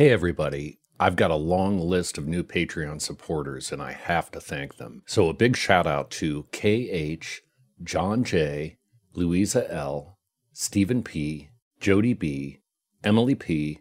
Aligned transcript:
Hey, 0.00 0.08
everybody. 0.08 0.78
I've 0.98 1.14
got 1.14 1.30
a 1.30 1.34
long 1.34 1.78
list 1.78 2.16
of 2.16 2.26
new 2.26 2.42
Patreon 2.42 3.02
supporters 3.02 3.70
and 3.70 3.82
I 3.82 3.92
have 3.92 4.30
to 4.30 4.40
thank 4.40 4.78
them. 4.78 5.02
So, 5.04 5.28
a 5.28 5.34
big 5.34 5.58
shout 5.58 5.86
out 5.86 6.10
to 6.12 6.44
KH, 6.52 7.42
John 7.84 8.24
J., 8.24 8.78
Louisa 9.12 9.70
L., 9.70 10.16
Stephen 10.54 11.02
P., 11.02 11.50
Jody 11.80 12.14
B., 12.14 12.60
Emily 13.04 13.34
P., 13.34 13.80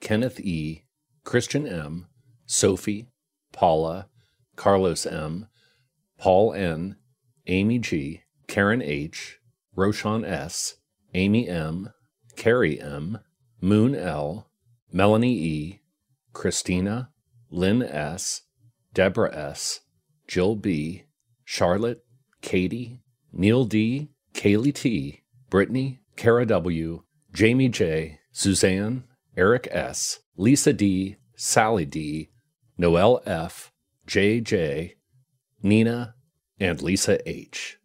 Kenneth 0.00 0.38
E., 0.38 0.84
Christian 1.24 1.66
M., 1.66 2.06
Sophie, 2.44 3.08
Paula, 3.50 4.06
Carlos 4.54 5.04
M., 5.04 5.48
Paul 6.16 6.54
N., 6.54 6.94
Amy 7.48 7.80
G., 7.80 8.22
Karen 8.46 8.82
H., 8.82 9.40
Roshan 9.74 10.24
S., 10.24 10.76
Amy 11.12 11.48
M., 11.48 11.90
Carrie 12.36 12.80
M., 12.80 13.18
Moon 13.60 13.96
L., 13.96 14.48
Melanie 14.92 15.38
E., 15.38 15.80
Christina, 16.32 17.10
Lynn 17.50 17.82
S., 17.82 18.42
Deborah 18.92 19.34
S., 19.34 19.80
Jill 20.28 20.56
B., 20.56 21.04
Charlotte, 21.44 22.04
Katie, 22.40 23.00
Neil 23.32 23.64
D., 23.64 24.10
Kaylee 24.34 24.74
T., 24.74 25.22
Brittany, 25.50 26.00
Kara 26.16 26.46
W., 26.46 27.02
Jamie 27.32 27.68
J., 27.68 28.20
Suzanne, 28.32 29.04
Eric 29.36 29.68
S., 29.70 30.20
Lisa 30.36 30.72
D., 30.72 31.16
Sally 31.36 31.84
D., 31.84 32.30
Noelle 32.78 33.22
F., 33.26 33.72
JJ, 34.06 34.92
Nina, 35.62 36.14
and 36.58 36.80
Lisa 36.82 37.18
H. 37.28 37.78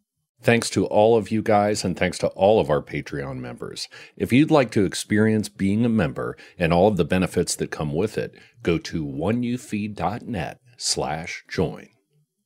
Thanks 0.44 0.72
to 0.72 0.86
all 0.86 1.16
of 1.18 1.30
you 1.30 1.44
guys, 1.44 1.84
and 1.84 1.96
thanks 1.96 2.18
to 2.20 2.28
all 2.30 2.60
of 2.60 2.72
our 2.72 2.82
Patreon 2.82 3.38
members. 3.38 3.88
If 4.18 4.34
you'd 4.34 4.50
like 4.50 4.72
to 4.72 4.86
experience 4.86 5.50
being 5.50 5.86
a 5.86 5.90
member 5.90 6.36
and 6.58 6.74
all 6.74 6.88
of 6.88 6.98
the 6.98 7.06
benefits 7.06 7.56
that 7.58 7.70
come 7.70 7.94
with 7.94 8.18
it, 8.18 8.34
go 8.64 8.80
to 8.80 9.06
oneyoufeed.net 9.06 10.60
slash 10.78 11.44
join. 11.48 11.90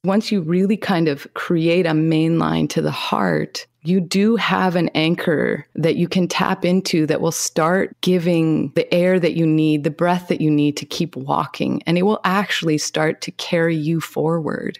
Once 0.03 0.29
you 0.31 0.41
really 0.41 0.77
kind 0.77 1.07
of 1.07 1.25
create 1.35 1.85
a 1.85 1.93
main 1.93 2.37
line 2.37 2.67
to 2.67 2.81
the 2.81 2.91
heart, 2.91 3.65
you 3.83 4.01
do 4.01 4.35
have 4.35 4.75
an 4.75 4.89
anchor 4.89 5.65
that 5.75 5.95
you 5.95 6.07
can 6.07 6.27
tap 6.27 6.65
into 6.65 7.05
that 7.05 7.21
will 7.21 7.31
start 7.31 7.95
giving 8.01 8.71
the 8.75 8.93
air 8.93 9.19
that 9.19 9.35
you 9.35 9.47
need, 9.47 9.83
the 9.83 9.89
breath 9.89 10.27
that 10.27 10.41
you 10.41 10.51
need 10.51 10.75
to 10.77 10.85
keep 10.85 11.15
walking, 11.15 11.81
and 11.87 11.97
it 11.97 12.03
will 12.03 12.19
actually 12.23 12.77
start 12.77 13.21
to 13.21 13.31
carry 13.31 13.75
you 13.75 14.01
forward. 14.01 14.79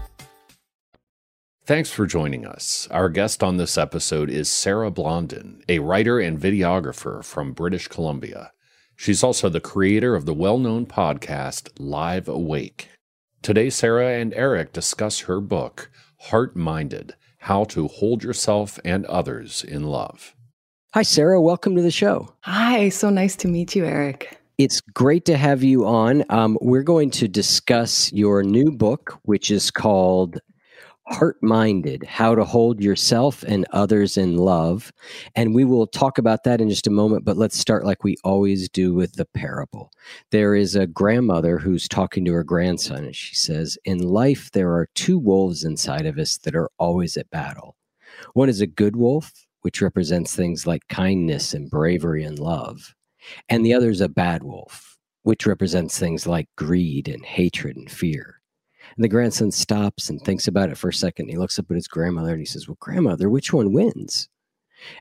Thanks 1.71 1.89
for 1.89 2.05
joining 2.05 2.45
us. 2.45 2.85
Our 2.91 3.07
guest 3.07 3.41
on 3.41 3.55
this 3.55 3.77
episode 3.77 4.29
is 4.29 4.51
Sarah 4.51 4.91
Blondin, 4.91 5.63
a 5.69 5.79
writer 5.79 6.19
and 6.19 6.37
videographer 6.37 7.23
from 7.23 7.53
British 7.53 7.87
Columbia. 7.87 8.51
She's 8.97 9.23
also 9.23 9.47
the 9.47 9.61
creator 9.61 10.13
of 10.13 10.25
the 10.25 10.33
well 10.33 10.57
known 10.57 10.85
podcast 10.85 11.69
Live 11.79 12.27
Awake. 12.27 12.89
Today, 13.41 13.69
Sarah 13.69 14.19
and 14.19 14.33
Eric 14.33 14.73
discuss 14.73 15.21
her 15.21 15.39
book, 15.39 15.89
Heart 16.23 16.57
Minded 16.57 17.15
How 17.37 17.63
to 17.63 17.87
Hold 17.87 18.21
Yourself 18.21 18.77
and 18.83 19.05
Others 19.05 19.63
in 19.63 19.83
Love. 19.83 20.35
Hi, 20.93 21.03
Sarah. 21.03 21.41
Welcome 21.41 21.77
to 21.77 21.81
the 21.81 21.89
show. 21.89 22.33
Hi, 22.41 22.89
so 22.89 23.09
nice 23.09 23.37
to 23.37 23.47
meet 23.47 23.77
you, 23.77 23.85
Eric. 23.85 24.37
It's 24.57 24.81
great 24.93 25.23
to 25.23 25.37
have 25.37 25.63
you 25.63 25.85
on. 25.87 26.25
Um, 26.27 26.57
we're 26.59 26.83
going 26.83 27.11
to 27.11 27.29
discuss 27.29 28.11
your 28.11 28.43
new 28.43 28.71
book, 28.71 29.17
which 29.23 29.49
is 29.49 29.71
called 29.71 30.41
heart 31.11 31.37
minded, 31.41 32.03
how 32.03 32.35
to 32.35 32.43
hold 32.43 32.81
yourself 32.81 33.43
and 33.43 33.65
others 33.71 34.17
in 34.17 34.37
love. 34.37 34.91
And 35.35 35.53
we 35.53 35.65
will 35.65 35.87
talk 35.87 36.17
about 36.17 36.43
that 36.43 36.61
in 36.61 36.69
just 36.69 36.87
a 36.87 36.91
moment, 36.91 37.25
but 37.25 37.37
let's 37.37 37.57
start 37.57 37.85
like 37.85 38.03
we 38.03 38.15
always 38.23 38.69
do 38.69 38.93
with 38.93 39.13
the 39.13 39.25
parable. 39.25 39.91
There 40.31 40.55
is 40.55 40.75
a 40.75 40.87
grandmother 40.87 41.57
who's 41.57 41.87
talking 41.87 42.25
to 42.25 42.33
her 42.33 42.43
grandson, 42.43 43.05
and 43.05 43.15
she 43.15 43.35
says, 43.35 43.77
In 43.85 43.99
life, 43.99 44.51
there 44.51 44.71
are 44.71 44.89
two 44.95 45.19
wolves 45.19 45.63
inside 45.63 46.05
of 46.05 46.17
us 46.17 46.37
that 46.39 46.55
are 46.55 46.69
always 46.77 47.17
at 47.17 47.29
battle. 47.29 47.75
One 48.33 48.49
is 48.49 48.61
a 48.61 48.67
good 48.67 48.95
wolf, 48.95 49.31
which 49.61 49.81
represents 49.81 50.35
things 50.35 50.65
like 50.65 50.87
kindness 50.89 51.53
and 51.53 51.69
bravery 51.69 52.23
and 52.23 52.39
love. 52.39 52.95
And 53.49 53.65
the 53.65 53.73
other 53.73 53.89
is 53.89 54.01
a 54.01 54.09
bad 54.09 54.43
wolf, 54.43 54.97
which 55.23 55.45
represents 55.45 55.97
things 55.97 56.25
like 56.25 56.47
greed 56.57 57.07
and 57.07 57.23
hatred 57.25 57.77
and 57.77 57.89
fear. 57.89 58.40
And 58.95 59.03
the 59.03 59.09
grandson 59.09 59.51
stops 59.51 60.09
and 60.09 60.21
thinks 60.21 60.47
about 60.47 60.69
it 60.69 60.77
for 60.77 60.89
a 60.89 60.93
second. 60.93 61.29
He 61.29 61.37
looks 61.37 61.57
up 61.59 61.65
at 61.69 61.75
his 61.75 61.87
grandmother 61.87 62.31
and 62.31 62.39
he 62.39 62.45
says, 62.45 62.67
Well, 62.67 62.77
grandmother, 62.79 63.29
which 63.29 63.53
one 63.53 63.73
wins? 63.73 64.29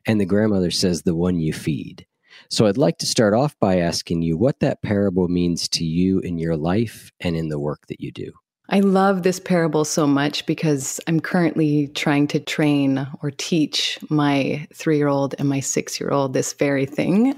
And 0.06 0.20
the 0.20 0.26
grandmother 0.26 0.70
says, 0.70 1.02
The 1.02 1.14
one 1.14 1.40
you 1.40 1.52
feed. 1.52 2.06
So 2.48 2.66
I'd 2.66 2.78
like 2.78 2.98
to 2.98 3.06
start 3.06 3.34
off 3.34 3.58
by 3.58 3.78
asking 3.78 4.22
you 4.22 4.36
what 4.36 4.60
that 4.60 4.82
parable 4.82 5.28
means 5.28 5.68
to 5.70 5.84
you 5.84 6.20
in 6.20 6.38
your 6.38 6.56
life 6.56 7.10
and 7.20 7.36
in 7.36 7.48
the 7.48 7.58
work 7.58 7.86
that 7.88 8.00
you 8.00 8.12
do. 8.12 8.32
I 8.72 8.80
love 8.80 9.24
this 9.24 9.40
parable 9.40 9.84
so 9.84 10.06
much 10.06 10.46
because 10.46 11.00
I'm 11.08 11.18
currently 11.18 11.88
trying 11.88 12.28
to 12.28 12.38
train 12.38 13.04
or 13.20 13.32
teach 13.32 13.98
my 14.08 14.66
three 14.72 14.96
year 14.96 15.08
old 15.08 15.34
and 15.38 15.48
my 15.48 15.58
six 15.58 15.98
year 15.98 16.10
old 16.10 16.34
this 16.34 16.52
very 16.52 16.86
thing. 16.86 17.34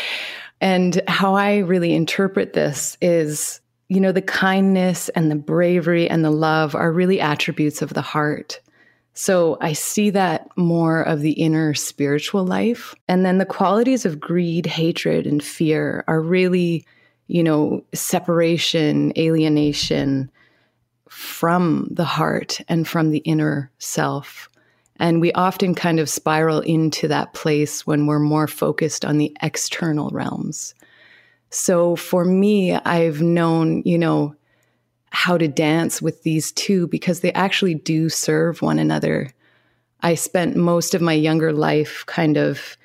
and 0.62 1.02
how 1.08 1.34
I 1.34 1.58
really 1.58 1.92
interpret 1.92 2.54
this 2.54 2.96
is 3.02 3.60
you 3.92 4.00
know, 4.00 4.12
the 4.12 4.22
kindness 4.22 5.10
and 5.10 5.30
the 5.30 5.36
bravery 5.36 6.08
and 6.08 6.24
the 6.24 6.30
love 6.30 6.74
are 6.74 6.90
really 6.90 7.20
attributes 7.20 7.82
of 7.82 7.92
the 7.92 8.00
heart. 8.00 8.58
So 9.12 9.58
I 9.60 9.74
see 9.74 10.08
that 10.10 10.48
more 10.56 11.02
of 11.02 11.20
the 11.20 11.32
inner 11.32 11.74
spiritual 11.74 12.46
life. 12.46 12.94
And 13.06 13.26
then 13.26 13.36
the 13.36 13.44
qualities 13.44 14.06
of 14.06 14.18
greed, 14.18 14.64
hatred, 14.64 15.26
and 15.26 15.44
fear 15.44 16.04
are 16.08 16.22
really, 16.22 16.86
you 17.26 17.42
know, 17.42 17.84
separation, 17.92 19.12
alienation 19.18 20.30
from 21.10 21.86
the 21.90 22.06
heart 22.06 22.62
and 22.68 22.88
from 22.88 23.10
the 23.10 23.18
inner 23.18 23.70
self. 23.78 24.48
And 24.96 25.20
we 25.20 25.32
often 25.32 25.74
kind 25.74 26.00
of 26.00 26.08
spiral 26.08 26.60
into 26.60 27.08
that 27.08 27.34
place 27.34 27.86
when 27.86 28.06
we're 28.06 28.18
more 28.18 28.46
focused 28.46 29.04
on 29.04 29.18
the 29.18 29.36
external 29.42 30.08
realms. 30.08 30.74
So 31.52 31.96
for 31.96 32.24
me, 32.24 32.72
I've 32.72 33.20
known, 33.20 33.82
you 33.84 33.98
know, 33.98 34.34
how 35.10 35.36
to 35.36 35.46
dance 35.46 36.00
with 36.00 36.22
these 36.22 36.50
two 36.52 36.86
because 36.88 37.20
they 37.20 37.32
actually 37.34 37.74
do 37.74 38.08
serve 38.08 38.62
one 38.62 38.78
another. 38.78 39.30
I 40.00 40.14
spent 40.14 40.56
most 40.56 40.94
of 40.94 41.02
my 41.02 41.12
younger 41.12 41.52
life 41.52 42.04
kind 42.06 42.38
of 42.38 42.76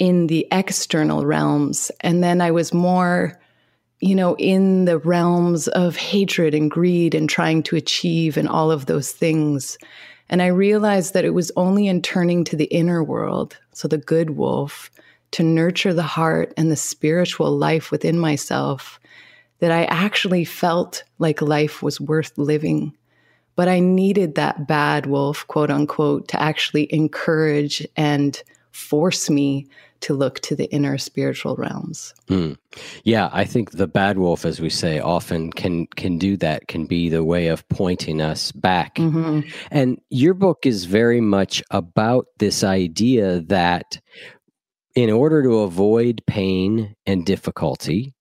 in 0.00 0.26
the 0.26 0.48
external 0.50 1.24
realms. 1.24 1.92
And 2.00 2.24
then 2.24 2.40
I 2.40 2.50
was 2.50 2.74
more, 2.74 3.40
you 4.00 4.16
know, 4.16 4.34
in 4.36 4.86
the 4.86 4.98
realms 4.98 5.68
of 5.68 5.94
hatred 5.94 6.52
and 6.52 6.70
greed 6.70 7.14
and 7.14 7.30
trying 7.30 7.62
to 7.64 7.76
achieve 7.76 8.36
and 8.36 8.48
all 8.48 8.72
of 8.72 8.86
those 8.86 9.12
things. 9.12 9.78
And 10.28 10.42
I 10.42 10.48
realized 10.48 11.14
that 11.14 11.24
it 11.24 11.34
was 11.34 11.52
only 11.54 11.86
in 11.86 12.02
turning 12.02 12.44
to 12.44 12.56
the 12.56 12.64
inner 12.64 13.04
world, 13.04 13.56
so 13.72 13.86
the 13.86 13.98
good 13.98 14.30
wolf, 14.30 14.90
to 15.32 15.42
nurture 15.42 15.94
the 15.94 16.02
heart 16.02 16.52
and 16.56 16.70
the 16.70 16.76
spiritual 16.76 17.56
life 17.56 17.90
within 17.90 18.18
myself 18.18 19.00
that 19.60 19.70
I 19.70 19.84
actually 19.84 20.44
felt 20.44 21.04
like 21.18 21.42
life 21.42 21.82
was 21.82 22.00
worth 22.00 22.36
living. 22.36 22.96
But 23.56 23.68
I 23.68 23.78
needed 23.78 24.34
that 24.34 24.66
bad 24.66 25.06
wolf, 25.06 25.46
quote 25.46 25.70
unquote, 25.70 26.28
to 26.28 26.40
actually 26.40 26.92
encourage 26.92 27.86
and 27.96 28.42
force 28.72 29.28
me 29.28 29.68
to 30.00 30.14
look 30.14 30.40
to 30.40 30.56
the 30.56 30.70
inner 30.72 30.96
spiritual 30.96 31.56
realms. 31.56 32.14
Mm. 32.28 32.56
Yeah, 33.04 33.28
I 33.32 33.44
think 33.44 33.72
the 33.72 33.86
bad 33.86 34.18
wolf, 34.18 34.46
as 34.46 34.60
we 34.60 34.70
say, 34.70 34.98
often 34.98 35.52
can 35.52 35.86
can 35.88 36.16
do 36.16 36.36
that. 36.38 36.68
Can 36.68 36.86
be 36.86 37.10
the 37.10 37.24
way 37.24 37.48
of 37.48 37.68
pointing 37.68 38.20
us 38.20 38.50
back. 38.52 38.94
Mm-hmm. 38.94 39.40
And 39.70 40.00
your 40.08 40.34
book 40.34 40.64
is 40.64 40.86
very 40.86 41.20
much 41.20 41.62
about 41.70 42.26
this 42.38 42.64
idea 42.64 43.40
that 43.40 44.00
in 45.00 45.10
order 45.10 45.42
to 45.42 45.60
avoid 45.60 46.22
pain 46.26 46.94
and 47.06 47.24
difficulty, 47.24 48.14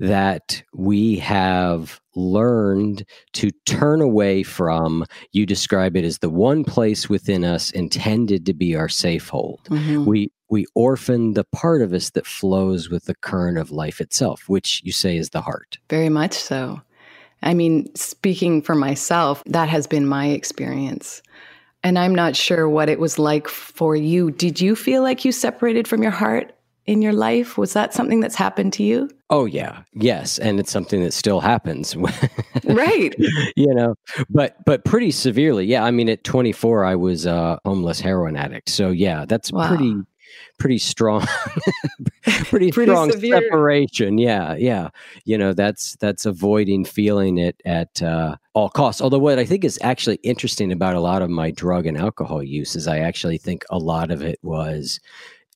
that 0.00 0.62
we 0.74 1.16
have 1.16 2.00
learned 2.14 3.04
to 3.32 3.50
turn 3.64 4.00
away 4.00 4.42
from. 4.42 5.04
You 5.32 5.46
describe 5.46 5.96
it 5.96 6.04
as 6.04 6.18
the 6.18 6.30
one 6.30 6.64
place 6.64 7.08
within 7.08 7.44
us 7.44 7.70
intended 7.70 8.46
to 8.46 8.54
be 8.54 8.74
our 8.74 8.88
safe 8.88 9.28
hold. 9.28 9.60
Mm-hmm. 9.70 10.04
We 10.04 10.32
we 10.50 10.66
orphan 10.74 11.34
the 11.34 11.44
part 11.44 11.82
of 11.82 11.92
us 11.92 12.10
that 12.10 12.26
flows 12.26 12.88
with 12.88 13.04
the 13.04 13.14
current 13.14 13.58
of 13.58 13.70
life 13.70 14.00
itself, 14.00 14.48
which 14.48 14.80
you 14.82 14.92
say 14.92 15.16
is 15.16 15.30
the 15.30 15.42
heart. 15.42 15.78
Very 15.90 16.08
much 16.08 16.32
so. 16.32 16.80
I 17.42 17.54
mean, 17.54 17.94
speaking 17.94 18.62
for 18.62 18.74
myself, 18.74 19.44
that 19.46 19.68
has 19.68 19.86
been 19.86 20.06
my 20.06 20.28
experience. 20.28 21.22
And 21.82 21.98
I'm 21.98 22.14
not 22.14 22.34
sure 22.34 22.68
what 22.68 22.88
it 22.88 22.98
was 22.98 23.18
like 23.18 23.48
for 23.48 23.94
you. 23.94 24.30
Did 24.30 24.60
you 24.60 24.74
feel 24.74 25.02
like 25.02 25.24
you 25.24 25.32
separated 25.32 25.86
from 25.86 26.02
your 26.02 26.10
heart 26.10 26.52
in 26.86 27.02
your 27.02 27.12
life? 27.12 27.56
Was 27.56 27.74
that 27.74 27.94
something 27.94 28.20
that's 28.20 28.34
happened 28.34 28.72
to 28.74 28.82
you? 28.82 29.08
Oh 29.30 29.44
yeah. 29.44 29.82
Yes, 29.92 30.38
and 30.38 30.58
it's 30.58 30.72
something 30.72 31.02
that 31.04 31.12
still 31.12 31.40
happens. 31.40 31.94
right. 32.64 33.14
You 33.56 33.74
know, 33.74 33.94
but 34.28 34.56
but 34.64 34.84
pretty 34.84 35.10
severely. 35.12 35.66
Yeah, 35.66 35.84
I 35.84 35.90
mean 35.90 36.08
at 36.08 36.24
24 36.24 36.84
I 36.84 36.96
was 36.96 37.26
a 37.26 37.60
homeless 37.64 38.00
heroin 38.00 38.36
addict. 38.36 38.70
So 38.70 38.90
yeah, 38.90 39.24
that's 39.26 39.52
wow. 39.52 39.68
pretty 39.68 39.94
pretty 40.58 40.78
strong 40.78 41.24
pretty, 42.22 42.70
pretty 42.70 42.90
strong 42.90 43.10
severe. 43.10 43.40
separation 43.40 44.18
yeah 44.18 44.54
yeah 44.54 44.88
you 45.24 45.38
know 45.38 45.52
that's 45.52 45.96
that's 46.00 46.26
avoiding 46.26 46.84
feeling 46.84 47.38
it 47.38 47.60
at 47.64 48.02
uh, 48.02 48.36
all 48.58 48.68
costs 48.68 49.00
although 49.00 49.18
what 49.18 49.38
i 49.38 49.44
think 49.44 49.64
is 49.64 49.78
actually 49.82 50.16
interesting 50.24 50.72
about 50.72 50.96
a 50.96 51.00
lot 51.00 51.22
of 51.22 51.30
my 51.30 51.50
drug 51.52 51.86
and 51.86 51.96
alcohol 51.96 52.42
use 52.42 52.74
is 52.74 52.88
i 52.88 52.98
actually 52.98 53.38
think 53.38 53.64
a 53.70 53.78
lot 53.78 54.10
of 54.10 54.20
it 54.20 54.38
was 54.42 54.98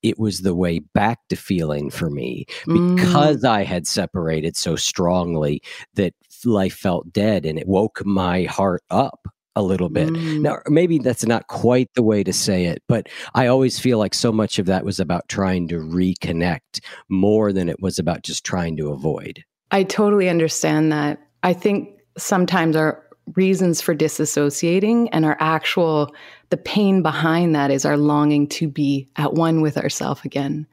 it 0.02 0.18
was 0.18 0.40
the 0.40 0.54
way 0.54 0.78
back 0.78 1.18
to 1.28 1.36
feeling 1.36 1.88
for 1.88 2.10
me 2.10 2.44
because 2.66 3.42
mm. 3.42 3.48
I 3.48 3.62
had 3.62 3.86
separated 3.86 4.56
so 4.56 4.74
strongly 4.74 5.62
that 5.94 6.12
life 6.44 6.74
felt 6.74 7.12
dead 7.12 7.46
and 7.46 7.56
it 7.56 7.68
woke 7.68 8.04
my 8.04 8.42
heart 8.42 8.82
up 8.90 9.28
a 9.54 9.62
little 9.62 9.90
bit. 9.90 10.08
Mm. 10.08 10.40
Now, 10.40 10.58
maybe 10.66 10.98
that's 10.98 11.24
not 11.24 11.46
quite 11.46 11.88
the 11.94 12.02
way 12.02 12.24
to 12.24 12.32
say 12.32 12.64
it, 12.64 12.82
but 12.88 13.08
I 13.34 13.46
always 13.46 13.78
feel 13.78 13.98
like 13.98 14.14
so 14.14 14.32
much 14.32 14.58
of 14.58 14.66
that 14.66 14.84
was 14.84 14.98
about 14.98 15.28
trying 15.28 15.68
to 15.68 15.76
reconnect 15.76 16.80
more 17.08 17.52
than 17.52 17.68
it 17.68 17.80
was 17.80 17.98
about 17.98 18.22
just 18.22 18.44
trying 18.44 18.76
to 18.78 18.90
avoid. 18.90 19.44
I 19.70 19.84
totally 19.84 20.28
understand 20.28 20.90
that. 20.90 21.20
I 21.42 21.52
think 21.52 22.01
sometimes 22.16 22.76
our 22.76 23.02
reasons 23.34 23.80
for 23.80 23.94
disassociating 23.94 25.08
and 25.12 25.24
our 25.24 25.36
actual 25.40 26.14
the 26.50 26.56
pain 26.56 27.02
behind 27.02 27.54
that 27.54 27.70
is 27.70 27.84
our 27.84 27.96
longing 27.96 28.46
to 28.46 28.68
be 28.68 29.08
at 29.16 29.34
one 29.34 29.60
with 29.60 29.78
ourself 29.78 30.24
again. 30.24 30.66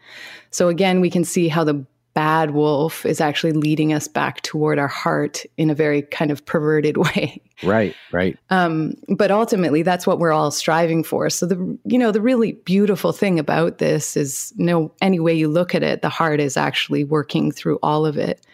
So 0.51 0.67
again 0.67 0.99
we 0.99 1.09
can 1.09 1.23
see 1.23 1.47
how 1.47 1.63
the 1.63 1.85
bad 2.15 2.51
wolf 2.51 3.05
is 3.05 3.21
actually 3.21 3.53
leading 3.53 3.93
us 3.93 4.07
back 4.07 4.41
toward 4.41 4.77
our 4.77 4.87
heart 4.89 5.45
in 5.57 5.69
a 5.69 5.75
very 5.75 6.01
kind 6.01 6.31
of 6.31 6.45
perverted 6.45 6.97
way. 7.15 7.41
Right 7.63 7.95
right. 8.11 8.37
Um, 8.49 8.95
but 9.07 9.31
ultimately 9.31 9.83
that's 9.83 10.07
what 10.07 10.19
we're 10.19 10.33
all 10.33 10.51
striving 10.51 11.03
for. 11.03 11.29
So 11.29 11.45
the 11.45 11.77
you 11.85 11.99
know 11.99 12.11
the 12.11 12.21
really 12.21 12.53
beautiful 12.53 13.13
thing 13.13 13.39
about 13.39 13.77
this 13.77 14.17
is 14.17 14.53
you 14.57 14.65
no 14.65 14.79
know, 14.79 14.91
any 15.01 15.19
way 15.19 15.33
you 15.33 15.47
look 15.47 15.75
at 15.75 15.83
it 15.83 16.01
the 16.01 16.09
heart 16.09 16.39
is 16.39 16.57
actually 16.57 17.03
working 17.03 17.51
through 17.51 17.79
all 17.83 18.05
of 18.05 18.17
it. 18.17 18.45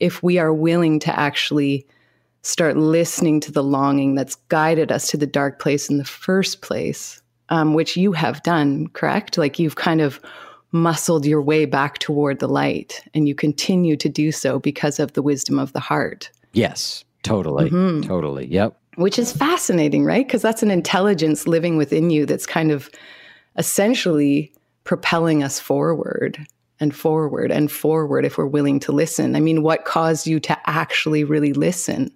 If 0.00 0.22
we 0.22 0.38
are 0.38 0.52
willing 0.52 0.98
to 1.00 1.18
actually 1.18 1.86
start 2.46 2.76
listening 2.76 3.40
to 3.40 3.50
the 3.50 3.62
longing 3.62 4.14
that's 4.14 4.36
guided 4.48 4.92
us 4.92 5.08
to 5.10 5.16
the 5.16 5.26
dark 5.26 5.58
place 5.58 5.90
in 5.90 5.98
the 5.98 6.04
first 6.04 6.62
place, 6.62 7.20
um, 7.48 7.74
which 7.74 7.96
you 7.96 8.12
have 8.12 8.40
done, 8.44 8.86
correct? 8.88 9.36
Like 9.36 9.58
you've 9.58 9.74
kind 9.74 10.00
of 10.00 10.20
muscled 10.70 11.26
your 11.26 11.42
way 11.42 11.64
back 11.64 11.98
toward 11.98 12.38
the 12.38 12.46
light, 12.46 13.02
and 13.14 13.26
you 13.26 13.34
continue 13.34 13.96
to 13.96 14.08
do 14.08 14.30
so 14.30 14.60
because 14.60 15.00
of 15.00 15.14
the 15.14 15.22
wisdom 15.22 15.58
of 15.58 15.72
the 15.72 15.80
heart. 15.80 16.30
Yes, 16.52 17.04
totally. 17.24 17.68
Mm-hmm. 17.68 18.08
Totally. 18.08 18.46
Yep. 18.46 18.78
Which 18.94 19.18
is 19.18 19.32
fascinating, 19.32 20.04
right? 20.04 20.24
Because 20.24 20.42
that's 20.42 20.62
an 20.62 20.70
intelligence 20.70 21.48
living 21.48 21.76
within 21.76 22.10
you 22.10 22.26
that's 22.26 22.46
kind 22.46 22.70
of 22.70 22.88
essentially 23.58 24.52
propelling 24.84 25.42
us 25.42 25.58
forward 25.58 26.46
and 26.78 26.94
forward 26.94 27.50
and 27.50 27.72
forward 27.72 28.24
if 28.24 28.38
we're 28.38 28.46
willing 28.46 28.78
to 28.80 28.92
listen. 28.92 29.34
I 29.34 29.40
mean, 29.40 29.64
what 29.64 29.84
caused 29.84 30.28
you 30.28 30.38
to 30.40 30.56
actually 30.70 31.24
really 31.24 31.52
listen? 31.52 32.12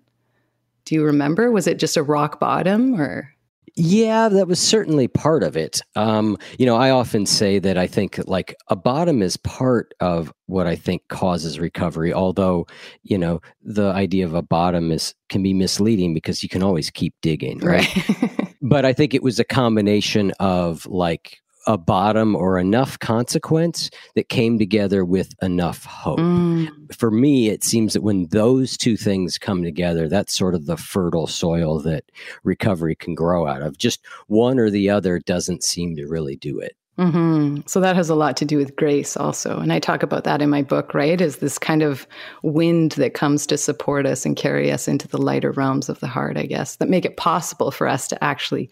Do 0.90 0.97
you 0.97 1.04
remember? 1.04 1.52
Was 1.52 1.68
it 1.68 1.78
just 1.78 1.97
a 1.97 2.02
rock 2.02 2.40
bottom 2.40 3.00
or? 3.00 3.32
Yeah, 3.76 4.28
that 4.28 4.49
was 4.49 4.59
certainly 4.59 5.06
part 5.06 5.44
of 5.44 5.56
it. 5.56 5.80
Um, 5.94 6.37
you 6.59 6.66
know, 6.66 6.75
I 6.75 6.90
often 6.90 7.26
say 7.26 7.61
that 7.61 7.78
I 7.78 7.87
think 7.87 8.18
like 8.26 8.56
a 8.66 8.75
bottom 8.75 9.23
is 9.23 9.37
part 9.37 9.94
of 10.00 10.32
what 10.47 10.66
I 10.66 10.75
think 10.75 11.06
causes 11.06 11.61
recovery. 11.61 12.12
Although, 12.12 12.66
you 13.04 13.16
know, 13.16 13.40
the 13.62 13.92
idea 13.92 14.25
of 14.25 14.35
a 14.35 14.42
bottom 14.42 14.90
is 14.90 15.14
can 15.28 15.44
be 15.44 15.54
misleading 15.54 16.12
because 16.12 16.42
you 16.42 16.49
can 16.49 16.61
always 16.61 16.90
keep 16.90 17.14
digging, 17.23 17.61
right? 17.61 17.88
right. 18.20 18.56
but 18.61 18.85
I 18.85 18.92
think 18.92 19.14
it 19.14 19.23
was 19.23 19.38
a 19.38 19.44
combination 19.44 20.32
of 20.40 20.87
like 20.87 21.38
a 21.70 21.78
bottom 21.78 22.34
or 22.34 22.58
enough 22.58 22.98
consequence 22.98 23.90
that 24.16 24.28
came 24.28 24.58
together 24.58 25.04
with 25.04 25.32
enough 25.40 25.84
hope. 25.84 26.18
Mm. 26.18 26.68
For 26.92 27.12
me, 27.12 27.48
it 27.48 27.62
seems 27.62 27.92
that 27.92 28.02
when 28.02 28.26
those 28.26 28.76
two 28.76 28.96
things 28.96 29.38
come 29.38 29.62
together, 29.62 30.08
that's 30.08 30.36
sort 30.36 30.56
of 30.56 30.66
the 30.66 30.76
fertile 30.76 31.28
soil 31.28 31.78
that 31.82 32.10
recovery 32.42 32.96
can 32.96 33.14
grow 33.14 33.46
out 33.46 33.62
of. 33.62 33.78
Just 33.78 34.04
one 34.26 34.58
or 34.58 34.68
the 34.68 34.90
other 34.90 35.20
doesn't 35.20 35.62
seem 35.62 35.94
to 35.94 36.08
really 36.08 36.34
do 36.34 36.58
it. 36.58 36.76
Mm-hmm. 36.98 37.60
So 37.66 37.80
that 37.80 37.94
has 37.94 38.10
a 38.10 38.16
lot 38.16 38.36
to 38.38 38.44
do 38.44 38.56
with 38.56 38.74
grace, 38.74 39.16
also. 39.16 39.58
And 39.58 39.72
I 39.72 39.78
talk 39.78 40.02
about 40.02 40.24
that 40.24 40.42
in 40.42 40.50
my 40.50 40.62
book, 40.62 40.92
right? 40.92 41.20
Is 41.20 41.36
this 41.36 41.56
kind 41.56 41.82
of 41.82 42.04
wind 42.42 42.92
that 42.92 43.14
comes 43.14 43.46
to 43.46 43.56
support 43.56 44.06
us 44.06 44.26
and 44.26 44.36
carry 44.36 44.72
us 44.72 44.88
into 44.88 45.06
the 45.06 45.22
lighter 45.22 45.52
realms 45.52 45.88
of 45.88 46.00
the 46.00 46.08
heart, 46.08 46.36
I 46.36 46.46
guess, 46.46 46.76
that 46.76 46.90
make 46.90 47.04
it 47.04 47.16
possible 47.16 47.70
for 47.70 47.86
us 47.86 48.08
to 48.08 48.22
actually 48.24 48.68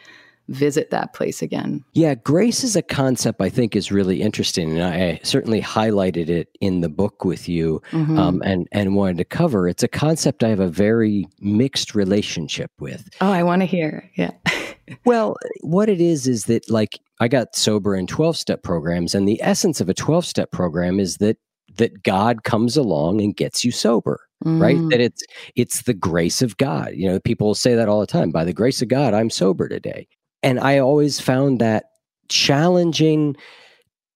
visit 0.48 0.90
that 0.90 1.12
place 1.12 1.42
again. 1.42 1.84
Yeah, 1.92 2.14
grace 2.14 2.64
is 2.64 2.76
a 2.76 2.82
concept 2.82 3.40
I 3.40 3.48
think 3.48 3.76
is 3.76 3.92
really 3.92 4.22
interesting, 4.22 4.78
and 4.78 4.82
I 4.82 5.20
certainly 5.22 5.60
highlighted 5.60 6.28
it 6.28 6.48
in 6.60 6.80
the 6.80 6.88
book 6.88 7.24
with 7.24 7.48
you, 7.48 7.82
mm-hmm. 7.90 8.18
um, 8.18 8.42
and 8.44 8.66
and 8.72 8.96
wanted 8.96 9.18
to 9.18 9.24
cover. 9.24 9.68
It's 9.68 9.82
a 9.82 9.88
concept 9.88 10.42
I 10.42 10.48
have 10.48 10.60
a 10.60 10.68
very 10.68 11.26
mixed 11.40 11.94
relationship 11.94 12.70
with. 12.80 13.08
Oh, 13.20 13.30
I 13.30 13.42
want 13.42 13.62
to 13.62 13.66
hear. 13.66 14.10
Yeah. 14.16 14.32
well, 15.04 15.36
what 15.60 15.88
it 15.88 16.00
is 16.00 16.26
is 16.26 16.44
that 16.44 16.70
like 16.70 16.98
I 17.20 17.28
got 17.28 17.54
sober 17.54 17.94
in 17.94 18.06
twelve 18.06 18.36
step 18.36 18.62
programs, 18.62 19.14
and 19.14 19.28
the 19.28 19.40
essence 19.42 19.80
of 19.80 19.88
a 19.88 19.94
twelve 19.94 20.26
step 20.26 20.50
program 20.50 20.98
is 20.98 21.18
that 21.18 21.36
that 21.76 22.02
God 22.02 22.44
comes 22.44 22.76
along 22.76 23.20
and 23.20 23.36
gets 23.36 23.64
you 23.64 23.70
sober. 23.70 24.20
Mm. 24.44 24.62
right 24.62 24.90
that 24.90 25.00
it's 25.00 25.24
it's 25.56 25.82
the 25.82 25.94
grace 25.94 26.42
of 26.42 26.56
god 26.58 26.92
you 26.94 27.10
know 27.10 27.18
people 27.18 27.56
say 27.56 27.74
that 27.74 27.88
all 27.88 27.98
the 27.98 28.06
time 28.06 28.30
by 28.30 28.44
the 28.44 28.52
grace 28.52 28.80
of 28.80 28.86
god 28.86 29.12
i'm 29.12 29.30
sober 29.30 29.68
today 29.68 30.06
And 30.42 30.60
I 30.60 30.78
always 30.78 31.20
found 31.20 31.60
that 31.60 31.84
challenging 32.28 33.36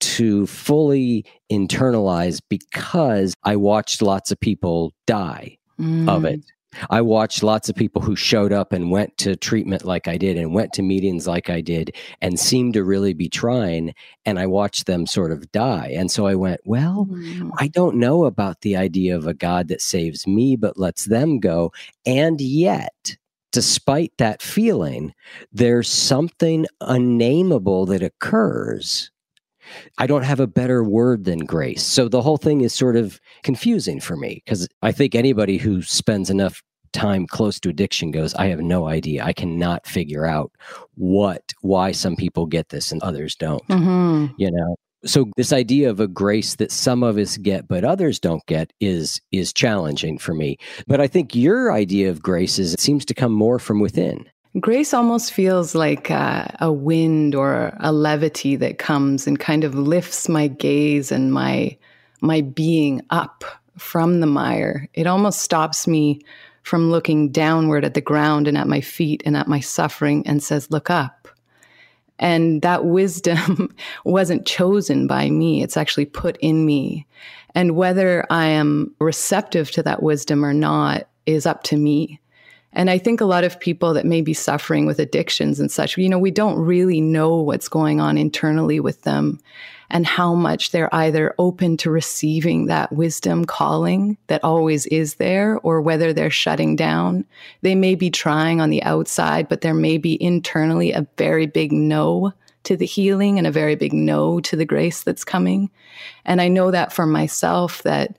to 0.00 0.46
fully 0.46 1.24
internalize 1.50 2.40
because 2.48 3.34
I 3.44 3.56
watched 3.56 4.02
lots 4.02 4.32
of 4.32 4.40
people 4.40 4.92
die 5.06 5.58
mm. 5.78 6.08
of 6.08 6.24
it. 6.24 6.40
I 6.90 7.02
watched 7.02 7.42
lots 7.42 7.68
of 7.68 7.76
people 7.76 8.00
who 8.00 8.16
showed 8.16 8.52
up 8.52 8.72
and 8.72 8.90
went 8.90 9.16
to 9.18 9.36
treatment 9.36 9.84
like 9.84 10.08
I 10.08 10.16
did 10.16 10.36
and 10.36 10.54
went 10.54 10.72
to 10.74 10.82
meetings 10.82 11.26
like 11.26 11.50
I 11.50 11.60
did 11.60 11.94
and 12.20 12.40
seemed 12.40 12.74
to 12.74 12.84
really 12.84 13.12
be 13.12 13.28
trying. 13.28 13.94
And 14.24 14.38
I 14.38 14.46
watched 14.46 14.86
them 14.86 15.06
sort 15.06 15.32
of 15.32 15.52
die. 15.52 15.92
And 15.94 16.10
so 16.10 16.26
I 16.26 16.34
went, 16.34 16.60
well, 16.64 17.06
mm. 17.10 17.50
I 17.58 17.68
don't 17.68 17.96
know 17.96 18.24
about 18.24 18.62
the 18.62 18.76
idea 18.76 19.16
of 19.16 19.26
a 19.26 19.34
God 19.34 19.68
that 19.68 19.82
saves 19.82 20.26
me, 20.26 20.56
but 20.56 20.78
lets 20.78 21.04
them 21.04 21.40
go. 21.40 21.72
And 22.06 22.40
yet, 22.40 23.16
despite 23.52 24.12
that 24.18 24.42
feeling, 24.42 25.14
there's 25.52 25.88
something 25.88 26.66
unnameable 26.80 27.87
that 27.87 28.02
occurs 28.02 29.12
I 29.99 30.06
don't 30.06 30.25
have 30.25 30.40
a 30.40 30.47
better 30.47 30.82
word 30.82 31.25
than 31.25 31.40
grace. 31.40 31.82
So 31.82 32.09
the 32.09 32.23
whole 32.23 32.37
thing 32.37 32.62
is 32.62 32.73
sort 32.73 32.97
of 32.97 33.21
confusing 33.42 34.00
for 34.00 34.16
me 34.16 34.42
because 34.44 34.68
I 34.82 34.92
think 34.92 35.14
anybody 35.14 35.59
who 35.59 35.82
spends 35.82 36.30
enough 36.30 36.62
time 36.92 37.26
close 37.26 37.59
to 37.61 37.68
addiction 37.68 38.11
goes, 38.11 38.35
I 38.35 38.47
have 38.47 38.61
no 38.61 38.87
idea. 38.87 39.25
I 39.25 39.32
cannot 39.32 39.87
figure 39.87 40.26
out 40.26 40.52
what, 40.94 41.42
why 41.62 41.92
some 41.92 42.16
people 42.16 42.47
get 42.47 42.68
this 42.68 42.92
and 42.92 43.02
others 43.02 43.35
don't. 43.35 43.66
Mm-hmm. 43.68 44.35
You 44.37 44.50
know? 44.50 44.76
So 45.04 45.30
this 45.37 45.52
idea 45.52 45.90
of 45.90 46.00
a 46.00 46.06
grace 46.06 46.56
that 46.56 46.71
some 46.71 47.02
of 47.02 47.16
us 47.16 47.37
get 47.37 47.66
but 47.66 47.85
others 47.85 48.21
don't 48.21 48.44
get 48.47 48.73
is 48.80 49.21
is 49.32 49.52
challenging 49.52 50.18
for 50.18 50.35
me. 50.35 50.59
But 50.87 51.00
I 51.00 51.06
think 51.06 51.35
your 51.35 51.73
idea 51.73 52.11
of 52.11 52.23
grace 52.23 52.59
is 52.59 52.75
it 52.75 52.80
seems 52.80 53.04
to 53.06 53.14
come 53.14 53.32
more 53.32 53.59
from 53.59 53.80
within. 53.80 54.26
Grace 54.61 54.92
almost 54.92 55.32
feels 55.32 55.75
like 55.75 56.11
a, 56.11 56.54
a, 56.61 56.71
wind 56.71 57.35
or 57.35 57.73
a 57.80 57.90
levity 57.90 58.54
that 58.56 58.78
comes 58.78 59.26
and 59.26 59.40
kind 59.40 59.64
of 59.64 59.75
lifts 59.75 60.28
my 60.28 60.47
gaze 60.47 61.11
and 61.11 61.32
my 61.32 61.76
my 62.21 62.42
being 62.42 63.00
up 63.09 63.44
from 63.78 64.21
the 64.21 64.26
mire. 64.26 64.88
It 64.92 65.06
almost 65.06 65.40
stops 65.40 65.87
me 65.87 66.21
from 66.62 66.90
looking 66.90 67.30
downward 67.30 67.85
at 67.85 67.94
the 67.94 68.02
ground 68.02 68.47
and 68.47 68.59
at 68.59 68.68
my 68.68 68.82
feet 68.82 69.23
and 69.25 69.37
at 69.37 69.49
my 69.49 69.59
suffering 69.59 70.26
and 70.26 70.42
says, 70.42 70.71
"Look 70.71 70.90
up." 70.90 71.28
And 72.22 72.62
that 72.62 72.84
wisdom 72.84 73.74
wasn't 74.04 74.46
chosen 74.46 75.08
by 75.08 75.28
me. 75.28 75.62
It's 75.62 75.76
actually 75.76 76.06
put 76.06 76.38
in 76.38 76.64
me. 76.64 77.04
And 77.54 77.76
whether 77.76 78.24
I 78.30 78.46
am 78.46 78.94
receptive 79.00 79.72
to 79.72 79.82
that 79.82 80.02
wisdom 80.02 80.44
or 80.44 80.54
not 80.54 81.08
is 81.26 81.44
up 81.46 81.64
to 81.64 81.76
me. 81.76 82.20
And 82.72 82.88
I 82.88 82.96
think 82.96 83.20
a 83.20 83.26
lot 83.26 83.44
of 83.44 83.60
people 83.60 83.92
that 83.92 84.06
may 84.06 84.22
be 84.22 84.32
suffering 84.32 84.86
with 84.86 85.00
addictions 85.00 85.60
and 85.60 85.70
such, 85.70 85.98
you 85.98 86.08
know, 86.08 86.18
we 86.18 86.30
don't 86.30 86.58
really 86.58 87.00
know 87.00 87.36
what's 87.36 87.68
going 87.68 88.00
on 88.00 88.16
internally 88.16 88.80
with 88.80 89.02
them 89.02 89.40
and 89.92 90.06
how 90.06 90.34
much 90.34 90.70
they're 90.70 90.92
either 90.94 91.34
open 91.38 91.76
to 91.76 91.90
receiving 91.90 92.66
that 92.66 92.90
wisdom 92.90 93.44
calling 93.44 94.16
that 94.26 94.42
always 94.42 94.87
is 94.87 95.16
there 95.16 95.58
or 95.58 95.82
whether 95.82 96.12
they're 96.14 96.30
shutting 96.30 96.75
down. 96.75 97.26
They 97.61 97.75
may 97.75 97.94
be 97.94 98.11
trying 98.11 98.61
on 98.61 98.70
the 98.70 98.82
outside, 98.82 99.49
but 99.50 99.61
there 99.61 99.75
may 99.75 99.99
be 99.99 100.20
internally 100.20 100.92
a 100.92 101.06
very 101.18 101.46
big 101.46 101.72
no 101.72 102.32
to 102.64 102.76
the 102.76 102.87
healing 102.87 103.37
and 103.37 103.46
a 103.46 103.52
very 103.52 103.76
big 103.76 103.92
no 103.92 104.40
to 104.40 104.56
the 104.56 104.64
grace 104.64 105.02
that's 105.02 105.25
coming. 105.25 105.70
And 106.25 106.40
I 106.40 106.49
know 106.49 106.70
that 106.70 106.92
for 106.92 107.06
myself 107.06 107.82
that 107.82 108.16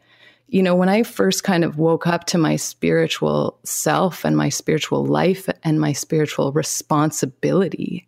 you 0.48 0.62
know, 0.62 0.76
when 0.76 0.90
I 0.90 1.02
first 1.02 1.44
kind 1.44 1.64
of 1.64 1.80
woke 1.80 2.06
up 2.06 2.26
to 2.26 2.38
my 2.38 2.58
spiritual 2.58 3.58
self 3.64 4.24
and 4.24 4.38
my 4.38 4.50
spiritual 4.50 5.04
life 5.04 5.50
and 5.64 5.82
my 5.82 5.94
spiritual 5.94 6.52
responsibility, 6.52 8.08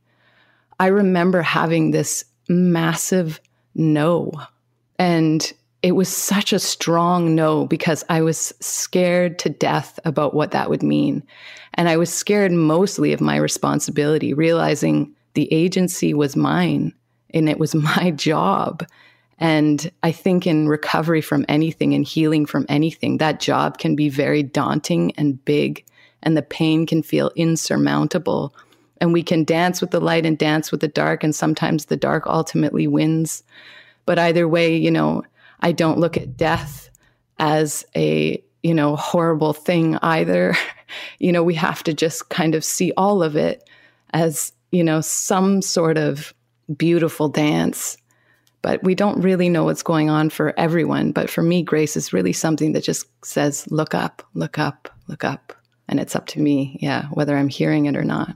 I 0.79 0.87
remember 0.87 1.41
having 1.41 1.89
this 1.89 2.23
massive 2.47 3.39
no. 3.75 4.31
And 4.97 5.51
it 5.83 5.91
was 5.91 6.09
such 6.09 6.51
a 6.51 6.59
strong 6.59 7.35
no 7.35 7.67
because 7.67 8.03
I 8.09 8.21
was 8.21 8.53
scared 8.59 9.37
to 9.39 9.49
death 9.49 9.99
about 10.05 10.33
what 10.33 10.51
that 10.51 10.69
would 10.69 10.81
mean. 10.81 11.21
And 11.75 11.87
I 11.89 11.97
was 11.97 12.11
scared 12.11 12.51
mostly 12.51 13.13
of 13.13 13.21
my 13.21 13.35
responsibility, 13.35 14.33
realizing 14.33 15.13
the 15.33 15.51
agency 15.53 16.13
was 16.13 16.35
mine 16.35 16.93
and 17.33 17.47
it 17.49 17.59
was 17.59 17.75
my 17.97 18.11
job 18.11 18.83
and 19.37 19.91
I 20.01 20.11
think 20.11 20.47
in 20.47 20.67
recovery 20.67 21.21
from 21.21 21.45
anything 21.49 21.93
and 21.93 22.05
healing 22.05 22.45
from 22.45 22.65
anything, 22.69 23.17
that 23.17 23.39
job 23.39 23.77
can 23.77 23.95
be 23.95 24.09
very 24.09 24.43
daunting 24.43 25.11
and 25.17 25.43
big, 25.43 25.83
and 26.23 26.37
the 26.37 26.41
pain 26.41 26.85
can 26.85 27.03
feel 27.03 27.31
insurmountable. 27.35 28.55
And 29.05 29.13
we 29.13 29.21
can 29.21 29.43
dance 29.43 29.81
with 29.81 29.91
the 29.91 29.99
light 29.99 30.25
and 30.25 30.35
dance 30.35 30.71
with 30.71 30.81
the 30.81 30.87
dark, 30.87 31.23
and 31.23 31.35
sometimes 31.35 31.85
the 31.85 31.95
dark 31.95 32.25
ultimately 32.25 32.87
wins. 32.87 33.43
But 34.07 34.17
either 34.17 34.47
way, 34.47 34.75
you 34.75 34.89
know, 34.89 35.23
I 35.59 35.73
don't 35.73 35.99
look 35.99 36.17
at 36.17 36.35
death 36.35 36.89
as 37.37 37.85
a 37.95 38.43
you 38.63 38.73
know 38.73 38.95
horrible 38.95 39.53
thing 39.53 39.97
either 40.01 40.55
you 41.19 41.31
know 41.31 41.43
we 41.43 41.53
have 41.53 41.83
to 41.83 41.93
just 41.93 42.29
kind 42.29 42.55
of 42.55 42.63
see 42.63 42.91
all 42.97 43.21
of 43.21 43.35
it 43.35 43.69
as 44.13 44.53
you 44.71 44.83
know 44.83 45.01
some 45.01 45.61
sort 45.61 45.97
of 45.97 46.33
beautiful 46.77 47.27
dance 47.27 47.97
but 48.65 48.81
we 48.83 48.95
don't 48.95 49.21
really 49.21 49.49
know 49.49 49.65
what's 49.65 49.83
going 49.83 50.09
on 50.09 50.31
for 50.31 50.51
everyone. 50.57 51.11
But 51.11 51.29
for 51.29 51.43
me, 51.43 51.61
grace 51.61 51.95
is 51.95 52.11
really 52.11 52.33
something 52.33 52.71
that 52.71 52.83
just 52.83 53.05
says, 53.23 53.67
look 53.69 53.93
up, 53.93 54.23
look 54.33 54.57
up, 54.57 54.89
look 55.07 55.23
up. 55.23 55.53
And 55.87 55.99
it's 55.99 56.15
up 56.15 56.25
to 56.29 56.39
me, 56.39 56.79
yeah, 56.81 57.05
whether 57.11 57.37
I'm 57.37 57.47
hearing 57.47 57.85
it 57.85 57.95
or 57.95 58.03
not. 58.03 58.35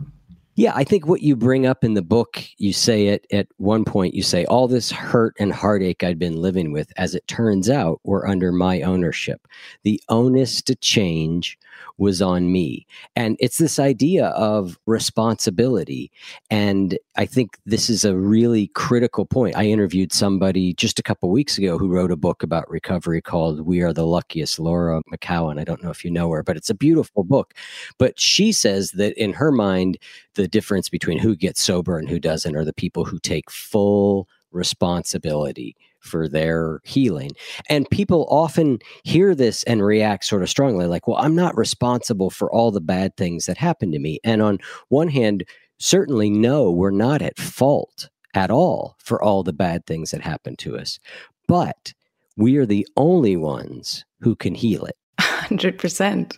Yeah, 0.59 0.73
I 0.75 0.83
think 0.83 1.07
what 1.07 1.21
you 1.21 1.37
bring 1.37 1.65
up 1.65 1.85
in 1.85 1.93
the 1.93 2.01
book, 2.01 2.43
you 2.57 2.73
say 2.73 3.07
it 3.07 3.25
at 3.31 3.47
one 3.59 3.85
point, 3.85 4.13
you 4.13 4.21
say, 4.21 4.43
all 4.43 4.67
this 4.67 4.91
hurt 4.91 5.33
and 5.39 5.53
heartache 5.53 6.03
I'd 6.03 6.19
been 6.19 6.41
living 6.41 6.73
with, 6.73 6.91
as 6.97 7.15
it 7.15 7.25
turns 7.29 7.69
out, 7.69 8.01
were 8.03 8.27
under 8.27 8.51
my 8.51 8.81
ownership. 8.81 9.47
The 9.83 10.03
onus 10.09 10.61
to 10.63 10.75
change 10.75 11.57
was 11.98 12.21
on 12.21 12.51
me. 12.51 12.86
And 13.15 13.38
it's 13.39 13.57
this 13.57 13.79
idea 13.79 14.27
of 14.27 14.77
responsibility. 14.86 16.12
And 16.50 16.98
I 17.17 17.25
think 17.25 17.57
this 17.65 17.89
is 17.89 18.05
a 18.05 18.17
really 18.17 18.67
critical 18.67 19.25
point. 19.25 19.55
I 19.55 19.65
interviewed 19.65 20.13
somebody 20.13 20.74
just 20.74 21.00
a 21.00 21.03
couple 21.03 21.29
weeks 21.29 21.57
ago 21.57 21.77
who 21.77 21.89
wrote 21.89 22.12
a 22.12 22.17
book 22.17 22.43
about 22.43 22.69
recovery 22.69 23.21
called 23.21 23.62
We 23.62 23.81
Are 23.81 23.93
the 23.93 24.05
Luckiest, 24.05 24.59
Laura 24.59 25.01
McKowen. 25.12 25.59
I 25.59 25.63
don't 25.63 25.83
know 25.83 25.89
if 25.89 26.05
you 26.05 26.12
know 26.12 26.31
her, 26.31 26.43
but 26.43 26.57
it's 26.57 26.69
a 26.69 26.75
beautiful 26.75 27.24
book. 27.24 27.53
But 27.98 28.19
she 28.19 28.51
says 28.51 28.91
that 28.91 29.13
in 29.21 29.33
her 29.33 29.51
mind, 29.51 29.98
the 30.36 30.48
difference 30.48 30.89
between 30.89 31.19
who 31.19 31.36
gets 31.36 31.62
sober 31.62 31.98
and 31.98 32.09
who 32.09 32.19
doesn't 32.19 32.55
are 32.55 32.65
the 32.65 32.74
people 32.74 33.05
who 33.05 33.19
take 33.19 33.51
full 33.51 34.27
responsibility 34.51 35.75
for 36.00 36.27
their 36.27 36.82
healing. 36.84 37.32
And 37.70 37.89
people 37.89 38.27
often 38.29 38.79
hear 39.03 39.36
this 39.36 39.63
and 39.63 39.84
react 39.84 40.25
sort 40.25 40.44
of 40.44 40.50
strongly 40.50 40.86
like, 40.86 41.08
well, 41.08 41.18
I'm 41.18 41.36
not 41.36 41.58
responsible 41.58 42.29
for 42.29 42.51
all 42.51 42.72
the 42.72 42.82
bad 42.82 43.15
things 43.18 43.46
that 43.46 43.58
happen 43.58 43.91
to 43.91 44.00
me. 44.00 44.20
And 44.24 44.41
on 44.41 44.60
one 44.89 45.10
hand, 45.10 45.44
certainly, 45.77 46.29
no, 46.29 46.72
we're 46.72 46.91
not 46.91 47.22
at 47.22 47.38
fault 47.38 48.10
at 48.34 48.51
all 48.51 48.96
for 49.00 49.22
all 49.22 49.44
the 49.44 49.53
bad 49.53 49.86
things 49.86 50.12
that 50.12 50.22
happen 50.22 50.56
to 50.58 50.77
us. 50.77 51.00
But 51.48 51.94
we 52.38 52.58
are 52.58 52.65
the 52.65 52.88
only 52.96 53.36
ones 53.36 54.06
who 54.22 54.36
can 54.36 54.56
heal 54.56 54.86
it. 54.86 54.96
100%. 55.20 56.38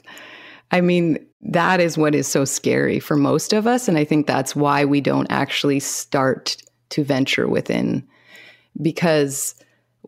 I 0.71 0.81
mean, 0.81 1.25
that 1.41 1.79
is 1.79 1.97
what 1.97 2.15
is 2.15 2.27
so 2.27 2.45
scary 2.45 2.99
for 2.99 3.17
most 3.17 3.53
of 3.53 3.67
us. 3.67 3.87
And 3.87 3.97
I 3.97 4.05
think 4.05 4.25
that's 4.25 4.55
why 4.55 4.85
we 4.85 5.01
don't 5.01 5.31
actually 5.31 5.79
start 5.79 6.55
to 6.89 7.03
venture 7.03 7.47
within 7.47 8.07
because 8.79 9.55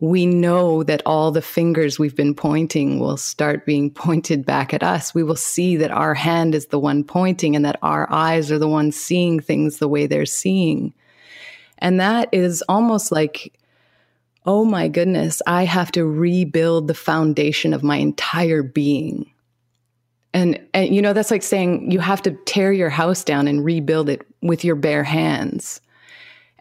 we 0.00 0.26
know 0.26 0.82
that 0.82 1.02
all 1.06 1.30
the 1.30 1.42
fingers 1.42 1.98
we've 1.98 2.16
been 2.16 2.34
pointing 2.34 2.98
will 2.98 3.16
start 3.16 3.66
being 3.66 3.90
pointed 3.94 4.44
back 4.44 4.74
at 4.74 4.82
us. 4.82 5.14
We 5.14 5.22
will 5.22 5.36
see 5.36 5.76
that 5.76 5.90
our 5.90 6.14
hand 6.14 6.54
is 6.54 6.66
the 6.66 6.78
one 6.78 7.04
pointing 7.04 7.54
and 7.56 7.64
that 7.64 7.78
our 7.82 8.10
eyes 8.12 8.50
are 8.50 8.58
the 8.58 8.68
ones 8.68 8.96
seeing 8.96 9.40
things 9.40 9.78
the 9.78 9.88
way 9.88 10.06
they're 10.06 10.26
seeing. 10.26 10.92
And 11.78 12.00
that 12.00 12.28
is 12.32 12.62
almost 12.68 13.12
like, 13.12 13.52
oh 14.46 14.64
my 14.64 14.88
goodness, 14.88 15.40
I 15.46 15.64
have 15.64 15.90
to 15.92 16.04
rebuild 16.04 16.88
the 16.88 16.94
foundation 16.94 17.72
of 17.72 17.82
my 17.82 17.96
entire 17.96 18.62
being. 18.62 19.30
And, 20.32 20.60
and 20.74 20.94
you 20.94 21.00
know, 21.00 21.12
that's 21.12 21.30
like 21.30 21.42
saying 21.42 21.90
you 21.90 22.00
have 22.00 22.20
to 22.22 22.32
tear 22.44 22.72
your 22.72 22.90
house 22.90 23.22
down 23.22 23.46
and 23.46 23.64
rebuild 23.64 24.08
it 24.08 24.26
with 24.42 24.64
your 24.64 24.74
bare 24.74 25.04
hands. 25.04 25.80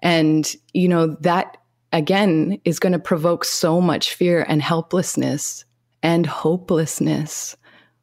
And, 0.01 0.53
you 0.73 0.87
know, 0.87 1.07
that 1.21 1.57
again 1.93 2.59
is 2.65 2.79
going 2.79 2.93
to 2.93 2.99
provoke 2.99 3.45
so 3.45 3.79
much 3.79 4.13
fear 4.13 4.45
and 4.49 4.61
helplessness 4.61 5.63
and 6.01 6.25
hopelessness. 6.25 7.55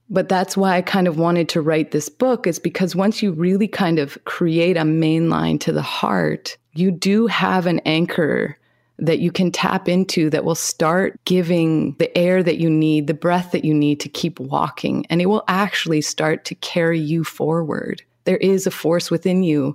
But 0.09 0.29
that's 0.29 0.57
why 0.57 0.77
I 0.77 0.83
kind 0.83 1.07
of 1.07 1.19
wanted 1.19 1.49
to 1.51 1.61
write 1.61 1.91
this 1.91 2.09
book, 2.09 2.47
is 2.47 2.59
because 2.59 2.97
once 2.97 3.23
you 3.23 3.33
really 3.33 3.69
kind 3.69 3.99
of 3.99 4.19
create 4.25 4.77
a 4.77 4.85
main 4.85 5.29
line 5.29 5.59
to 5.61 5.73
the 5.73 5.83
heart, 5.83 6.57
you 6.73 6.91
do 6.91 7.27
have 7.27 7.67
an 7.67 7.81
anchor 7.81 8.57
that 8.99 9.21
you 9.21 9.31
can 9.31 9.51
tap 9.51 9.89
into 9.89 10.29
that 10.31 10.45
will 10.45 10.55
start 10.55 11.19
giving 11.25 11.95
the 11.99 12.17
air 12.19 12.43
that 12.43 12.59
you 12.59 12.69
need, 12.69 13.07
the 13.07 13.15
breath 13.15 13.53
that 13.53 13.65
you 13.65 13.73
need 13.73 13.99
to 14.01 14.09
keep 14.09 14.39
walking. 14.41 15.07
And 15.09 15.23
it 15.23 15.27
will 15.27 15.45
actually 15.49 16.01
start 16.01 16.45
to 16.47 16.55
carry 16.57 16.99
you 16.99 17.25
forward. 17.25 18.03
There 18.25 18.37
is 18.39 18.67
a 18.67 18.71
force 18.71 19.11
within 19.11 19.43
you 19.43 19.75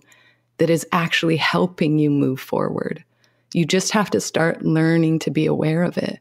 that 0.58 0.70
is 0.70 0.86
actually 0.92 1.38
helping 1.38 1.98
you 1.98 2.10
move 2.10 2.40
forward. 2.40 3.04
You 3.54 3.66
just 3.66 3.92
have 3.92 4.10
to 4.12 4.20
start 4.20 4.64
learning 4.64 5.20
to 5.20 5.32
be 5.32 5.46
aware 5.46 5.84
of 5.84 5.98
it. 5.98 6.20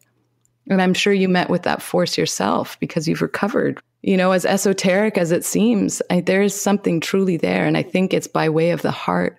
And 0.69 0.81
I'm 0.81 0.95
sure 0.95 1.12
you 1.12 1.28
met 1.28 1.50
with 1.50 1.62
that 1.64 1.83
force 1.83 2.16
yourself 2.16 2.78
because 2.81 3.07
you've 3.07 3.23
recovered. 3.23 3.81
You 4.02 4.16
know, 4.16 4.33
as 4.33 4.47
esoteric 4.47 5.19
as 5.19 5.33
it 5.33 5.45
seems, 5.45 6.00
I, 6.11 6.21
there 6.21 6.43
is 6.43 6.59
something 6.59 7.00
truly 7.00 7.37
there. 7.37 7.66
And 7.66 7.76
I 7.76 7.83
think 7.83 8.12
it's 8.12 8.26
by 8.26 8.49
way 8.49 8.71
of 8.71 8.83
the 8.83 8.90
heart 8.90 9.38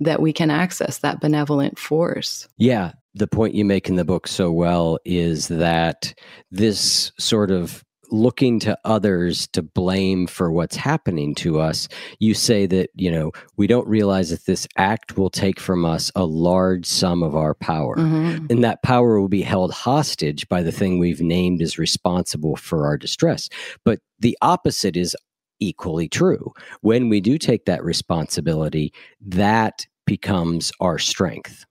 that 0.00 0.20
we 0.20 0.32
can 0.32 0.50
access 0.50 0.98
that 0.98 1.20
benevolent 1.20 1.78
force. 1.78 2.48
Yeah. 2.58 2.92
The 3.14 3.26
point 3.26 3.54
you 3.54 3.64
make 3.64 3.88
in 3.88 3.96
the 3.96 4.04
book 4.04 4.26
so 4.26 4.52
well 4.52 4.98
is 5.04 5.48
that 5.48 6.12
this 6.50 7.12
sort 7.18 7.50
of 7.50 7.82
looking 8.10 8.58
to 8.60 8.78
others 8.84 9.46
to 9.48 9.62
blame 9.62 10.26
for 10.26 10.50
what's 10.50 10.76
happening 10.76 11.34
to 11.36 11.60
us, 11.60 11.88
you 12.18 12.34
say 12.34 12.66
that, 12.66 12.90
you 12.94 13.10
know, 13.10 13.32
we 13.56 13.66
don't 13.66 13.86
realize 13.86 14.30
that 14.30 14.46
this 14.46 14.66
act 14.76 15.16
will 15.16 15.30
take 15.30 15.60
from 15.60 15.84
us 15.84 16.10
a 16.14 16.24
large 16.24 16.86
sum 16.86 17.22
of 17.22 17.34
our 17.34 17.54
power. 17.54 17.96
Mm-hmm. 17.96 18.46
And 18.50 18.64
that 18.64 18.82
power 18.82 19.20
will 19.20 19.28
be 19.28 19.42
held 19.42 19.72
hostage 19.72 20.48
by 20.48 20.62
the 20.62 20.72
thing 20.72 20.98
we've 20.98 21.20
named 21.20 21.62
as 21.62 21.78
responsible 21.78 22.56
for 22.56 22.86
our 22.86 22.96
distress. 22.96 23.48
But 23.84 24.00
the 24.18 24.36
opposite 24.42 24.96
is 24.96 25.16
equally 25.60 26.08
true. 26.08 26.52
When 26.80 27.08
we 27.08 27.20
do 27.20 27.38
take 27.38 27.64
that 27.64 27.84
responsibility, 27.84 28.92
that 29.20 29.86
becomes 30.06 30.72
our 30.80 30.98
strength. 30.98 31.64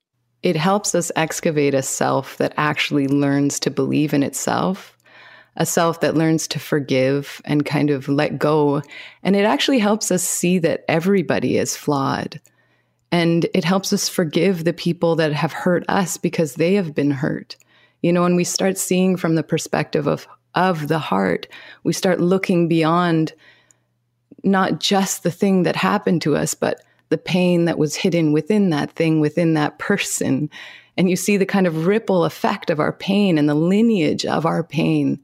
It 0.43 0.55
helps 0.55 0.93
us 0.93 1.11
excavate 1.15 1.73
a 1.73 1.81
self 1.81 2.37
that 2.37 2.53
actually 2.57 3.07
learns 3.07 3.59
to 3.61 3.71
believe 3.71 4.13
in 4.13 4.21
itself 4.21 4.94
a 5.57 5.65
self 5.65 6.01
that 6.01 6.15
learns 6.15 6.47
to 6.49 6.59
forgive 6.59 7.41
and 7.45 7.65
kind 7.65 7.89
of 7.89 8.07
let 8.07 8.37
go. 8.37 8.81
And 9.23 9.35
it 9.35 9.45
actually 9.45 9.79
helps 9.79 10.11
us 10.11 10.23
see 10.23 10.59
that 10.59 10.83
everybody 10.87 11.57
is 11.57 11.77
flawed. 11.77 12.41
And 13.11 13.47
it 13.53 13.63
helps 13.63 13.93
us 13.93 14.09
forgive 14.09 14.63
the 14.63 14.73
people 14.73 15.15
that 15.15 15.31
have 15.31 15.53
hurt 15.53 15.85
us 15.87 16.17
because 16.17 16.55
they 16.55 16.73
have 16.73 16.93
been 16.93 17.11
hurt. 17.11 17.55
You 18.01 18.11
know, 18.11 18.23
when 18.23 18.35
we 18.35 18.43
start 18.43 18.77
seeing 18.77 19.15
from 19.15 19.35
the 19.35 19.43
perspective 19.43 20.07
of, 20.07 20.27
of 20.53 20.89
the 20.89 20.99
heart, 20.99 21.47
we 21.83 21.93
start 21.93 22.19
looking 22.19 22.67
beyond 22.67 23.33
not 24.43 24.79
just 24.79 25.23
the 25.23 25.31
thing 25.31 25.63
that 25.63 25.75
happened 25.75 26.21
to 26.23 26.35
us, 26.35 26.53
but 26.53 26.81
the 27.09 27.17
pain 27.17 27.65
that 27.65 27.77
was 27.77 27.95
hidden 27.95 28.33
within 28.33 28.69
that 28.71 28.91
thing, 28.91 29.21
within 29.21 29.53
that 29.53 29.79
person. 29.79 30.49
And 30.97 31.09
you 31.09 31.15
see 31.15 31.37
the 31.37 31.45
kind 31.45 31.67
of 31.67 31.87
ripple 31.87 32.25
effect 32.25 32.69
of 32.69 32.79
our 32.79 32.93
pain 32.93 33.37
and 33.37 33.47
the 33.47 33.55
lineage 33.55 34.25
of 34.25 34.45
our 34.45 34.63
pain 34.63 35.19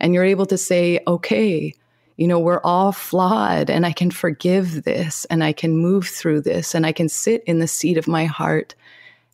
and 0.00 0.14
you're 0.14 0.24
able 0.24 0.46
to 0.46 0.58
say, 0.58 1.00
okay, 1.06 1.74
you 2.16 2.26
know, 2.26 2.38
we're 2.38 2.60
all 2.64 2.92
flawed 2.92 3.70
and 3.70 3.84
I 3.84 3.92
can 3.92 4.10
forgive 4.10 4.84
this 4.84 5.26
and 5.26 5.44
I 5.44 5.52
can 5.52 5.76
move 5.76 6.08
through 6.08 6.42
this 6.42 6.74
and 6.74 6.86
I 6.86 6.92
can 6.92 7.08
sit 7.08 7.42
in 7.44 7.58
the 7.58 7.68
seat 7.68 7.98
of 7.98 8.08
my 8.08 8.24
heart. 8.24 8.74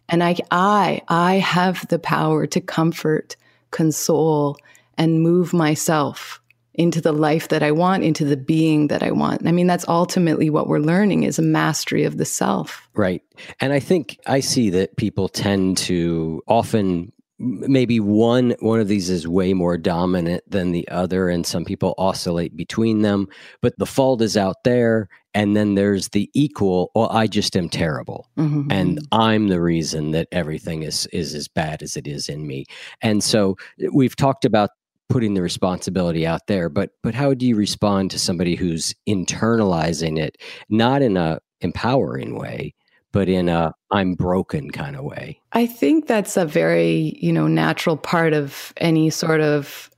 And 0.09 0.23
I, 0.23 0.37
I, 0.51 1.01
I 1.09 1.35
have 1.37 1.87
the 1.89 1.99
power 1.99 2.47
to 2.49 2.61
comfort, 2.61 3.37
console, 3.71 4.59
and 4.99 5.23
move 5.23 5.53
myself 5.53 6.41
into 6.75 7.01
the 7.01 7.13
life 7.13 7.49
that 7.49 7.63
I 7.63 7.71
want, 7.71 8.03
into 8.03 8.25
the 8.25 8.37
being 8.37 8.89
that 8.89 9.03
I 9.03 9.11
want. 9.11 9.47
I 9.47 9.53
mean, 9.53 9.67
that's 9.67 9.87
ultimately 9.89 10.49
what 10.51 10.69
we're 10.69 10.79
learning 10.79 11.23
is 11.23 11.39
a 11.39 11.43
mastery 11.43 12.05
of 12.05 12.17
the 12.17 12.25
self. 12.25 12.89
Right. 12.95 13.23
And 13.61 13.73
I 13.73 13.79
think 13.79 14.19
I 14.27 14.41
see 14.41 14.71
that 14.71 14.97
people 14.97 15.29
tend 15.29 15.77
to 15.79 16.43
often 16.47 17.13
maybe 17.43 17.99
one 17.99 18.55
one 18.61 18.79
of 18.79 18.87
these 18.87 19.11
is 19.11 19.27
way 19.27 19.53
more 19.53 19.77
dominant 19.77 20.45
than 20.49 20.71
the 20.71 20.87
other 20.89 21.29
and 21.29 21.45
some 21.45 21.65
people 21.65 21.95
oscillate 21.99 22.57
between 22.57 23.03
them 23.03 23.27
but 23.61 23.77
the 23.79 23.87
fault 23.87 24.23
is 24.23 24.37
out 24.37 24.63
there 24.63 25.09
and 25.35 25.57
then 25.57 25.75
there's 25.75 26.09
the 26.11 26.31
equal 26.35 26.93
well 26.95 27.09
i 27.11 27.27
just 27.27 27.57
am 27.57 27.69
terrible 27.69 28.29
mm-hmm. 28.39 28.71
and 28.71 29.01
i'm 29.11 29.49
the 29.49 29.61
reason 29.61 30.13
that 30.13 30.29
everything 30.31 30.85
is 30.85 31.07
is 31.07 31.35
as 31.35 31.49
bad 31.49 31.83
as 31.83 31.97
it 31.97 32.07
is 32.07 32.29
in 32.29 32.47
me 32.47 32.65
and 33.03 33.25
so 33.25 33.57
we've 33.93 34.17
talked 34.17 34.45
about 34.45 34.71
putting 35.09 35.35
the 35.35 35.43
responsibility 35.43 36.25
out 36.25 36.47
there 36.47 36.69
but 36.69 36.91
but 37.03 37.15
how 37.15 37.35
do 37.35 37.45
you 37.45 37.57
respond 37.57 38.09
to 38.09 38.21
somebody 38.21 38.55
who's 38.55 38.95
internalizing 39.09 40.17
it 40.17 40.39
not 40.69 41.03
in 41.03 41.17
a 41.17 41.41
empowering 41.61 42.39
way 42.39 42.73
but 43.13 43.29
in 43.29 43.49
a 43.49 43.75
I'm 43.91 44.15
broken 44.15 44.71
kind 44.71 44.97
of 44.97 45.05
way. 45.05 45.39
I 45.53 45.67
think 45.67 46.07
that's 46.07 46.37
a 46.37 46.47
very, 46.47 47.17
you 47.21 47.33
know, 47.33 47.47
natural 47.47 47.97
part 47.97 48.33
of 48.33 48.73
any 48.79 49.11
sort 49.11 49.41
of 49.41 49.91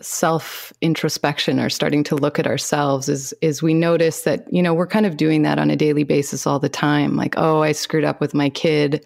self 0.00 0.72
introspection 0.80 1.60
or 1.60 1.70
starting 1.70 2.02
to 2.04 2.16
look 2.16 2.38
at 2.38 2.46
ourselves 2.46 3.08
is 3.08 3.32
is 3.40 3.62
we 3.62 3.74
notice 3.74 4.22
that, 4.22 4.52
you 4.52 4.62
know, 4.62 4.74
we're 4.74 4.86
kind 4.86 5.06
of 5.06 5.16
doing 5.16 5.42
that 5.42 5.58
on 5.58 5.70
a 5.70 5.76
daily 5.76 6.04
basis 6.04 6.46
all 6.46 6.58
the 6.58 6.68
time. 6.68 7.16
Like, 7.16 7.34
oh, 7.36 7.62
I 7.62 7.72
screwed 7.72 8.04
up 8.04 8.20
with 8.20 8.34
my 8.34 8.50
kid. 8.50 9.04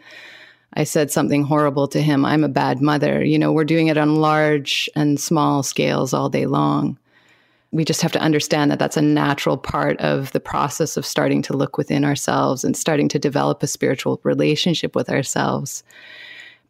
I 0.76 0.85
said 0.85 1.11
something 1.11 1.44
horrible 1.44 1.87
to 1.88 2.02
him. 2.02 2.24
I'm 2.24 2.42
a 2.42 2.48
bad 2.48 2.80
mother. 2.80 3.22
You 3.24 3.38
know, 3.38 3.52
we're 3.52 3.64
doing 3.64 3.87
it 3.87 3.98
on 3.98 4.16
large 4.16 4.88
and 4.96 5.20
small 5.20 5.62
scales 5.62 6.12
all 6.12 6.28
day 6.28 6.46
long 6.46 6.98
we 7.75 7.85
just 7.85 8.03
have 8.03 8.13
to 8.13 8.21
understand 8.21 8.71
that 8.71 8.79
that's 8.79 8.97
a 8.97 9.03
natural 9.03 9.59
part 9.59 10.01
of 10.01 10.31
the 10.31 10.39
process 10.39 10.97
of 10.97 11.05
starting 11.05 11.43
to 11.43 11.57
look 11.57 11.77
within 11.77 12.05
ourselves 12.05 12.63
and 12.63 12.77
starting 12.77 13.09
to 13.09 13.19
develop 13.19 13.63
a 13.63 13.67
spiritual 13.67 14.21
relationship 14.23 14.95
with 14.95 15.11
ourselves. 15.11 15.83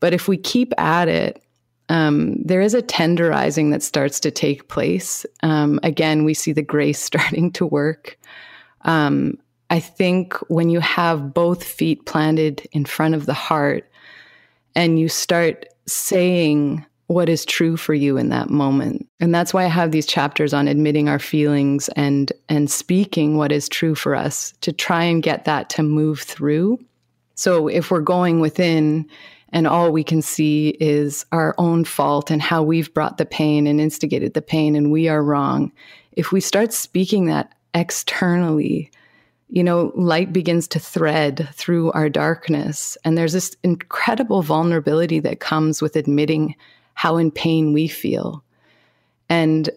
But 0.01 0.14
if 0.14 0.29
we 0.29 0.38
keep 0.38 0.73
at 0.79 1.09
it, 1.09 1.43
um, 1.90 2.43
there 2.43 2.62
is 2.62 2.73
a 2.73 2.81
tenderizing 2.81 3.71
that 3.71 3.83
starts 3.83 4.19
to 4.21 4.31
take 4.31 4.69
place. 4.69 5.27
Um, 5.43 5.79
again, 5.83 6.25
we 6.25 6.33
see 6.33 6.53
the 6.53 6.62
grace 6.62 7.01
starting 7.11 7.53
to 7.53 7.67
work. 7.67 8.19
Um, 8.87 9.38
I 9.69 9.81
think 9.81 10.35
when 10.49 10.71
you 10.71 10.81
have 10.81 11.35
both 11.35 11.62
feet 11.62 12.07
planted 12.07 12.67
in 12.73 12.87
front 12.87 13.14
of 13.14 13.27
the 13.27 13.35
heart 13.35 13.90
and 14.75 14.99
you 14.99 15.11
start 15.11 15.67
saying, 15.87 16.87
what 17.07 17.29
is 17.29 17.45
true 17.45 17.77
for 17.77 17.95
you 17.95 18.17
in 18.17 18.31
that 18.31 18.49
moment. 18.49 19.07
And 19.21 19.35
that's 19.35 19.53
why 19.53 19.64
I 19.64 19.69
have 19.69 19.93
these 19.93 20.07
chapters 20.07 20.55
on 20.55 20.69
admitting 20.69 21.09
our 21.09 21.19
feelings 21.19 21.88
and 21.90 22.33
and 22.49 22.71
speaking 22.71 23.37
what 23.37 23.53
is 23.53 23.69
true 23.69 23.95
for 23.95 24.14
us 24.14 24.55
to 24.62 24.73
try 24.73 25.05
and 25.05 25.23
get 25.23 25.45
that 25.45 25.69
to 25.71 25.83
move 25.83 26.21
through. 26.21 26.79
So 27.35 27.69
if 27.69 27.90
we're 27.90 28.01
going 28.01 28.40
within 28.40 29.07
and 29.51 29.67
all 29.67 29.93
we 29.93 30.03
can 30.03 30.23
see 30.23 30.71
is 30.81 31.27
our 31.31 31.55
own 31.59 31.85
fault 31.85 32.31
and 32.31 32.43
how 32.43 32.62
we've 32.62 32.93
brought 32.93 33.19
the 33.19 33.27
pain 33.27 33.67
and 33.67 33.81
instigated 33.81 34.35
the 34.35 34.43
pain 34.43 34.75
and 34.75 34.90
we 34.90 35.09
are 35.09 35.23
wrong. 35.23 35.73
If 36.12 36.33
we 36.33 36.40
start 36.40 36.73
speaking 36.73 37.27
that 37.27 37.53
externally, 37.75 38.90
you 39.49 39.62
know, 39.62 39.93
light 39.95 40.33
begins 40.33 40.67
to 40.69 40.81
thread 40.81 41.49
through 41.53 41.93
our 41.93 42.09
darkness. 42.09 42.97
And 43.05 43.17
there's 43.17 43.33
this 43.33 43.57
incredible 43.62 44.43
vulnerability 44.43 45.21
that 45.21 45.40
comes 45.40 45.83
with 45.83 45.95
admitting 45.95 46.57
how 46.94 47.16
in 47.16 47.30
pain 47.30 47.72
we 47.72 47.88
feel. 47.88 48.42
And 49.28 49.70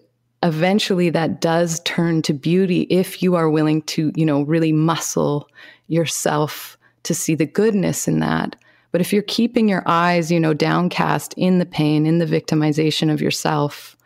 eventually 0.43 1.10
that 1.10 1.41
does 1.41 1.80
turn 1.82 2.21
to 2.23 2.34
beauty 2.34 2.82
if 2.89 3.21
you 3.21 3.36
are 3.36 3.49
willing 3.49 3.82
to, 3.84 4.12
you 4.15 4.25
know, 4.25 4.43
really 4.43 4.71
muscle 4.71 5.49
yourself 5.88 6.77
to 7.03 7.13
see 7.13 7.36
the 7.36 7.45
goodness 7.45 8.08
in 8.08 8.19
that. 8.19 8.56
But 8.91 9.01
if 9.01 9.12
you're 9.12 9.23
keeping 9.23 9.67
your 9.67 9.84
eyes, 9.86 10.32
you 10.32 10.39
know, 10.39 10.53
downcast 10.53 11.34
in 11.38 11.60
the 11.60 11.65
pain, 11.65 12.06
in 12.06 12.19
the 12.19 12.25
victimization 12.25 13.12
of 13.12 13.21
yourself, 13.21 13.97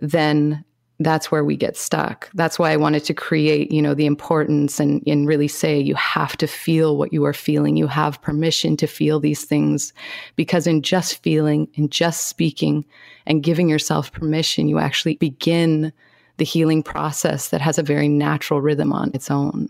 then 0.00 0.64
that's 1.00 1.30
where 1.30 1.44
we 1.44 1.56
get 1.56 1.76
stuck. 1.76 2.30
That's 2.34 2.58
why 2.58 2.70
I 2.70 2.76
wanted 2.76 3.04
to 3.04 3.14
create, 3.14 3.72
you 3.72 3.82
know, 3.82 3.94
the 3.94 4.06
importance 4.06 4.78
and, 4.78 5.02
and 5.06 5.26
really 5.26 5.48
say 5.48 5.78
you 5.78 5.94
have 5.96 6.36
to 6.36 6.46
feel 6.46 6.96
what 6.96 7.12
you 7.12 7.24
are 7.24 7.32
feeling. 7.32 7.76
You 7.76 7.88
have 7.88 8.22
permission 8.22 8.76
to 8.76 8.86
feel 8.86 9.18
these 9.18 9.44
things 9.44 9.92
because 10.36 10.66
in 10.66 10.82
just 10.82 11.22
feeling, 11.22 11.66
in 11.74 11.88
just 11.88 12.26
speaking 12.28 12.84
and 13.26 13.42
giving 13.42 13.68
yourself 13.68 14.12
permission, 14.12 14.68
you 14.68 14.78
actually 14.78 15.16
begin 15.16 15.92
the 16.36 16.44
healing 16.44 16.82
process 16.82 17.48
that 17.48 17.60
has 17.60 17.78
a 17.78 17.82
very 17.82 18.08
natural 18.08 18.60
rhythm 18.60 18.92
on 18.92 19.10
its 19.14 19.30
own. 19.30 19.68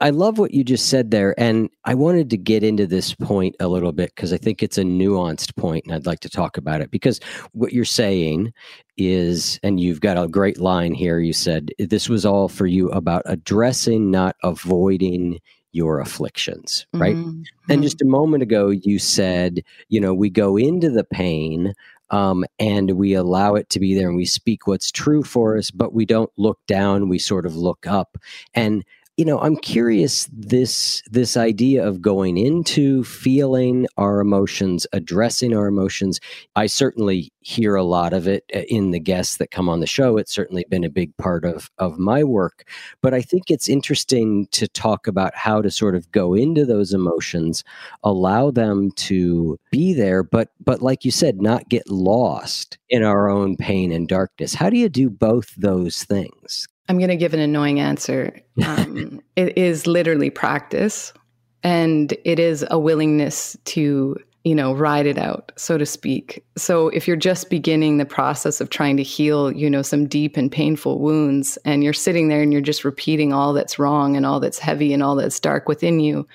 I 0.00 0.10
love 0.10 0.38
what 0.38 0.52
you 0.52 0.64
just 0.64 0.88
said 0.88 1.10
there. 1.10 1.38
And 1.38 1.68
I 1.84 1.94
wanted 1.94 2.30
to 2.30 2.38
get 2.38 2.64
into 2.64 2.86
this 2.86 3.14
point 3.14 3.54
a 3.60 3.68
little 3.68 3.92
bit 3.92 4.14
because 4.14 4.32
I 4.32 4.38
think 4.38 4.62
it's 4.62 4.78
a 4.78 4.82
nuanced 4.82 5.54
point 5.56 5.84
and 5.84 5.94
I'd 5.94 6.06
like 6.06 6.20
to 6.20 6.30
talk 6.30 6.56
about 6.56 6.80
it. 6.80 6.90
Because 6.90 7.20
what 7.52 7.72
you're 7.72 7.84
saying 7.84 8.52
is, 8.96 9.60
and 9.62 9.78
you've 9.78 10.00
got 10.00 10.18
a 10.18 10.28
great 10.28 10.58
line 10.58 10.94
here. 10.94 11.20
You 11.20 11.32
said, 11.32 11.70
This 11.78 12.08
was 12.08 12.24
all 12.24 12.48
for 12.48 12.66
you 12.66 12.88
about 12.90 13.22
addressing, 13.26 14.10
not 14.10 14.36
avoiding 14.42 15.38
your 15.72 16.00
afflictions, 16.00 16.86
right? 16.94 17.14
Mm-hmm. 17.14 17.42
And 17.68 17.82
just 17.82 18.02
a 18.02 18.06
moment 18.06 18.42
ago, 18.42 18.70
you 18.70 18.98
said, 18.98 19.62
you 19.88 20.00
know, 20.00 20.12
we 20.12 20.28
go 20.28 20.56
into 20.56 20.90
the 20.90 21.04
pain 21.04 21.74
um, 22.10 22.44
and 22.58 22.92
we 22.92 23.14
allow 23.14 23.54
it 23.54 23.68
to 23.70 23.80
be 23.80 23.94
there 23.94 24.08
and 24.08 24.16
we 24.16 24.24
speak 24.24 24.66
what's 24.66 24.90
true 24.90 25.22
for 25.22 25.56
us, 25.56 25.70
but 25.70 25.92
we 25.92 26.04
don't 26.04 26.30
look 26.36 26.58
down, 26.66 27.08
we 27.08 27.18
sort 27.20 27.46
of 27.46 27.54
look 27.54 27.86
up. 27.86 28.18
And 28.52 28.84
you 29.20 29.26
know, 29.26 29.38
I'm 29.38 29.56
curious 29.56 30.26
this 30.32 31.02
this 31.10 31.36
idea 31.36 31.86
of 31.86 32.00
going 32.00 32.38
into 32.38 33.04
feeling 33.04 33.86
our 33.98 34.18
emotions, 34.18 34.86
addressing 34.94 35.54
our 35.54 35.66
emotions. 35.66 36.20
I 36.56 36.68
certainly 36.68 37.30
hear 37.40 37.74
a 37.74 37.84
lot 37.84 38.14
of 38.14 38.26
it 38.26 38.44
uh, 38.56 38.60
in 38.68 38.92
the 38.92 38.98
guests 38.98 39.36
that 39.36 39.50
come 39.50 39.68
on 39.68 39.80
the 39.80 39.86
show. 39.86 40.16
It's 40.16 40.32
certainly 40.32 40.64
been 40.70 40.84
a 40.84 40.88
big 40.88 41.14
part 41.18 41.44
of 41.44 41.70
of 41.76 41.98
my 41.98 42.24
work, 42.24 42.66
but 43.02 43.12
I 43.12 43.20
think 43.20 43.50
it's 43.50 43.68
interesting 43.68 44.46
to 44.52 44.66
talk 44.66 45.06
about 45.06 45.34
how 45.34 45.60
to 45.60 45.70
sort 45.70 45.96
of 45.96 46.10
go 46.12 46.32
into 46.32 46.64
those 46.64 46.94
emotions, 46.94 47.62
allow 48.02 48.50
them 48.50 48.90
to 48.92 49.60
be 49.70 49.92
there, 49.92 50.22
but 50.22 50.48
but 50.64 50.80
like 50.80 51.04
you 51.04 51.10
said, 51.10 51.42
not 51.42 51.68
get 51.68 51.90
lost 51.90 52.78
in 52.88 53.02
our 53.02 53.28
own 53.28 53.58
pain 53.58 53.92
and 53.92 54.08
darkness. 54.08 54.54
How 54.54 54.70
do 54.70 54.78
you 54.78 54.88
do 54.88 55.10
both 55.10 55.54
those 55.56 56.04
things? 56.04 56.66
I'm 56.90 56.98
going 56.98 57.08
to 57.08 57.16
give 57.16 57.34
an 57.34 57.40
annoying 57.40 57.80
answer. 57.80 58.38
Um, 58.66 59.22
it 59.36 59.56
is 59.56 59.86
literally 59.86 60.28
practice, 60.28 61.14
and 61.62 62.12
it 62.26 62.38
is 62.38 62.66
a 62.70 62.78
willingness 62.78 63.56
to 63.66 64.16
you 64.44 64.54
know, 64.54 64.74
ride 64.74 65.06
it 65.06 65.18
out, 65.18 65.52
so 65.56 65.76
to 65.76 65.84
speak. 65.84 66.44
So 66.56 66.88
if 66.88 67.06
you're 67.06 67.16
just 67.16 67.50
beginning 67.50 67.98
the 67.98 68.06
process 68.06 68.60
of 68.60 68.70
trying 68.70 68.96
to 68.96 69.02
heal, 69.02 69.52
you 69.52 69.68
know, 69.68 69.82
some 69.82 70.06
deep 70.06 70.36
and 70.36 70.50
painful 70.50 70.98
wounds, 70.98 71.58
and 71.64 71.84
you're 71.84 71.92
sitting 71.92 72.28
there 72.28 72.42
and 72.42 72.52
you're 72.52 72.62
just 72.62 72.84
repeating 72.84 73.32
all 73.32 73.52
that's 73.52 73.78
wrong 73.78 74.16
and 74.16 74.24
all 74.24 74.40
that's 74.40 74.58
heavy 74.58 74.92
and 74.94 75.02
all 75.02 75.14
that's 75.14 75.40
dark 75.40 75.68
within 75.68 76.00
you, 76.00 76.26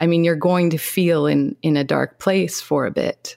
I 0.00 0.06
mean, 0.06 0.24
you're 0.24 0.36
going 0.36 0.70
to 0.70 0.78
feel 0.78 1.26
in 1.26 1.56
in 1.62 1.76
a 1.76 1.84
dark 1.84 2.18
place 2.18 2.60
for 2.60 2.86
a 2.86 2.90
bit. 2.90 3.36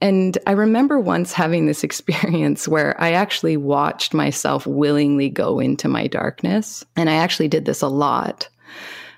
And 0.00 0.36
I 0.46 0.52
remember 0.52 1.00
once 1.00 1.32
having 1.32 1.66
this 1.66 1.84
experience 1.88 2.68
where 2.68 3.00
I 3.00 3.12
actually 3.12 3.56
watched 3.56 4.14
myself 4.14 4.66
willingly 4.66 5.28
go 5.28 5.58
into 5.58 5.88
my 5.88 6.06
darkness. 6.06 6.84
And 6.96 7.10
I 7.10 7.14
actually 7.14 7.48
did 7.48 7.64
this 7.64 7.82
a 7.82 7.88
lot 7.88 8.48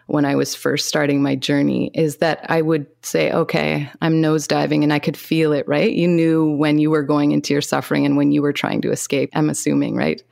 when 0.09 0.25
I 0.25 0.37
was 0.37 0.55
first 0.55 0.88
starting 0.88 1.23
my 1.23 1.37
journey 1.37 1.91
is 1.93 2.17
that 2.17 2.45
I 2.49 2.62
would 2.62 2.87
say, 3.05 3.31
okay, 3.31 3.91
I'm 4.01 4.23
nosediving 4.23 4.83
and 4.83 4.91
I 4.91 4.99
could 4.99 5.19
feel 5.19 5.53
it, 5.53 5.69
right? 5.69 5.93
You 5.93 6.09
knew 6.09 6.51
when 6.57 6.79
you 6.79 6.91
were 6.91 7.03
going 7.03 7.33
into 7.33 7.53
your 7.53 7.61
suffering 7.61 8.07
and 8.07 8.17
when 8.17 8.33
you 8.33 8.41
were 8.41 8.55
trying 8.55 8.81
to 8.83 8.91
escape, 8.91 9.29
I'm 9.35 9.51
assuming, 9.51 9.97
right? 9.97 10.23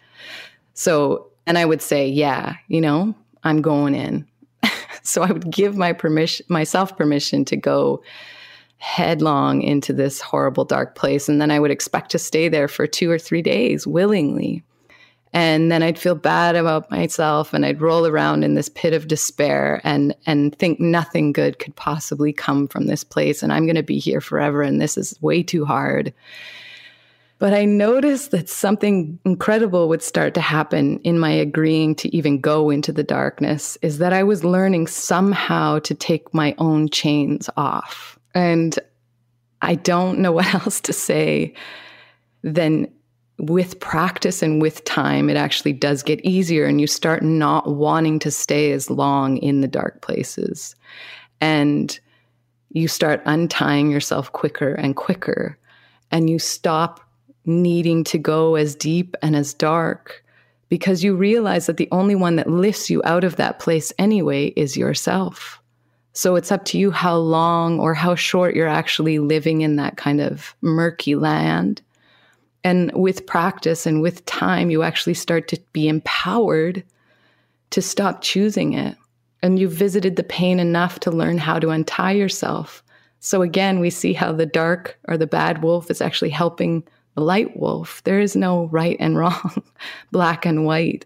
So, 0.72 1.26
and 1.46 1.58
I 1.58 1.66
would 1.66 1.82
say, 1.82 2.08
yeah, 2.08 2.56
you 2.68 2.80
know, 2.80 3.14
I'm 3.44 3.60
going 3.60 3.94
in. 3.94 4.26
so 5.02 5.22
I 5.22 5.30
would 5.30 5.50
give 5.50 5.76
my 5.76 5.92
permission, 5.92 6.46
myself 6.48 6.96
permission 6.96 7.44
to 7.44 7.56
go 7.56 8.02
headlong 8.78 9.62
into 9.62 9.92
this 9.92 10.20
horrible 10.20 10.64
dark 10.64 10.94
place. 10.94 11.28
And 11.28 11.40
then 11.40 11.50
I 11.50 11.58
would 11.58 11.70
expect 11.70 12.10
to 12.10 12.18
stay 12.18 12.48
there 12.48 12.68
for 12.68 12.86
two 12.86 13.10
or 13.10 13.18
three 13.18 13.42
days 13.42 13.86
willingly. 13.86 14.62
And 15.32 15.70
then 15.70 15.82
I'd 15.82 15.98
feel 15.98 16.14
bad 16.14 16.56
about 16.56 16.90
myself 16.90 17.52
and 17.52 17.66
I'd 17.66 17.80
roll 17.80 18.06
around 18.06 18.42
in 18.42 18.54
this 18.54 18.70
pit 18.70 18.94
of 18.94 19.08
despair 19.08 19.80
and 19.84 20.14
and 20.24 20.56
think 20.58 20.80
nothing 20.80 21.32
good 21.32 21.58
could 21.58 21.76
possibly 21.76 22.32
come 22.32 22.68
from 22.68 22.86
this 22.86 23.04
place 23.04 23.42
and 23.42 23.52
I'm 23.52 23.66
going 23.66 23.76
to 23.76 23.82
be 23.82 23.98
here 23.98 24.20
forever 24.20 24.62
and 24.62 24.80
this 24.80 24.96
is 24.96 25.20
way 25.20 25.42
too 25.42 25.64
hard. 25.66 26.14
But 27.38 27.52
I 27.52 27.66
noticed 27.66 28.30
that 28.30 28.48
something 28.48 29.18
incredible 29.26 29.88
would 29.88 30.02
start 30.02 30.32
to 30.34 30.40
happen 30.40 31.00
in 31.00 31.18
my 31.18 31.32
agreeing 31.32 31.94
to 31.96 32.16
even 32.16 32.40
go 32.40 32.70
into 32.70 32.92
the 32.92 33.04
darkness 33.04 33.76
is 33.82 33.98
that 33.98 34.14
I 34.14 34.22
was 34.22 34.42
learning 34.42 34.86
somehow 34.86 35.80
to 35.80 35.94
take 35.94 36.32
my 36.32 36.54
own 36.56 36.88
chains 36.88 37.50
off. 37.58 38.18
And 38.36 38.78
I 39.62 39.74
don't 39.74 40.18
know 40.18 40.30
what 40.30 40.54
else 40.54 40.80
to 40.82 40.92
say 40.92 41.54
than 42.44 42.86
with 43.38 43.80
practice 43.80 44.42
and 44.42 44.62
with 44.62 44.84
time, 44.84 45.28
it 45.28 45.36
actually 45.36 45.72
does 45.72 46.02
get 46.02 46.24
easier, 46.24 46.64
and 46.66 46.80
you 46.80 46.86
start 46.86 47.22
not 47.22 47.74
wanting 47.74 48.18
to 48.20 48.30
stay 48.30 48.72
as 48.72 48.88
long 48.90 49.38
in 49.38 49.60
the 49.60 49.68
dark 49.68 50.00
places. 50.00 50.74
And 51.40 51.98
you 52.70 52.88
start 52.88 53.22
untying 53.26 53.90
yourself 53.90 54.32
quicker 54.32 54.74
and 54.74 54.96
quicker, 54.96 55.58
and 56.10 56.30
you 56.30 56.38
stop 56.38 57.00
needing 57.44 58.04
to 58.04 58.18
go 58.18 58.54
as 58.54 58.74
deep 58.74 59.16
and 59.22 59.34
as 59.36 59.54
dark 59.54 60.24
because 60.68 61.04
you 61.04 61.14
realize 61.14 61.66
that 61.66 61.76
the 61.76 61.88
only 61.92 62.14
one 62.14 62.36
that 62.36 62.50
lifts 62.50 62.90
you 62.90 63.00
out 63.04 63.24
of 63.24 63.36
that 63.36 63.58
place 63.60 63.92
anyway 63.98 64.46
is 64.56 64.76
yourself. 64.76 65.60
So 66.16 66.34
it's 66.34 66.50
up 66.50 66.64
to 66.66 66.78
you 66.78 66.90
how 66.90 67.18
long 67.18 67.78
or 67.78 67.92
how 67.92 68.14
short 68.14 68.56
you're 68.56 68.66
actually 68.66 69.18
living 69.18 69.60
in 69.60 69.76
that 69.76 69.98
kind 69.98 70.22
of 70.22 70.56
murky 70.62 71.14
land. 71.14 71.82
And 72.64 72.90
with 72.94 73.26
practice 73.26 73.84
and 73.84 74.00
with 74.00 74.24
time, 74.24 74.70
you 74.70 74.82
actually 74.82 75.12
start 75.12 75.46
to 75.48 75.60
be 75.74 75.88
empowered 75.88 76.82
to 77.68 77.82
stop 77.82 78.22
choosing 78.22 78.72
it. 78.72 78.96
And 79.42 79.58
you've 79.58 79.72
visited 79.72 80.16
the 80.16 80.22
pain 80.22 80.58
enough 80.58 81.00
to 81.00 81.10
learn 81.10 81.36
how 81.36 81.58
to 81.58 81.68
untie 81.68 82.12
yourself. 82.12 82.82
So 83.20 83.42
again, 83.42 83.78
we 83.78 83.90
see 83.90 84.14
how 84.14 84.32
the 84.32 84.46
dark 84.46 84.98
or 85.08 85.18
the 85.18 85.26
bad 85.26 85.62
wolf 85.62 85.90
is 85.90 86.00
actually 86.00 86.30
helping 86.30 86.82
the 87.14 87.20
light 87.20 87.58
wolf. 87.58 88.02
There 88.04 88.20
is 88.20 88.34
no 88.34 88.68
right 88.68 88.96
and 88.98 89.18
wrong, 89.18 89.62
black 90.12 90.46
and 90.46 90.64
white. 90.64 91.04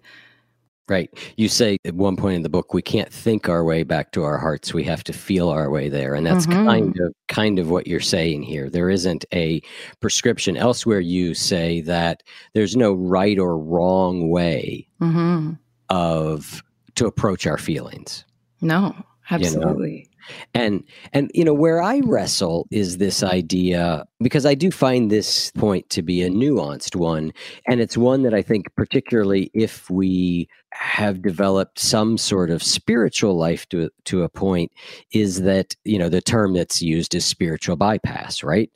Right. 0.90 1.09
You 1.37 1.48
say 1.48 1.79
at 1.85 1.94
one 1.94 2.16
point 2.16 2.35
in 2.35 2.42
the 2.42 2.48
book, 2.48 2.74
we 2.74 2.83
can't 2.83 3.12
think 3.12 3.48
our 3.48 3.62
way 3.62 3.85
back 3.85 4.11
to 4.11 4.24
our 4.24 4.38
hearts. 4.38 4.74
We 4.74 4.83
have 4.85 5.05
to 5.05 5.12
feel 5.12 5.48
our 5.48 5.70
way 5.70 5.88
there. 5.88 6.16
And 6.16 6.26
that's 6.26 6.48
mm-hmm. 6.48 6.66
kind 6.66 6.96
of 7.00 7.14
kind 7.29 7.61
of 7.61 7.70
what 7.70 7.87
you're 7.87 8.00
saying 8.00 8.42
here. 8.42 8.68
There 8.68 8.90
isn't 8.90 9.24
a 9.33 9.62
prescription. 10.00 10.57
Elsewhere 10.57 10.98
you 10.98 11.33
say 11.33 11.81
that 11.83 12.24
there's 12.55 12.74
no 12.74 12.92
right 12.92 13.38
or 13.38 13.57
wrong 13.57 14.31
way 14.31 14.88
mm-hmm. 15.00 15.53
of 15.90 16.61
to 16.96 17.07
approach 17.07 17.46
our 17.46 17.59
feelings. 17.59 18.24
No, 18.61 18.92
absolutely. 19.31 19.92
You 19.92 19.98
know? 19.98 20.10
And 20.54 20.85
and 21.12 21.30
you 21.35 21.44
know 21.44 21.54
where 21.54 21.83
I 21.83 22.00
wrestle 22.04 22.66
is 22.70 22.98
this 22.98 23.22
idea 23.22 24.04
because 24.20 24.46
I 24.46 24.54
do 24.54 24.70
find 24.70 25.11
this 25.11 25.50
point 25.52 25.88
to 25.90 26.02
be 26.02 26.22
a 26.22 26.30
nuanced 26.30 26.96
one. 26.96 27.33
And 27.66 27.80
it's 27.80 27.96
one 27.96 28.22
that 28.22 28.35
I 28.35 28.42
think 28.42 28.74
particularly 28.74 29.50
if 29.54 29.88
we 29.90 30.48
have 30.72 31.20
developed 31.22 31.78
some 31.78 32.16
sort 32.16 32.50
of 32.50 32.62
spiritual 32.62 33.37
life 33.37 33.68
to 33.70 33.90
to 34.04 34.22
a 34.22 34.28
point 34.28 34.70
is 35.12 35.42
that 35.42 35.74
you 35.85 35.98
know 35.98 36.09
the 36.09 36.20
term 36.20 36.54
that's 36.54 36.80
used 36.80 37.14
is 37.14 37.24
spiritual 37.24 37.76
bypass 37.76 38.42
right 38.42 38.70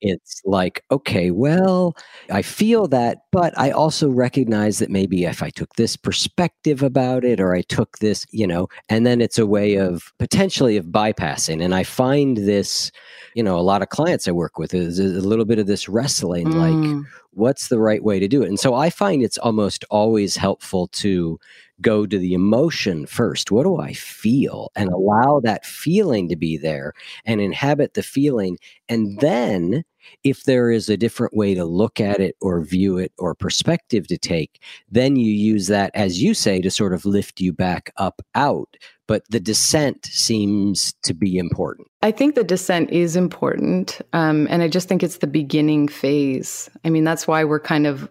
it's 0.00 0.40
like, 0.44 0.84
okay, 0.90 1.30
well, 1.30 1.94
I 2.30 2.42
feel 2.42 2.88
that, 2.88 3.24
but 3.32 3.56
I 3.58 3.70
also 3.70 4.08
recognize 4.08 4.78
that 4.78 4.90
maybe 4.90 5.24
if 5.24 5.42
I 5.42 5.50
took 5.50 5.74
this 5.74 5.96
perspective 5.96 6.82
about 6.82 7.24
it 7.24 7.40
or 7.40 7.54
I 7.54 7.62
took 7.62 7.98
this, 7.98 8.26
you 8.30 8.46
know, 8.46 8.68
and 8.88 9.06
then 9.06 9.20
it's 9.20 9.38
a 9.38 9.46
way 9.46 9.74
of 9.76 10.12
potentially 10.18 10.76
of 10.76 10.86
bypassing. 10.86 11.62
And 11.62 11.74
I 11.74 11.84
find 11.84 12.36
this, 12.36 12.90
you 13.34 13.42
know, 13.42 13.58
a 13.58 13.60
lot 13.60 13.82
of 13.82 13.90
clients 13.90 14.26
I 14.26 14.32
work 14.32 14.58
with 14.58 14.74
is 14.74 14.98
a 14.98 15.04
little 15.04 15.44
bit 15.44 15.58
of 15.58 15.66
this 15.66 15.88
wrestling, 15.88 16.48
mm. 16.48 16.54
like, 16.54 17.06
what's 17.32 17.68
the 17.68 17.78
right 17.78 18.02
way 18.02 18.18
to 18.18 18.28
do 18.28 18.42
it? 18.42 18.48
And 18.48 18.58
so 18.58 18.74
I 18.74 18.90
find 18.90 19.22
it's 19.22 19.38
almost 19.38 19.84
always 19.90 20.36
helpful 20.36 20.88
to 20.88 21.38
go 21.80 22.06
to 22.06 22.18
the 22.18 22.34
emotion 22.34 23.06
first. 23.06 23.50
What 23.50 23.64
do 23.64 23.78
I 23.78 23.92
feel? 23.92 24.70
And 24.76 24.90
allow 24.90 25.40
that 25.44 25.64
feeling 25.64 26.28
to 26.28 26.36
be 26.36 26.56
there 26.56 26.92
and 27.24 27.40
inhabit 27.40 27.94
the 27.94 28.02
feeling. 28.02 28.58
And 28.88 29.18
then, 29.20 29.84
if 30.24 30.44
there 30.44 30.70
is 30.70 30.88
a 30.88 30.96
different 30.96 31.36
way 31.36 31.54
to 31.54 31.64
look 31.64 32.00
at 32.00 32.20
it 32.20 32.36
or 32.40 32.60
view 32.62 32.98
it 32.98 33.12
or 33.18 33.34
perspective 33.34 34.06
to 34.08 34.18
take, 34.18 34.62
then 34.90 35.16
you 35.16 35.30
use 35.30 35.66
that, 35.68 35.90
as 35.94 36.22
you 36.22 36.34
say, 36.34 36.60
to 36.60 36.70
sort 36.70 36.92
of 36.92 37.04
lift 37.04 37.40
you 37.40 37.52
back 37.52 37.92
up 37.96 38.22
out. 38.34 38.76
But 39.06 39.24
the 39.28 39.40
descent 39.40 40.06
seems 40.06 40.94
to 41.02 41.14
be 41.14 41.36
important. 41.36 41.88
I 42.02 42.12
think 42.12 42.36
the 42.36 42.44
descent 42.44 42.90
is 42.90 43.16
important. 43.16 44.00
Um, 44.12 44.46
and 44.50 44.62
I 44.62 44.68
just 44.68 44.88
think 44.88 45.02
it's 45.02 45.18
the 45.18 45.26
beginning 45.26 45.88
phase. 45.88 46.70
I 46.84 46.90
mean, 46.90 47.04
that's 47.04 47.26
why 47.26 47.42
we're 47.44 47.60
kind 47.60 47.86
of 47.86 48.08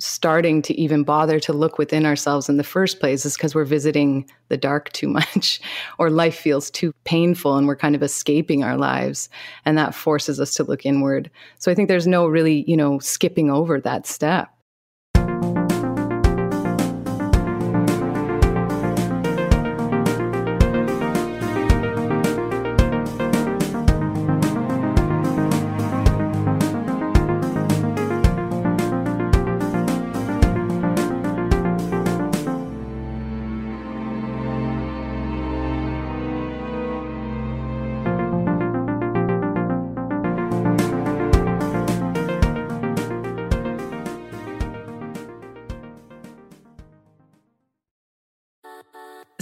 starting 0.00 0.62
to 0.62 0.74
even 0.80 1.04
bother 1.04 1.38
to 1.40 1.52
look 1.52 1.78
within 1.78 2.06
ourselves 2.06 2.48
in 2.48 2.56
the 2.56 2.64
first 2.64 3.00
place 3.00 3.24
is 3.24 3.36
because 3.36 3.54
we're 3.54 3.64
visiting 3.64 4.28
the 4.48 4.56
dark 4.56 4.90
too 4.92 5.08
much 5.20 5.60
or 5.98 6.10
life 6.10 6.36
feels 6.36 6.70
too 6.70 6.92
painful 7.04 7.56
and 7.56 7.66
we're 7.66 7.76
kind 7.76 7.94
of 7.94 8.02
escaping 8.02 8.64
our 8.64 8.76
lives 8.76 9.28
and 9.64 9.76
that 9.78 9.94
forces 9.94 10.40
us 10.40 10.54
to 10.54 10.64
look 10.64 10.84
inward. 10.84 11.30
So 11.58 11.70
i 11.70 11.74
think 11.74 11.88
there's 11.88 12.06
no 12.06 12.26
really 12.26 12.64
you 12.66 12.76
know 12.76 12.98
skipping 12.98 13.50
over 13.50 13.80
that 13.80 14.06
step 14.06 14.50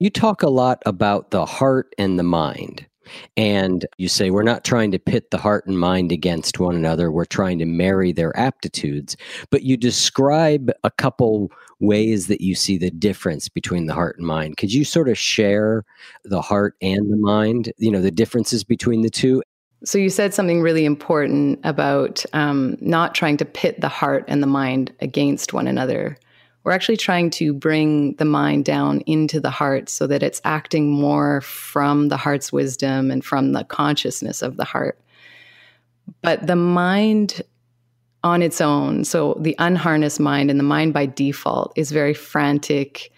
You 0.00 0.10
talk 0.10 0.42
a 0.42 0.50
lot 0.50 0.82
about 0.86 1.30
the 1.30 1.44
heart 1.44 1.94
and 1.98 2.18
the 2.18 2.24
mind. 2.24 2.86
And 3.36 3.86
you 3.96 4.08
say, 4.08 4.30
we're 4.30 4.42
not 4.42 4.64
trying 4.64 4.90
to 4.92 4.98
pit 4.98 5.30
the 5.30 5.38
heart 5.38 5.66
and 5.66 5.78
mind 5.78 6.12
against 6.12 6.60
one 6.60 6.76
another. 6.76 7.10
We're 7.10 7.24
trying 7.24 7.58
to 7.58 7.66
marry 7.66 8.12
their 8.12 8.36
aptitudes. 8.36 9.16
But 9.50 9.62
you 9.62 9.76
describe 9.76 10.70
a 10.84 10.90
couple 10.90 11.50
ways 11.80 12.26
that 12.26 12.40
you 12.40 12.54
see 12.54 12.76
the 12.76 12.90
difference 12.90 13.48
between 13.48 13.86
the 13.86 13.94
heart 13.94 14.18
and 14.18 14.26
mind. 14.26 14.56
Could 14.56 14.72
you 14.72 14.84
sort 14.84 15.08
of 15.08 15.16
share 15.16 15.84
the 16.24 16.42
heart 16.42 16.74
and 16.82 17.10
the 17.10 17.16
mind, 17.16 17.72
you 17.78 17.90
know, 17.90 18.02
the 18.02 18.10
differences 18.10 18.64
between 18.64 19.02
the 19.02 19.10
two? 19.10 19.42
So 19.84 19.96
you 19.96 20.10
said 20.10 20.34
something 20.34 20.60
really 20.60 20.84
important 20.84 21.60
about 21.62 22.24
um, 22.32 22.76
not 22.80 23.14
trying 23.14 23.36
to 23.36 23.44
pit 23.44 23.80
the 23.80 23.88
heart 23.88 24.24
and 24.26 24.42
the 24.42 24.48
mind 24.48 24.92
against 25.00 25.52
one 25.52 25.68
another 25.68 26.18
we're 26.68 26.74
actually 26.74 26.98
trying 26.98 27.30
to 27.30 27.54
bring 27.54 28.12
the 28.16 28.26
mind 28.26 28.66
down 28.66 29.00
into 29.06 29.40
the 29.40 29.48
heart 29.48 29.88
so 29.88 30.06
that 30.06 30.22
it's 30.22 30.38
acting 30.44 30.90
more 30.90 31.40
from 31.40 32.08
the 32.08 32.16
heart's 32.18 32.52
wisdom 32.52 33.10
and 33.10 33.24
from 33.24 33.52
the 33.52 33.64
consciousness 33.64 34.42
of 34.42 34.58
the 34.58 34.66
heart. 34.66 35.00
But 36.20 36.46
the 36.46 36.56
mind 36.56 37.40
on 38.22 38.42
its 38.42 38.60
own, 38.60 39.04
so 39.04 39.38
the 39.40 39.56
unharnessed 39.58 40.20
mind 40.20 40.50
and 40.50 40.60
the 40.60 40.64
mind 40.64 40.92
by 40.92 41.06
default 41.06 41.72
is 41.74 41.90
very 41.90 42.12
frantic. 42.12 43.14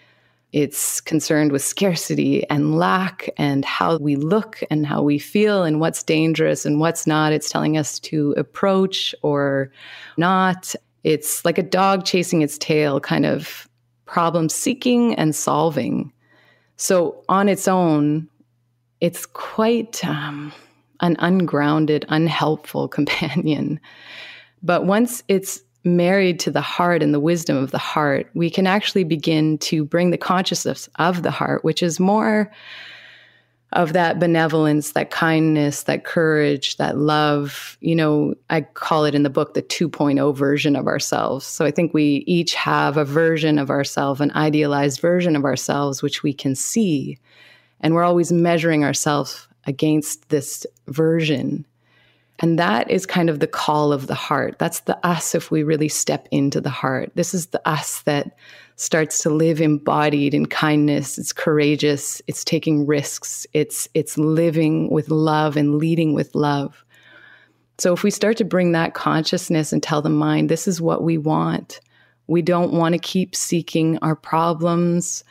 It's 0.53 1.01
concerned 1.01 1.51
with 1.51 1.61
scarcity 1.61 2.49
and 2.49 2.79
lack 2.79 3.29
and 3.35 3.65
how 3.65 3.97
we 3.97 4.15
look 4.15 4.63
and 4.71 4.85
how 4.85 5.01
we 5.01 5.19
feel 5.19 5.63
and 5.63 5.81
what's 5.81 6.03
dangerous 6.03 6.65
and 6.65 6.79
what's 6.79 7.05
not. 7.05 7.33
It's 7.33 7.49
telling 7.49 7.77
us 7.77 7.99
to 7.99 8.33
approach 8.37 9.13
or 9.23 9.73
not. 10.15 10.73
It's 11.03 11.43
like 11.43 11.57
a 11.57 11.63
dog 11.63 12.05
chasing 12.05 12.41
its 12.41 12.57
tail, 12.57 12.99
kind 12.99 13.25
of 13.25 13.67
problem 14.05 14.49
seeking 14.49 15.15
and 15.15 15.35
solving. 15.35 16.11
So, 16.77 17.23
on 17.29 17.47
its 17.47 17.67
own, 17.67 18.27
it's 18.99 19.25
quite 19.25 20.03
um, 20.05 20.53
an 20.99 21.15
ungrounded, 21.19 22.05
unhelpful 22.09 22.87
companion. 22.97 23.79
But 24.63 24.85
once 24.85 25.23
it's 25.27 25.61
married 25.83 26.39
to 26.41 26.51
the 26.51 26.61
heart 26.61 27.01
and 27.01 27.13
the 27.13 27.19
wisdom 27.19 27.57
of 27.57 27.71
the 27.71 27.77
heart, 27.79 28.29
we 28.35 28.49
can 28.49 28.67
actually 28.67 29.03
begin 29.03 29.57
to 29.57 29.83
bring 29.83 30.11
the 30.11 30.17
consciousness 30.17 30.87
of 30.99 31.23
the 31.23 31.31
heart, 31.31 31.63
which 31.63 31.81
is 31.81 31.99
more 31.99 32.51
of 33.73 33.93
that 33.93 34.19
benevolence, 34.19 34.91
that 34.91 35.11
kindness, 35.11 35.83
that 35.83 36.03
courage, 36.03 36.77
that 36.77 36.97
love. 36.97 37.77
You 37.79 37.95
know, 37.95 38.35
I 38.49 38.61
call 38.61 39.05
it 39.05 39.15
in 39.15 39.23
the 39.23 39.29
book 39.29 39.53
the 39.53 39.61
2.0 39.61 40.35
version 40.35 40.75
of 40.75 40.87
ourselves. 40.87 41.45
So 41.45 41.63
I 41.63 41.71
think 41.71 41.93
we 41.93 42.23
each 42.27 42.53
have 42.55 42.97
a 42.97 43.05
version 43.05 43.57
of 43.57 43.69
ourselves, 43.69 44.19
an 44.19 44.31
idealized 44.31 44.99
version 44.99 45.35
of 45.35 45.45
ourselves, 45.45 46.01
which 46.01 46.21
we 46.21 46.33
can 46.33 46.55
see. 46.55 47.17
And 47.79 47.93
we're 47.93 48.03
always 48.03 48.31
measuring 48.31 48.83
ourselves 48.83 49.47
against 49.65 50.29
this 50.29 50.65
version. 50.87 51.65
And 52.41 52.57
that 52.57 52.89
is 52.89 53.05
kind 53.05 53.29
of 53.29 53.39
the 53.39 53.47
call 53.47 53.93
of 53.93 54.07
the 54.07 54.15
heart. 54.15 54.57
That's 54.57 54.81
the 54.81 54.97
us 55.05 55.35
if 55.35 55.51
we 55.51 55.63
really 55.63 55.87
step 55.87 56.27
into 56.31 56.59
the 56.59 56.71
heart. 56.71 57.11
This 57.15 57.33
is 57.33 57.47
the 57.47 57.67
us 57.67 58.01
that 58.01 58.35
starts 58.81 59.19
to 59.19 59.29
live 59.29 59.61
embodied 59.61 60.33
in 60.33 60.47
kindness 60.47 61.19
it's 61.19 61.31
courageous 61.31 62.19
it's 62.25 62.43
taking 62.43 62.87
risks 62.87 63.45
it's 63.53 63.87
it's 63.93 64.17
living 64.17 64.89
with 64.89 65.09
love 65.09 65.55
and 65.55 65.75
leading 65.75 66.15
with 66.15 66.33
love 66.33 66.83
so 67.77 67.93
if 67.93 68.01
we 68.01 68.09
start 68.09 68.37
to 68.37 68.43
bring 68.43 68.71
that 68.71 68.95
consciousness 68.95 69.71
and 69.71 69.83
tell 69.83 70.01
the 70.01 70.09
mind 70.09 70.49
this 70.49 70.67
is 70.67 70.81
what 70.81 71.03
we 71.03 71.15
want 71.15 71.79
we 72.25 72.41
don't 72.41 72.73
want 72.73 72.93
to 72.93 72.99
keep 72.99 73.35
seeking 73.35 73.99
our 73.99 74.15
problems 74.15 75.23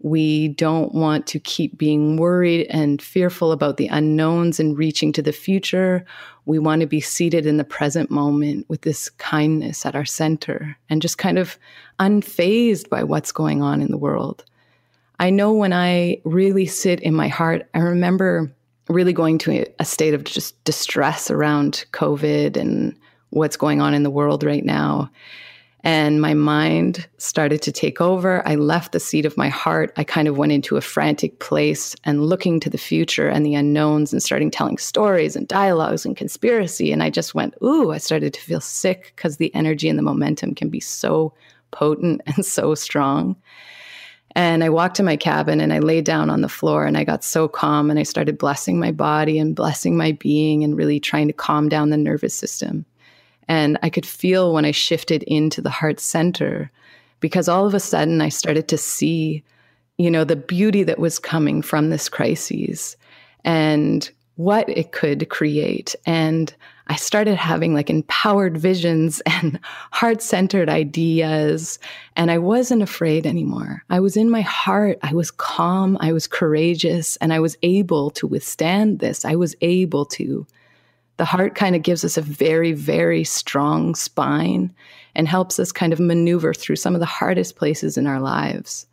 we 0.00 0.48
don't 0.48 0.94
want 0.94 1.26
to 1.28 1.38
keep 1.38 1.78
being 1.78 2.16
worried 2.16 2.66
and 2.68 3.00
fearful 3.00 3.50
about 3.52 3.76
the 3.76 3.88
unknowns 3.88 4.60
and 4.60 4.76
reaching 4.76 5.12
to 5.12 5.22
the 5.22 5.32
future. 5.32 6.04
We 6.46 6.58
want 6.58 6.80
to 6.80 6.86
be 6.86 7.00
seated 7.00 7.44
in 7.44 7.56
the 7.56 7.64
present 7.64 8.10
moment 8.10 8.66
with 8.68 8.82
this 8.82 9.10
kindness 9.10 9.84
at 9.84 9.94
our 9.94 10.04
center 10.04 10.76
and 10.88 11.02
just 11.02 11.18
kind 11.18 11.38
of 11.38 11.58
unfazed 12.00 12.88
by 12.88 13.04
what's 13.04 13.32
going 13.32 13.62
on 13.62 13.82
in 13.82 13.90
the 13.90 13.98
world. 13.98 14.44
I 15.18 15.30
know 15.30 15.52
when 15.52 15.72
I 15.72 16.20
really 16.24 16.66
sit 16.66 17.00
in 17.00 17.14
my 17.14 17.28
heart, 17.28 17.68
I 17.74 17.78
remember 17.78 18.50
really 18.88 19.12
going 19.12 19.38
to 19.38 19.66
a 19.78 19.84
state 19.84 20.14
of 20.14 20.24
just 20.24 20.62
distress 20.64 21.30
around 21.30 21.84
COVID 21.92 22.56
and 22.56 22.96
what's 23.30 23.56
going 23.56 23.80
on 23.80 23.92
in 23.92 24.02
the 24.02 24.10
world 24.10 24.44
right 24.44 24.64
now 24.64 25.10
and 25.86 26.20
my 26.20 26.34
mind 26.34 27.08
started 27.18 27.62
to 27.62 27.70
take 27.70 28.00
over. 28.00 28.42
I 28.44 28.56
left 28.56 28.90
the 28.90 28.98
seat 28.98 29.24
of 29.24 29.36
my 29.36 29.48
heart. 29.48 29.92
I 29.96 30.02
kind 30.02 30.26
of 30.26 30.36
went 30.36 30.50
into 30.50 30.76
a 30.76 30.80
frantic 30.80 31.38
place 31.38 31.94
and 32.02 32.26
looking 32.26 32.58
to 32.58 32.68
the 32.68 32.76
future 32.76 33.28
and 33.28 33.46
the 33.46 33.54
unknowns 33.54 34.12
and 34.12 34.20
starting 34.20 34.50
telling 34.50 34.78
stories 34.78 35.36
and 35.36 35.46
dialogues 35.46 36.04
and 36.04 36.16
conspiracy. 36.16 36.90
And 36.90 37.04
I 37.04 37.10
just 37.10 37.36
went, 37.36 37.54
ooh, 37.62 37.92
I 37.92 37.98
started 37.98 38.34
to 38.34 38.40
feel 38.40 38.60
sick 38.60 39.12
because 39.14 39.36
the 39.36 39.54
energy 39.54 39.88
and 39.88 39.96
the 39.96 40.02
momentum 40.02 40.56
can 40.56 40.70
be 40.70 40.80
so 40.80 41.32
potent 41.70 42.20
and 42.26 42.44
so 42.44 42.74
strong. 42.74 43.36
And 44.34 44.64
I 44.64 44.70
walked 44.70 44.96
to 44.96 45.04
my 45.04 45.16
cabin 45.16 45.60
and 45.60 45.72
I 45.72 45.78
laid 45.78 46.04
down 46.04 46.30
on 46.30 46.40
the 46.40 46.48
floor 46.48 46.84
and 46.84 46.98
I 46.98 47.04
got 47.04 47.22
so 47.22 47.46
calm 47.46 47.90
and 47.90 47.98
I 48.00 48.02
started 48.02 48.38
blessing 48.38 48.80
my 48.80 48.90
body 48.90 49.38
and 49.38 49.54
blessing 49.54 49.96
my 49.96 50.10
being 50.10 50.64
and 50.64 50.76
really 50.76 50.98
trying 50.98 51.28
to 51.28 51.32
calm 51.32 51.68
down 51.68 51.90
the 51.90 51.96
nervous 51.96 52.34
system. 52.34 52.84
And 53.48 53.78
I 53.82 53.90
could 53.90 54.06
feel 54.06 54.52
when 54.52 54.64
I 54.64 54.72
shifted 54.72 55.22
into 55.24 55.60
the 55.60 55.70
heart 55.70 56.00
center 56.00 56.70
because 57.20 57.48
all 57.48 57.66
of 57.66 57.74
a 57.74 57.80
sudden 57.80 58.20
I 58.20 58.28
started 58.28 58.68
to 58.68 58.78
see, 58.78 59.42
you 59.98 60.10
know, 60.10 60.24
the 60.24 60.36
beauty 60.36 60.82
that 60.82 60.98
was 60.98 61.18
coming 61.18 61.62
from 61.62 61.90
this 61.90 62.08
crisis 62.08 62.96
and 63.44 64.10
what 64.36 64.68
it 64.68 64.92
could 64.92 65.28
create. 65.30 65.94
And 66.04 66.54
I 66.88 66.96
started 66.96 67.36
having 67.36 67.74
like 67.74 67.90
empowered 67.90 68.56
visions 68.56 69.20
and 69.26 69.58
heart 69.92 70.22
centered 70.22 70.68
ideas. 70.68 71.78
And 72.16 72.30
I 72.30 72.38
wasn't 72.38 72.82
afraid 72.82 73.26
anymore. 73.26 73.82
I 73.90 74.00
was 74.00 74.16
in 74.16 74.30
my 74.30 74.42
heart. 74.42 74.98
I 75.02 75.14
was 75.14 75.30
calm. 75.30 75.96
I 76.00 76.12
was 76.12 76.26
courageous. 76.26 77.16
And 77.16 77.32
I 77.32 77.40
was 77.40 77.56
able 77.62 78.10
to 78.10 78.26
withstand 78.26 78.98
this. 78.98 79.24
I 79.24 79.34
was 79.36 79.56
able 79.60 80.04
to 80.06 80.46
the 81.16 81.24
heart 81.24 81.54
kind 81.54 81.74
of 81.74 81.82
gives 81.82 82.04
us 82.04 82.16
a 82.16 82.22
very, 82.22 82.72
very 82.72 83.24
strong 83.24 83.94
spine 83.94 84.74
and 85.14 85.26
helps 85.26 85.58
us 85.58 85.72
kind 85.72 85.92
of 85.92 86.00
maneuver 86.00 86.52
through 86.52 86.76
some 86.76 86.94
of 86.94 87.00
the 87.00 87.06
hardest 87.06 87.56
places 87.56 87.96
in 87.96 88.06
our 88.06 88.20
lives. 88.20 88.86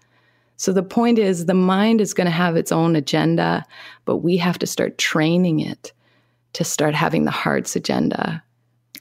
So 0.55 0.71
the 0.71 0.83
point 0.83 1.19
is, 1.19 1.45
the 1.45 1.53
mind 1.53 1.99
is 1.99 2.13
going 2.13 2.25
to 2.25 2.31
have 2.31 2.55
its 2.55 2.71
own 2.71 2.95
agenda, 2.95 3.65
but 4.05 4.17
we 4.17 4.37
have 4.37 4.57
to 4.59 4.67
start 4.67 4.97
training 4.97 5.59
it 5.59 5.91
to 6.53 6.63
start 6.63 6.95
having 6.95 7.25
the 7.25 7.31
heart's 7.31 7.75
agenda. 7.75 8.41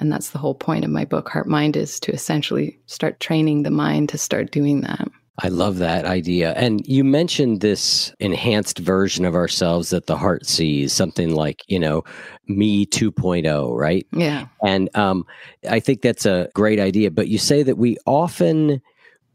And 0.00 0.11
that's 0.11 0.30
the 0.30 0.38
whole 0.38 0.54
point 0.54 0.85
of 0.85 0.90
my 0.90 1.04
book, 1.04 1.28
Heart 1.28 1.46
Mind, 1.46 1.76
is 1.76 2.00
to 2.00 2.12
essentially 2.12 2.78
start 2.87 3.20
training 3.20 3.62
the 3.62 3.70
mind 3.70 4.08
to 4.08 4.18
start 4.18 4.50
doing 4.50 4.80
that. 4.80 5.06
I 5.38 5.48
love 5.48 5.78
that 5.78 6.04
idea. 6.04 6.52
And 6.52 6.86
you 6.86 7.04
mentioned 7.04 7.62
this 7.62 8.14
enhanced 8.20 8.78
version 8.78 9.24
of 9.24 9.34
ourselves 9.34 9.90
that 9.90 10.06
the 10.06 10.16
heart 10.16 10.46
sees, 10.46 10.92
something 10.92 11.34
like, 11.34 11.62
you 11.68 11.78
know, 11.78 12.04
me 12.48 12.84
2.0, 12.86 13.76
right? 13.76 14.06
Yeah. 14.12 14.46
And 14.62 14.94
um, 14.94 15.24
I 15.68 15.80
think 15.80 16.02
that's 16.02 16.26
a 16.26 16.50
great 16.54 16.78
idea. 16.78 17.10
But 17.10 17.28
you 17.28 17.38
say 17.38 17.62
that 17.62 17.78
we 17.78 17.96
often 18.04 18.82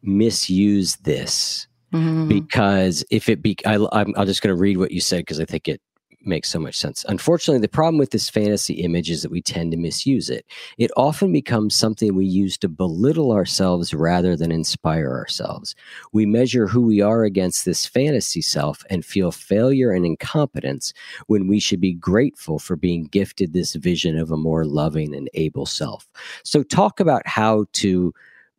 misuse 0.04 0.98
this 0.98 1.68
mm-hmm. 1.92 2.28
because 2.28 3.04
if 3.10 3.28
it 3.28 3.42
be, 3.42 3.58
I, 3.66 3.76
I'm, 3.92 4.14
I'm 4.16 4.28
just 4.28 4.44
going 4.44 4.56
to 4.56 4.62
read 4.62 4.78
what 4.78 4.92
you 4.92 5.02
said 5.02 5.22
because 5.22 5.40
I 5.40 5.46
think 5.46 5.68
it 5.68 5.82
makes 6.22 6.50
so 6.50 6.60
much 6.60 6.76
sense. 6.76 7.06
Unfortunately, 7.08 7.62
the 7.62 7.68
problem 7.68 7.98
with 7.98 8.12
this 8.12 8.30
fantasy 8.30 8.76
image 8.76 9.10
is 9.10 9.22
that 9.22 9.32
we 9.32 9.42
tend 9.42 9.72
to 9.72 9.78
misuse 9.78 10.30
it. 10.30 10.46
It 10.78 10.92
often 10.98 11.32
becomes 11.32 11.76
something 11.76 12.16
we 12.16 12.26
use 12.26 12.58
to 12.60 12.70
belittle 12.70 13.32
ourselves 13.32 13.94
rather 13.94 14.36
than 14.36 14.52
inspire 14.52 15.10
ourselves. 15.12 15.76
We 16.12 16.26
measure 16.26 16.68
who 16.68 16.82
we 16.82 17.02
are 17.02 17.24
against 17.24 17.66
this 17.66 17.86
fantasy 17.86 18.42
self 18.42 18.84
and 18.90 19.06
feel 19.06 19.32
failure 19.32 19.92
and 19.92 20.06
incompetence 20.06 20.94
when 21.28 21.48
we 21.48 21.60
should 21.60 21.82
be 21.82 21.94
grateful 21.94 22.60
for 22.60 22.76
being 22.76 23.06
gifted 23.06 23.54
this 23.54 23.76
vision 23.76 24.18
of 24.18 24.32
a 24.32 24.38
more 24.38 24.66
loving 24.66 25.16
and 25.16 25.30
able 25.34 25.66
self. 25.66 26.08
So, 26.44 26.64
talk 26.64 27.00
about 27.00 27.26
how 27.26 27.66
to 27.74 28.14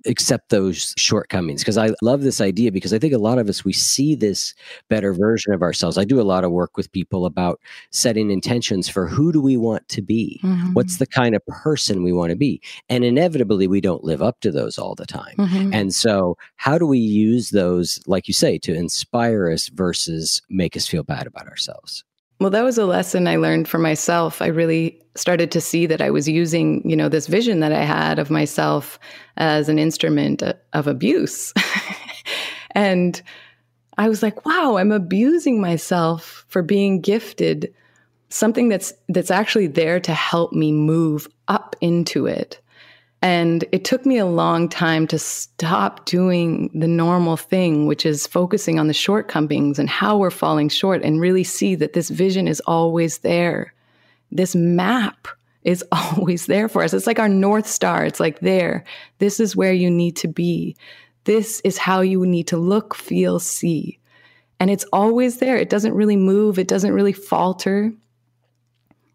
accept 0.07 0.51
those 0.51 0.95
shortcomings 0.97 1.63
because 1.63 1.79
I 1.79 1.91
love 2.03 2.23
this 2.23 2.41
idea 2.41 2.71
because 2.71 2.95
I 2.95 2.99
think 2.99 3.13
a 3.13 3.19
lot 3.19 3.39
of 3.39 3.49
us 3.49 3.65
we 3.65 3.73
see 3.73 4.15
this 4.15 4.55
better 4.89 5.13
version 5.13 5.53
of 5.53 5.63
ourselves. 5.63 5.99
I 5.99 6.05
do 6.05 6.21
a 6.21 6.23
lot 6.23 6.45
of 6.45 6.53
work 6.53 6.77
with 6.77 6.93
people 6.93 7.27
about 7.27 7.61
setting 7.91 8.31
intentions 8.31 8.89
for 8.89 9.07
who 9.07 9.33
do 9.33 9.41
we 9.41 9.57
want 9.57 9.89
to 9.89 10.03
be? 10.03 10.41
Mm-hmm. 10.45 10.73
What's 10.75 10.99
the 10.99 11.07
kind 11.07 11.35
of 11.35 11.45
person 11.47 12.03
we 12.03 12.13
want 12.13 12.31
to 12.31 12.37
be? 12.37 12.61
And 12.89 13.05
inevitably 13.05 13.67
we 13.67 13.81
don't 13.81 14.05
live 14.05 14.23
up 14.23 14.41
to 14.41 14.53
those 14.53 14.79
all 14.79 14.95
the 14.95 15.07
time. 15.07 15.35
Mm-hmm. 15.37 15.75
And 15.75 15.95
so 15.95 16.37
how 16.57 16.79
do 16.79 16.87
we 16.87 16.99
use 16.99 17.51
those 17.51 18.01
like 18.07 18.29
you 18.29 18.35
say 18.35 18.59
to 18.59 18.75
inspire 18.75 19.51
us 19.51 19.69
versus 19.69 20.43
make 20.49 20.77
us 20.77 20.87
feel 20.87 21.03
bad 21.03 21.27
about 21.27 21.49
ourselves? 21.49 22.05
Well, 22.41 22.51
that 22.51 22.65
was 22.65 22.79
a 22.79 22.87
lesson 22.87 23.27
I 23.27 23.37
learned 23.37 23.69
for 23.69 23.79
myself. 23.79 24.41
I 24.41 24.47
really 24.47 25.01
started 25.17 25.51
to 25.51 25.61
see 25.61 25.87
that 25.87 26.01
I 26.01 26.11
was 26.11 26.29
using, 26.29 26.89
you 26.89 26.97
know, 26.97 27.09
this 27.09 27.27
vision 27.27 27.61
that 27.61 27.73
I 27.73 27.83
had 27.83 28.19
of 28.21 28.31
myself 28.31 28.99
as 29.37 29.69
an 29.69 29.79
instrument 29.79 30.43
uh, 30.43 30.55
of 30.73 30.87
abuse. 30.87 31.53
and 32.73 33.21
I 33.97 34.09
was 34.09 34.23
like, 34.23 34.47
wow, 34.47 34.77
I'm 34.77 34.93
abusing 34.93 35.61
myself 35.61 36.45
for 36.49 36.63
being 36.63 37.01
gifted 37.01 37.75
something 38.31 38.69
that's 38.69 38.93
that's 39.09 39.31
actually 39.31 39.67
there 39.67 40.01
to 40.01 40.13
help 40.13 40.53
me 40.53 40.73
move 40.73 41.29
up 41.49 41.77
into 41.81 42.27
it. 42.27 42.61
And 43.21 43.65
it 43.73 43.85
took 43.85 44.07
me 44.07 44.17
a 44.19 44.27
long 44.27 44.69
time 44.69 45.07
to 45.09 45.19
stop 45.19 46.05
doing 46.05 46.71
the 46.73 46.87
normal 46.87 47.37
thing, 47.37 47.87
which 47.87 48.07
is 48.07 48.29
focusing 48.29 48.79
on 48.79 48.87
the 48.87 48.95
shortcomings 48.95 49.79
and 49.79 49.89
how 49.89 50.17
we're 50.17 50.31
falling 50.31 50.69
short 50.69 51.03
and 51.03 51.21
really 51.21 51.43
see 51.43 51.75
that 51.75 51.95
this 51.95 52.11
vision 52.11 52.47
is 52.47 52.61
always 52.61 53.19
there. 53.19 53.75
This 54.31 54.55
map 54.55 55.27
is 55.65 55.85
always 55.93 56.47
there 56.47 56.69
for 56.69 56.83
us. 56.83 56.95
It's 56.95 57.09
like 57.09 57.19
our 57.19 57.29
North 57.29 57.67
Star. 57.67 58.05
It's 58.05 58.21
like 58.21 58.39
there. 58.41 58.85
This 59.19 59.41
is 59.41 59.57
where 59.57 59.73
you 59.73 59.91
need 59.91 60.17
to 60.17 60.29
be. 60.29 60.77
This 61.25 61.61
is 61.61 61.77
how 61.77 62.01
you 62.01 62.25
need 62.25 62.47
to 62.49 62.57
look, 62.57 62.95
feel, 62.95 63.41
see. 63.41 63.99
And 64.61 64.71
it's 64.71 64.87
always 64.93 65.39
there. 65.39 65.57
It 65.57 65.71
doesn't 65.71 65.95
really 65.95 66.17
move, 66.17 66.59
it 66.59 66.69
doesn't 66.69 66.95
really 66.95 67.13
falter. 67.13 67.93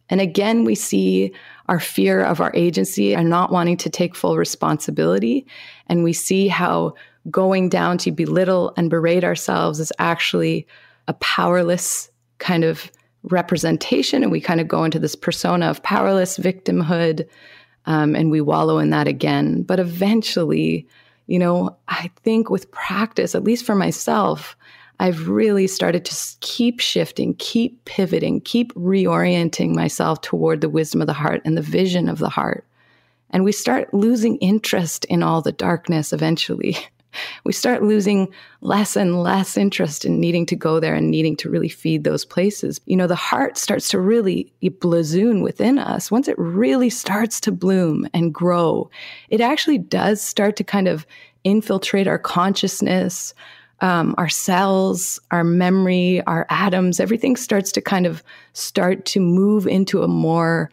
And 0.09 0.21
again, 0.21 0.63
we 0.63 0.75
see 0.75 1.33
our 1.67 1.79
fear 1.79 2.23
of 2.23 2.41
our 2.41 2.51
agency 2.53 3.15
and 3.15 3.29
not 3.29 3.51
wanting 3.51 3.77
to 3.77 3.89
take 3.89 4.15
full 4.15 4.37
responsibility. 4.37 5.45
And 5.87 6.03
we 6.03 6.13
see 6.13 6.47
how 6.47 6.93
going 7.31 7.69
down 7.69 7.97
to 7.99 8.11
belittle 8.11 8.73
and 8.75 8.89
berate 8.89 9.23
ourselves 9.23 9.79
is 9.79 9.91
actually 9.99 10.67
a 11.07 11.13
powerless 11.13 12.09
kind 12.39 12.63
of 12.63 12.91
representation. 13.23 14.23
And 14.23 14.31
we 14.31 14.41
kind 14.41 14.59
of 14.59 14.67
go 14.67 14.83
into 14.83 14.99
this 14.99 15.15
persona 15.15 15.67
of 15.67 15.81
powerless 15.83 16.37
victimhood. 16.37 17.27
Um, 17.85 18.15
and 18.15 18.31
we 18.31 18.41
wallow 18.41 18.79
in 18.79 18.89
that 18.89 19.07
again. 19.07 19.63
But 19.63 19.79
eventually, 19.79 20.87
you 21.27 21.39
know, 21.39 21.75
I 21.87 22.11
think 22.23 22.49
with 22.49 22.71
practice, 22.71 23.35
at 23.35 23.43
least 23.43 23.65
for 23.65 23.75
myself, 23.75 24.57
I've 25.03 25.27
really 25.27 25.67
started 25.67 26.05
to 26.05 26.15
keep 26.39 26.79
shifting, 26.79 27.35
keep 27.37 27.83
pivoting, 27.83 28.39
keep 28.39 28.73
reorienting 28.73 29.75
myself 29.75 30.21
toward 30.21 30.61
the 30.61 30.69
wisdom 30.69 31.01
of 31.01 31.07
the 31.07 31.13
heart 31.13 31.41
and 31.43 31.57
the 31.57 31.61
vision 31.61 32.07
of 32.07 32.19
the 32.19 32.29
heart. 32.29 32.65
And 33.29 33.43
we 33.43 33.51
start 33.51 33.93
losing 33.93 34.37
interest 34.37 35.03
in 35.05 35.21
all 35.21 35.41
the 35.41 35.51
darkness 35.51 36.13
eventually. 36.13 36.77
we 37.43 37.51
start 37.51 37.83
losing 37.83 38.33
less 38.61 38.95
and 38.95 39.21
less 39.21 39.57
interest 39.57 40.05
in 40.05 40.21
needing 40.21 40.45
to 40.45 40.55
go 40.55 40.79
there 40.79 40.95
and 40.95 41.11
needing 41.11 41.35
to 41.35 41.49
really 41.49 41.67
feed 41.67 42.05
those 42.05 42.23
places. 42.23 42.79
You 42.85 42.95
know, 42.95 43.07
the 43.07 43.13
heart 43.13 43.57
starts 43.57 43.89
to 43.89 43.99
really 43.99 44.53
blossom 44.79 45.41
within 45.41 45.79
us. 45.79 46.11
Once 46.11 46.29
it 46.29 46.39
really 46.39 46.89
starts 46.89 47.41
to 47.41 47.51
bloom 47.51 48.07
and 48.13 48.33
grow, 48.33 48.89
it 49.27 49.41
actually 49.41 49.79
does 49.79 50.21
start 50.21 50.55
to 50.55 50.63
kind 50.63 50.87
of 50.87 51.05
infiltrate 51.43 52.07
our 52.07 52.19
consciousness, 52.19 53.33
um, 53.83 54.15
our 54.17 54.29
cells, 54.29 55.19
our 55.29 55.43
memory, 55.43 56.23
our 56.25 56.47
atoms, 56.49 57.01
everything 57.01 57.35
starts 57.35 57.69
to 57.73 57.81
kind 57.81 58.05
of 58.05 58.23
start 58.53 59.03
to 59.03 59.19
move 59.19 59.67
into 59.67 60.01
a 60.01 60.07
more 60.07 60.71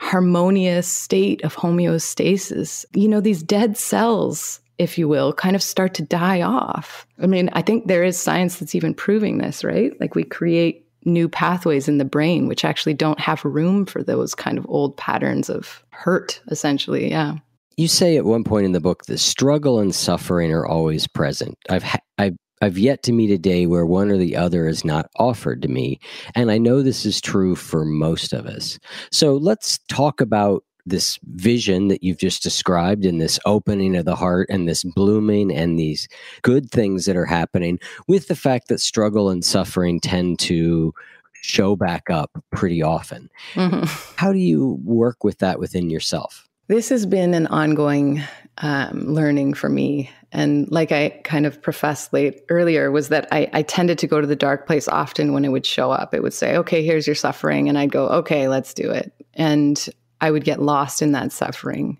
harmonious 0.00 0.88
state 0.88 1.44
of 1.44 1.54
homeostasis. 1.54 2.86
You 2.94 3.08
know, 3.08 3.20
these 3.20 3.42
dead 3.42 3.76
cells, 3.76 4.60
if 4.78 4.96
you 4.96 5.06
will, 5.06 5.34
kind 5.34 5.54
of 5.54 5.62
start 5.62 5.92
to 5.94 6.02
die 6.02 6.40
off. 6.40 7.06
I 7.20 7.26
mean, 7.26 7.50
I 7.52 7.60
think 7.60 7.88
there 7.88 8.02
is 8.02 8.18
science 8.18 8.56
that's 8.56 8.74
even 8.74 8.94
proving 8.94 9.36
this, 9.36 9.62
right? 9.62 9.92
Like 10.00 10.14
we 10.14 10.24
create 10.24 10.86
new 11.04 11.28
pathways 11.28 11.88
in 11.88 11.98
the 11.98 12.04
brain 12.06 12.48
which 12.48 12.64
actually 12.64 12.94
don't 12.94 13.20
have 13.20 13.44
room 13.44 13.84
for 13.84 14.02
those 14.02 14.34
kind 14.34 14.56
of 14.56 14.66
old 14.68 14.96
patterns 14.96 15.50
of 15.50 15.84
hurt, 15.90 16.40
essentially. 16.48 17.10
Yeah. 17.10 17.34
You 17.76 17.86
say 17.86 18.16
at 18.16 18.24
one 18.24 18.44
point 18.44 18.64
in 18.64 18.72
the 18.72 18.80
book, 18.80 19.04
the 19.04 19.18
struggle 19.18 19.78
and 19.78 19.94
suffering 19.94 20.50
are 20.52 20.66
always 20.66 21.06
present. 21.06 21.58
I've 21.68 21.82
ha- 21.82 21.98
I've 22.16 22.36
I've 22.62 22.78
yet 22.78 23.02
to 23.04 23.12
meet 23.12 23.30
a 23.30 23.38
day 23.38 23.66
where 23.66 23.86
one 23.86 24.10
or 24.10 24.16
the 24.16 24.36
other 24.36 24.66
is 24.66 24.84
not 24.84 25.10
offered 25.16 25.62
to 25.62 25.68
me. 25.68 26.00
And 26.34 26.50
I 26.50 26.58
know 26.58 26.82
this 26.82 27.04
is 27.04 27.20
true 27.20 27.54
for 27.54 27.84
most 27.84 28.32
of 28.32 28.46
us. 28.46 28.78
So 29.10 29.36
let's 29.36 29.78
talk 29.88 30.20
about 30.20 30.64
this 30.86 31.18
vision 31.24 31.88
that 31.88 32.02
you've 32.02 32.18
just 32.18 32.42
described 32.42 33.04
and 33.04 33.20
this 33.20 33.40
opening 33.44 33.96
of 33.96 34.04
the 34.04 34.14
heart 34.14 34.48
and 34.50 34.68
this 34.68 34.84
blooming 34.84 35.52
and 35.52 35.78
these 35.78 36.08
good 36.42 36.70
things 36.70 37.04
that 37.06 37.16
are 37.16 37.26
happening 37.26 37.78
with 38.06 38.28
the 38.28 38.36
fact 38.36 38.68
that 38.68 38.80
struggle 38.80 39.28
and 39.28 39.44
suffering 39.44 39.98
tend 40.00 40.38
to 40.38 40.94
show 41.42 41.76
back 41.76 42.08
up 42.08 42.30
pretty 42.52 42.82
often. 42.82 43.28
Mm-hmm. 43.54 43.84
How 44.16 44.32
do 44.32 44.38
you 44.38 44.80
work 44.84 45.24
with 45.24 45.38
that 45.38 45.58
within 45.58 45.90
yourself? 45.90 46.48
This 46.68 46.88
has 46.88 47.04
been 47.06 47.34
an 47.34 47.46
ongoing 47.48 48.22
um, 48.58 49.12
learning 49.12 49.54
for 49.54 49.68
me. 49.68 50.10
And 50.36 50.70
like 50.70 50.92
I 50.92 51.08
kind 51.24 51.46
of 51.46 51.62
professed 51.62 52.12
late 52.12 52.42
earlier, 52.50 52.90
was 52.90 53.08
that 53.08 53.26
I, 53.32 53.48
I 53.54 53.62
tended 53.62 53.96
to 54.00 54.06
go 54.06 54.20
to 54.20 54.26
the 54.26 54.36
dark 54.36 54.66
place 54.66 54.86
often 54.86 55.32
when 55.32 55.46
it 55.46 55.48
would 55.48 55.64
show 55.64 55.90
up. 55.90 56.12
It 56.12 56.22
would 56.22 56.34
say, 56.34 56.58
okay, 56.58 56.84
here's 56.84 57.06
your 57.06 57.16
suffering. 57.16 57.70
And 57.70 57.78
I'd 57.78 57.90
go, 57.90 58.06
okay, 58.08 58.46
let's 58.46 58.74
do 58.74 58.90
it. 58.90 59.14
And 59.32 59.82
I 60.20 60.30
would 60.30 60.44
get 60.44 60.60
lost 60.60 61.00
in 61.00 61.12
that 61.12 61.32
suffering. 61.32 61.96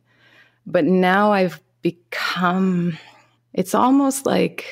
But 0.66 0.84
now 0.84 1.32
I've 1.32 1.62
become, 1.80 2.98
it's 3.54 3.74
almost 3.74 4.26
like 4.26 4.66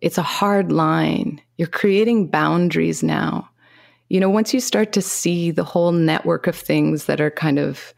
it's 0.00 0.18
a 0.18 0.22
hard 0.22 0.70
line. 0.70 1.40
You're 1.58 1.66
creating 1.66 2.28
boundaries 2.28 3.02
now. 3.02 3.50
You 4.08 4.20
know, 4.20 4.30
once 4.30 4.54
you 4.54 4.60
start 4.60 4.92
to 4.92 5.02
see 5.02 5.50
the 5.50 5.64
whole 5.64 5.90
network 5.90 6.46
of 6.46 6.54
things 6.54 7.06
that 7.06 7.20
are 7.20 7.32
kind 7.32 7.58
of 7.58 7.92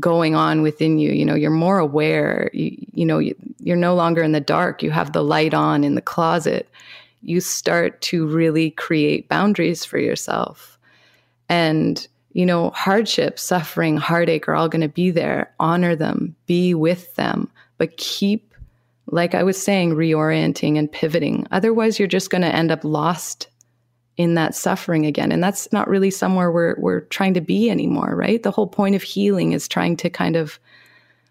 going 0.00 0.34
on 0.34 0.62
within 0.62 0.98
you. 0.98 1.12
You 1.12 1.24
know 1.24 1.34
you're 1.34 1.50
more 1.50 1.78
aware. 1.78 2.50
You, 2.52 2.76
you 2.92 3.04
know 3.04 3.18
you, 3.18 3.34
you're 3.60 3.76
no 3.76 3.94
longer 3.94 4.22
in 4.22 4.32
the 4.32 4.40
dark. 4.40 4.82
You 4.82 4.90
have 4.90 5.12
the 5.12 5.24
light 5.24 5.54
on 5.54 5.84
in 5.84 5.94
the 5.94 6.02
closet. 6.02 6.68
You 7.22 7.40
start 7.40 8.00
to 8.02 8.26
really 8.26 8.70
create 8.70 9.28
boundaries 9.28 9.84
for 9.84 9.98
yourself. 9.98 10.78
And 11.48 12.06
you 12.32 12.46
know 12.46 12.70
hardship 12.70 13.38
suffering 13.38 13.96
heartache 13.96 14.48
are 14.48 14.54
all 14.54 14.68
going 14.68 14.82
to 14.82 14.88
be 14.88 15.10
there. 15.10 15.52
Honor 15.60 15.94
them. 15.94 16.34
Be 16.46 16.74
with 16.74 17.14
them. 17.16 17.50
But 17.78 17.96
keep 17.96 18.48
like 19.06 19.34
i 19.34 19.42
was 19.42 19.60
saying 19.60 19.94
reorienting 19.94 20.78
and 20.78 20.90
pivoting. 20.90 21.46
Otherwise 21.50 21.98
you're 21.98 22.08
just 22.08 22.30
going 22.30 22.42
to 22.42 22.54
end 22.54 22.70
up 22.70 22.84
lost 22.84 23.48
in 24.16 24.34
that 24.34 24.54
suffering 24.54 25.06
again. 25.06 25.32
And 25.32 25.42
that's 25.42 25.72
not 25.72 25.88
really 25.88 26.10
somewhere 26.10 26.52
we're, 26.52 26.74
we're 26.78 27.00
trying 27.00 27.34
to 27.34 27.40
be 27.40 27.70
anymore, 27.70 28.14
right? 28.14 28.42
The 28.42 28.50
whole 28.50 28.66
point 28.66 28.94
of 28.94 29.02
healing 29.02 29.52
is 29.52 29.66
trying 29.66 29.96
to 29.96 30.10
kind 30.10 30.36
of 30.36 30.58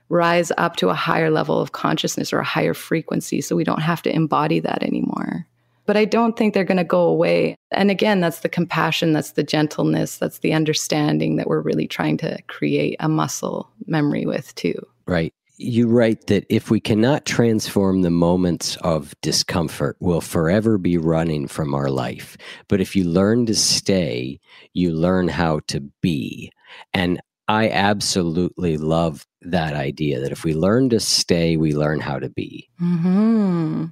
rise 0.10 0.52
up 0.58 0.76
to 0.78 0.90
a 0.90 0.94
higher 0.94 1.30
level 1.30 1.60
of 1.60 1.72
consciousness 1.72 2.34
or 2.34 2.40
a 2.40 2.44
higher 2.44 2.74
frequency 2.74 3.40
so 3.40 3.56
we 3.56 3.64
don't 3.64 3.82
have 3.82 4.02
to 4.02 4.14
embody 4.14 4.60
that 4.60 4.84
anymore. 4.84 5.46
but 5.86 5.98
I 5.98 6.06
don't 6.06 6.38
think 6.38 6.54
they're 6.54 6.64
going 6.64 6.78
to 6.78 6.84
go 6.84 7.02
away. 7.02 7.58
And 7.72 7.92
again, 7.92 8.22
that's 8.22 8.40
the 8.40 8.50
compassion, 8.50 9.14
that's 9.14 9.32
the 9.32 9.44
gentleness, 9.44 10.18
that's 10.18 10.40
the 10.40 10.54
understanding 10.54 11.36
that 11.36 11.48
we're 11.48 11.62
really 11.62 11.86
trying 11.88 12.18
to 12.20 12.42
create 12.48 12.96
a 13.00 13.10
muscle 13.10 13.70
memory 13.88 14.26
with, 14.26 14.54
too. 14.56 14.88
Right. 15.06 15.34
You 15.62 15.88
write 15.88 16.26
that 16.28 16.46
if 16.50 16.72
we 16.72 16.80
cannot 16.80 17.26
transform 17.26 18.02
the 18.02 18.10
moments 18.10 18.78
of 18.78 19.14
discomfort, 19.22 19.96
we'll 20.00 20.20
forever 20.20 20.80
be 20.80 20.98
running 20.98 21.48
from 21.48 21.76
our 21.76 21.90
life. 21.90 22.36
But 22.68 22.82
if 22.82 22.96
you 22.96 23.04
learn 23.04 23.46
to 23.46 23.56
stay, 23.56 24.40
you 24.74 24.92
learn 24.92 25.28
how 25.28 25.60
to 25.68 25.82
be. 26.02 26.52
And 26.96 27.22
I 27.48 27.70
absolutely 27.70 28.78
love 28.78 29.28
that 29.42 29.76
idea 29.76 30.20
that 30.20 30.32
if 30.32 30.44
we 30.44 30.56
learn 30.56 30.90
to 30.90 31.00
stay, 31.00 31.58
we 31.58 31.76
learn 31.76 32.00
how 32.00 32.18
to 32.18 32.30
be. 32.30 32.68
Mm-hmm. 32.82 33.86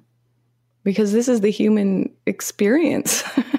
Because 0.84 1.12
this 1.12 1.28
is 1.28 1.42
the 1.42 1.52
human 1.52 2.12
experience. 2.26 3.24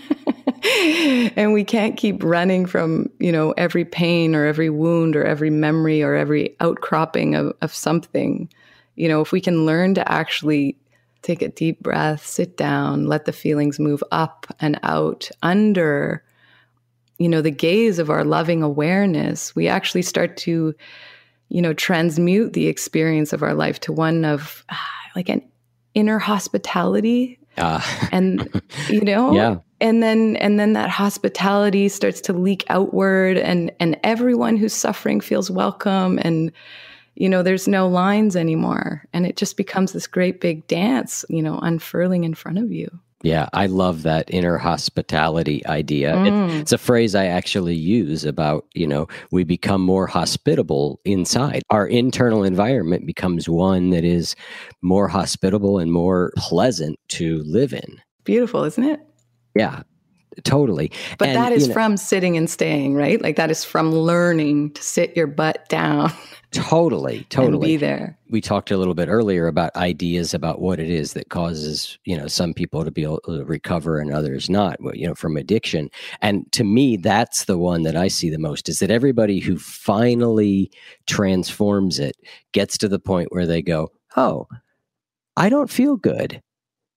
and 1.36 1.52
we 1.52 1.64
can't 1.64 1.96
keep 1.96 2.22
running 2.22 2.66
from 2.66 3.10
you 3.18 3.32
know 3.32 3.52
every 3.52 3.84
pain 3.84 4.34
or 4.34 4.46
every 4.46 4.70
wound 4.70 5.16
or 5.16 5.24
every 5.24 5.50
memory 5.50 6.02
or 6.02 6.14
every 6.14 6.56
outcropping 6.60 7.34
of, 7.34 7.52
of 7.62 7.74
something. 7.74 8.48
You 8.96 9.08
know 9.08 9.20
if 9.20 9.32
we 9.32 9.40
can 9.40 9.66
learn 9.66 9.94
to 9.94 10.12
actually 10.12 10.76
take 11.22 11.42
a 11.42 11.48
deep 11.48 11.80
breath 11.80 12.24
sit 12.24 12.56
down 12.56 13.06
let 13.06 13.26
the 13.26 13.32
feelings 13.32 13.78
move 13.78 14.02
up 14.10 14.46
and 14.58 14.80
out 14.82 15.30
under 15.42 16.24
you 17.18 17.28
know 17.28 17.42
the 17.42 17.50
gaze 17.50 17.98
of 17.98 18.08
our 18.08 18.24
loving 18.24 18.62
awareness 18.62 19.54
we 19.54 19.68
actually 19.68 20.00
start 20.00 20.38
to 20.38 20.74
you 21.50 21.60
know 21.60 21.74
transmute 21.74 22.54
the 22.54 22.68
experience 22.68 23.34
of 23.34 23.42
our 23.42 23.52
life 23.52 23.78
to 23.80 23.92
one 23.92 24.24
of 24.24 24.64
ah, 24.70 24.88
like 25.14 25.28
an 25.28 25.42
inner 25.94 26.18
hospitality. 26.18 27.38
Uh, 27.58 27.80
and 28.12 28.62
you 28.88 29.02
know 29.02 29.32
yeah 29.34 29.56
and 29.80 30.02
then 30.02 30.36
and 30.36 30.58
then 30.58 30.72
that 30.74 30.90
hospitality 30.90 31.88
starts 31.88 32.20
to 32.20 32.32
leak 32.32 32.64
outward 32.68 33.36
and 33.36 33.72
and 33.80 33.98
everyone 34.04 34.56
who's 34.56 34.74
suffering 34.74 35.20
feels 35.20 35.50
welcome 35.50 36.18
and 36.22 36.52
you 37.14 37.28
know 37.28 37.42
there's 37.42 37.68
no 37.68 37.88
lines 37.88 38.36
anymore 38.36 39.04
and 39.12 39.26
it 39.26 39.36
just 39.36 39.56
becomes 39.56 39.92
this 39.92 40.06
great 40.06 40.40
big 40.40 40.66
dance 40.66 41.24
you 41.28 41.42
know 41.42 41.58
unfurling 41.58 42.24
in 42.24 42.34
front 42.34 42.58
of 42.58 42.70
you 42.72 42.88
yeah, 43.22 43.50
I 43.52 43.66
love 43.66 44.02
that 44.04 44.32
inner 44.32 44.56
hospitality 44.56 45.64
idea. 45.66 46.14
Mm. 46.14 46.26
It, 46.48 46.60
it's 46.60 46.72
a 46.72 46.78
phrase 46.78 47.14
I 47.14 47.26
actually 47.26 47.74
use 47.74 48.24
about, 48.24 48.64
you 48.72 48.86
know, 48.86 49.08
we 49.30 49.44
become 49.44 49.82
more 49.82 50.06
hospitable 50.06 51.00
inside. 51.04 51.62
Our 51.68 51.86
internal 51.86 52.44
environment 52.44 53.06
becomes 53.06 53.46
one 53.46 53.90
that 53.90 54.04
is 54.04 54.36
more 54.80 55.06
hospitable 55.06 55.78
and 55.78 55.92
more 55.92 56.32
pleasant 56.38 56.98
to 57.08 57.42
live 57.44 57.74
in. 57.74 58.00
Beautiful, 58.24 58.64
isn't 58.64 58.84
it? 58.84 59.00
Yeah, 59.54 59.82
totally. 60.44 60.92
But 61.18 61.28
and, 61.28 61.36
that 61.36 61.52
is 61.52 61.62
you 61.62 61.68
know, 61.68 61.74
from 61.74 61.96
sitting 61.96 62.36
and 62.36 62.48
staying, 62.48 62.94
right? 62.94 63.20
Like 63.20 63.36
that 63.36 63.50
is 63.50 63.64
from 63.64 63.92
learning 63.92 64.72
to 64.74 64.82
sit 64.82 65.16
your 65.16 65.26
butt 65.26 65.68
down. 65.68 66.12
Totally, 66.52 67.24
totally. 67.28 67.68
be 67.68 67.76
there. 67.76 68.18
We 68.28 68.40
talked 68.40 68.72
a 68.72 68.76
little 68.76 68.94
bit 68.94 69.08
earlier 69.08 69.46
about 69.46 69.76
ideas 69.76 70.34
about 70.34 70.60
what 70.60 70.80
it 70.80 70.90
is 70.90 71.12
that 71.12 71.28
causes, 71.28 71.96
you 72.04 72.16
know, 72.16 72.26
some 72.26 72.54
people 72.54 72.84
to 72.84 72.90
be 72.90 73.04
able 73.04 73.20
to 73.26 73.44
recover 73.44 74.00
and 74.00 74.12
others 74.12 74.50
not, 74.50 74.76
you 74.94 75.06
know, 75.06 75.14
from 75.14 75.36
addiction. 75.36 75.90
And 76.22 76.50
to 76.50 76.64
me, 76.64 76.96
that's 76.96 77.44
the 77.44 77.56
one 77.56 77.84
that 77.84 77.94
I 77.94 78.08
see 78.08 78.30
the 78.30 78.38
most 78.38 78.68
is 78.68 78.80
that 78.80 78.90
everybody 78.90 79.38
who 79.38 79.58
finally 79.58 80.72
transforms 81.06 82.00
it 82.00 82.16
gets 82.50 82.76
to 82.78 82.88
the 82.88 82.98
point 82.98 83.28
where 83.30 83.46
they 83.46 83.62
go, 83.62 83.92
oh, 84.16 84.48
I 85.36 85.50
don't 85.50 85.70
feel 85.70 85.96
good, 85.96 86.42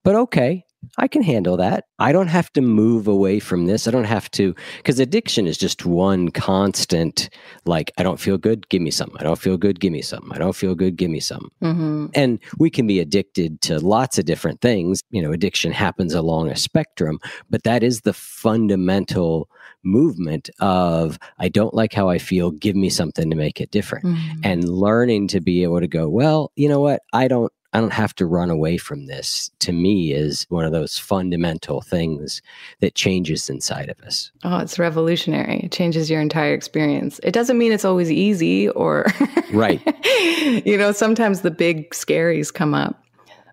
but 0.03 0.15
okay, 0.15 0.65
I 0.97 1.07
can 1.07 1.23
handle 1.23 1.57
that. 1.57 1.85
I 1.99 2.11
don't 2.11 2.27
have 2.27 2.51
to 2.53 2.61
move 2.61 3.07
away 3.07 3.39
from 3.39 3.65
this. 3.65 3.87
I 3.87 3.91
don't 3.91 4.03
have 4.03 4.29
to, 4.31 4.55
because 4.77 4.99
addiction 4.99 5.47
is 5.47 5.57
just 5.57 5.85
one 5.85 6.29
constant, 6.29 7.29
like, 7.65 7.91
I 7.97 8.03
don't 8.03 8.19
feel 8.19 8.37
good, 8.37 8.67
give 8.69 8.81
me 8.81 8.91
some. 8.91 9.11
I 9.19 9.23
don't 9.23 9.39
feel 9.39 9.57
good, 9.57 9.79
give 9.79 9.91
me 9.91 10.01
some. 10.01 10.31
I 10.33 10.37
don't 10.37 10.55
feel 10.55 10.75
good, 10.75 10.95
give 10.95 11.09
me 11.09 11.19
some. 11.19 11.49
Mm-hmm. 11.61 12.07
And 12.13 12.39
we 12.57 12.69
can 12.69 12.87
be 12.87 12.99
addicted 12.99 13.61
to 13.61 13.79
lots 13.79 14.17
of 14.17 14.25
different 14.25 14.61
things. 14.61 15.01
You 15.09 15.21
know, 15.21 15.31
addiction 15.31 15.71
happens 15.71 16.13
along 16.13 16.49
a 16.49 16.55
spectrum, 16.55 17.19
but 17.49 17.63
that 17.63 17.83
is 17.83 18.01
the 18.01 18.13
fundamental 18.13 19.49
movement 19.83 20.49
of, 20.59 21.19
I 21.39 21.49
don't 21.49 21.73
like 21.73 21.93
how 21.93 22.09
I 22.09 22.17
feel, 22.17 22.51
give 22.51 22.75
me 22.75 22.89
something 22.89 23.29
to 23.29 23.35
make 23.35 23.59
it 23.59 23.71
different. 23.71 24.05
Mm-hmm. 24.05 24.41
And 24.43 24.69
learning 24.69 25.27
to 25.29 25.41
be 25.41 25.63
able 25.63 25.79
to 25.79 25.87
go, 25.87 26.07
well, 26.07 26.51
you 26.55 26.69
know 26.69 26.79
what? 26.79 27.01
I 27.11 27.27
don't 27.27 27.51
I 27.73 27.79
don't 27.79 27.93
have 27.93 28.13
to 28.15 28.25
run 28.25 28.51
away 28.51 28.77
from 28.77 29.07
this, 29.07 29.49
to 29.59 29.73
me, 29.73 30.13
is 30.13 30.45
one 30.49 30.63
of 30.63 30.71
those 30.71 30.99
fundamental 30.99 31.81
things 31.81 32.41
that 32.81 32.93
changes 32.93 33.49
inside 33.49 33.89
of 33.89 33.99
us. 34.01 34.31
Oh, 34.43 34.59
it's 34.59 34.77
revolutionary. 34.77 35.61
It 35.63 35.71
changes 35.71 36.09
your 36.09 36.21
entire 36.21 36.53
experience. 36.53 37.19
It 37.23 37.31
doesn't 37.31 37.57
mean 37.57 37.71
it's 37.71 37.85
always 37.85 38.11
easy 38.11 38.69
or. 38.69 39.07
right. 39.53 39.81
you 40.65 40.77
know, 40.77 40.91
sometimes 40.91 41.41
the 41.41 41.51
big 41.51 41.89
scaries 41.91 42.53
come 42.53 42.75
up 42.75 43.03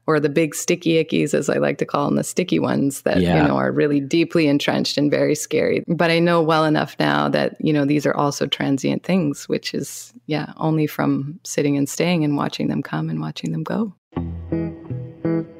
or 0.06 0.20
the 0.20 0.28
big 0.28 0.54
sticky 0.54 1.02
ickies, 1.02 1.32
as 1.34 1.48
I 1.48 1.58
like 1.58 1.78
to 1.78 1.86
call 1.86 2.06
them, 2.06 2.16
the 2.16 2.24
sticky 2.24 2.58
ones 2.58 3.02
that, 3.02 3.20
yeah. 3.20 3.40
you 3.40 3.48
know, 3.48 3.56
are 3.56 3.72
really 3.72 4.00
deeply 4.00 4.48
entrenched 4.48 4.98
and 4.98 5.10
very 5.10 5.34
scary. 5.34 5.84
But 5.86 6.10
I 6.10 6.18
know 6.18 6.42
well 6.42 6.64
enough 6.64 6.96
now 6.98 7.28
that, 7.28 7.56
you 7.60 7.72
know, 7.72 7.84
these 7.84 8.04
are 8.04 8.14
also 8.14 8.46
transient 8.46 9.04
things, 9.04 9.48
which 9.48 9.72
is, 9.72 10.12
yeah, 10.26 10.52
only 10.56 10.86
from 10.86 11.38
sitting 11.44 11.76
and 11.76 11.88
staying 11.88 12.24
and 12.24 12.36
watching 12.36 12.68
them 12.68 12.82
come 12.82 13.08
and 13.08 13.20
watching 13.20 13.52
them 13.52 13.62
go. 13.62 13.94
Something 14.14 15.59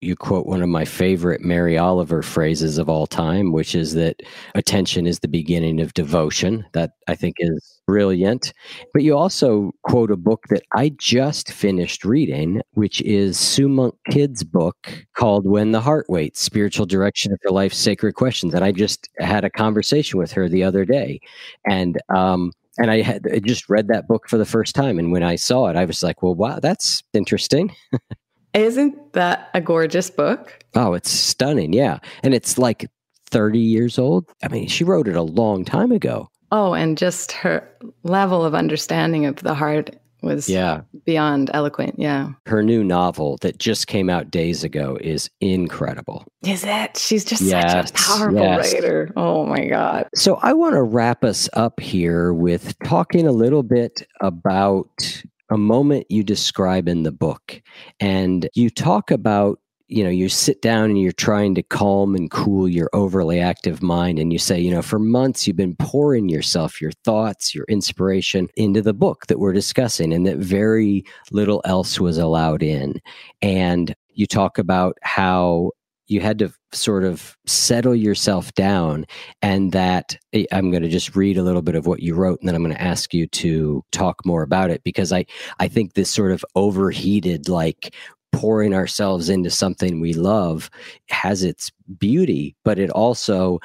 you 0.00 0.16
quote 0.16 0.46
one 0.46 0.62
of 0.62 0.68
my 0.68 0.84
favorite 0.84 1.42
Mary 1.42 1.76
Oliver 1.76 2.22
phrases 2.22 2.78
of 2.78 2.88
all 2.88 3.06
time, 3.06 3.52
which 3.52 3.74
is 3.74 3.92
that 3.94 4.22
attention 4.54 5.06
is 5.06 5.18
the 5.18 5.28
beginning 5.28 5.80
of 5.80 5.92
devotion. 5.92 6.64
That 6.72 6.92
I 7.06 7.14
think 7.14 7.36
is 7.38 7.80
brilliant. 7.86 8.52
But 8.94 9.02
you 9.02 9.16
also 9.16 9.72
quote 9.82 10.10
a 10.10 10.16
book 10.16 10.44
that 10.48 10.62
I 10.74 10.92
just 10.96 11.52
finished 11.52 12.04
reading, 12.04 12.62
which 12.72 13.02
is 13.02 13.38
Sue 13.38 13.68
Monk 13.68 13.94
Kidd's 14.10 14.42
book 14.42 15.06
called 15.14 15.46
When 15.46 15.72
the 15.72 15.80
Heart 15.80 16.06
Waits 16.08 16.40
Spiritual 16.40 16.86
Direction 16.86 17.36
for 17.42 17.50
Life's 17.50 17.78
Sacred 17.78 18.14
Questions. 18.14 18.54
And 18.54 18.64
I 18.64 18.72
just 18.72 19.08
had 19.18 19.44
a 19.44 19.50
conversation 19.50 20.18
with 20.18 20.32
her 20.32 20.48
the 20.48 20.64
other 20.64 20.86
day. 20.86 21.20
And, 21.68 21.98
um, 22.08 22.52
and 22.78 22.90
I 22.90 23.02
had 23.02 23.26
I 23.30 23.40
just 23.40 23.68
read 23.68 23.88
that 23.88 24.08
book 24.08 24.28
for 24.28 24.38
the 24.38 24.46
first 24.46 24.74
time. 24.74 24.98
And 24.98 25.12
when 25.12 25.24
I 25.24 25.36
saw 25.36 25.66
it, 25.66 25.76
I 25.76 25.84
was 25.84 26.02
like, 26.02 26.22
well, 26.22 26.34
wow, 26.34 26.60
that's 26.60 27.02
interesting. 27.12 27.74
Isn't 28.54 29.12
that 29.12 29.50
a 29.54 29.60
gorgeous 29.60 30.10
book? 30.10 30.64
Oh, 30.74 30.94
it's 30.94 31.10
stunning. 31.10 31.72
Yeah. 31.72 31.98
And 32.22 32.34
it's 32.34 32.58
like 32.58 32.90
30 33.30 33.58
years 33.58 33.98
old. 33.98 34.30
I 34.42 34.48
mean, 34.48 34.68
she 34.68 34.84
wrote 34.84 35.08
it 35.08 35.16
a 35.16 35.22
long 35.22 35.64
time 35.64 35.92
ago. 35.92 36.28
Oh, 36.52 36.74
and 36.74 36.98
just 36.98 37.32
her 37.32 37.68
level 38.02 38.44
of 38.44 38.54
understanding 38.54 39.24
of 39.26 39.36
the 39.36 39.54
heart 39.54 39.90
was 40.22 40.48
yeah. 40.48 40.82
beyond 41.06 41.50
eloquent. 41.54 41.94
Yeah. 41.98 42.30
Her 42.46 42.62
new 42.62 42.84
novel 42.84 43.38
that 43.40 43.58
just 43.58 43.86
came 43.86 44.10
out 44.10 44.30
days 44.30 44.64
ago 44.64 44.98
is 45.00 45.30
incredible. 45.40 46.24
Is 46.44 46.64
it? 46.64 46.96
She's 46.96 47.24
just 47.24 47.42
yes, 47.42 47.72
such 47.72 47.90
a 47.90 47.92
powerful 47.92 48.40
yes. 48.40 48.74
writer. 48.74 49.10
Oh 49.16 49.46
my 49.46 49.66
God. 49.66 50.08
So 50.14 50.36
I 50.42 50.52
want 50.52 50.74
to 50.74 50.82
wrap 50.82 51.24
us 51.24 51.48
up 51.54 51.80
here 51.80 52.32
with 52.34 52.78
talking 52.84 53.26
a 53.26 53.32
little 53.32 53.62
bit 53.62 54.06
about 54.20 55.22
a 55.50 55.58
moment 55.58 56.06
you 56.08 56.22
describe 56.22 56.88
in 56.88 57.02
the 57.02 57.12
book 57.12 57.60
and 57.98 58.48
you 58.54 58.70
talk 58.70 59.10
about 59.10 59.60
you 59.88 60.04
know 60.04 60.10
you 60.10 60.28
sit 60.28 60.62
down 60.62 60.84
and 60.84 61.00
you're 61.00 61.10
trying 61.10 61.54
to 61.56 61.64
calm 61.64 62.14
and 62.14 62.30
cool 62.30 62.68
your 62.68 62.88
overly 62.92 63.40
active 63.40 63.82
mind 63.82 64.20
and 64.20 64.32
you 64.32 64.38
say 64.38 64.58
you 64.58 64.70
know 64.70 64.82
for 64.82 65.00
months 65.00 65.46
you've 65.46 65.56
been 65.56 65.74
pouring 65.76 66.28
yourself 66.28 66.80
your 66.80 66.92
thoughts 67.04 67.54
your 67.54 67.64
inspiration 67.68 68.48
into 68.56 68.80
the 68.80 68.94
book 68.94 69.26
that 69.26 69.40
we're 69.40 69.52
discussing 69.52 70.12
and 70.12 70.26
that 70.26 70.38
very 70.38 71.04
little 71.32 71.60
else 71.64 72.00
was 72.00 72.18
allowed 72.18 72.62
in. 72.62 73.00
And 73.42 73.94
you 74.12 74.26
talk 74.26 74.58
about 74.58 74.98
how 75.02 75.70
you 76.10 76.20
had 76.20 76.40
to 76.40 76.52
sort 76.72 77.04
of 77.04 77.38
settle 77.46 77.94
yourself 77.94 78.52
down 78.54 79.06
and 79.40 79.72
that 79.72 80.18
eh, 80.32 80.44
i'm 80.52 80.70
going 80.70 80.82
to 80.82 80.88
just 80.88 81.16
read 81.16 81.38
a 81.38 81.42
little 81.42 81.62
bit 81.62 81.76
of 81.76 81.86
what 81.86 82.00
you 82.00 82.14
wrote 82.14 82.38
and 82.40 82.48
then 82.48 82.54
i'm 82.54 82.62
going 82.62 82.74
to 82.74 82.82
ask 82.82 83.14
you 83.14 83.26
to 83.28 83.82
talk 83.92 84.26
more 84.26 84.42
about 84.42 84.70
it 84.70 84.82
because 84.84 85.12
i 85.12 85.24
i 85.60 85.68
think 85.68 85.94
this 85.94 86.10
sort 86.10 86.32
of 86.32 86.44
overheated 86.56 87.48
like 87.48 87.94
pouring 88.32 88.74
ourselves 88.74 89.28
into 89.28 89.50
something 89.50 90.00
we 90.00 90.12
love 90.12 90.68
has 91.08 91.42
its 91.42 91.70
beauty 91.98 92.54
but 92.64 92.78
it 92.78 92.90
also 92.90 93.58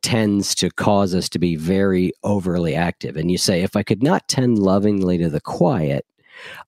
tends 0.00 0.54
to 0.54 0.70
cause 0.70 1.14
us 1.14 1.28
to 1.28 1.40
be 1.40 1.56
very 1.56 2.12
overly 2.22 2.72
active. 2.72 3.16
And 3.16 3.32
you 3.32 3.36
say 3.36 3.62
if 3.62 3.74
i 3.74 3.82
could 3.82 4.02
not 4.02 4.28
tend 4.28 4.58
lovingly 4.58 5.18
to 5.18 5.28
the 5.28 5.40
quiet 5.40 6.06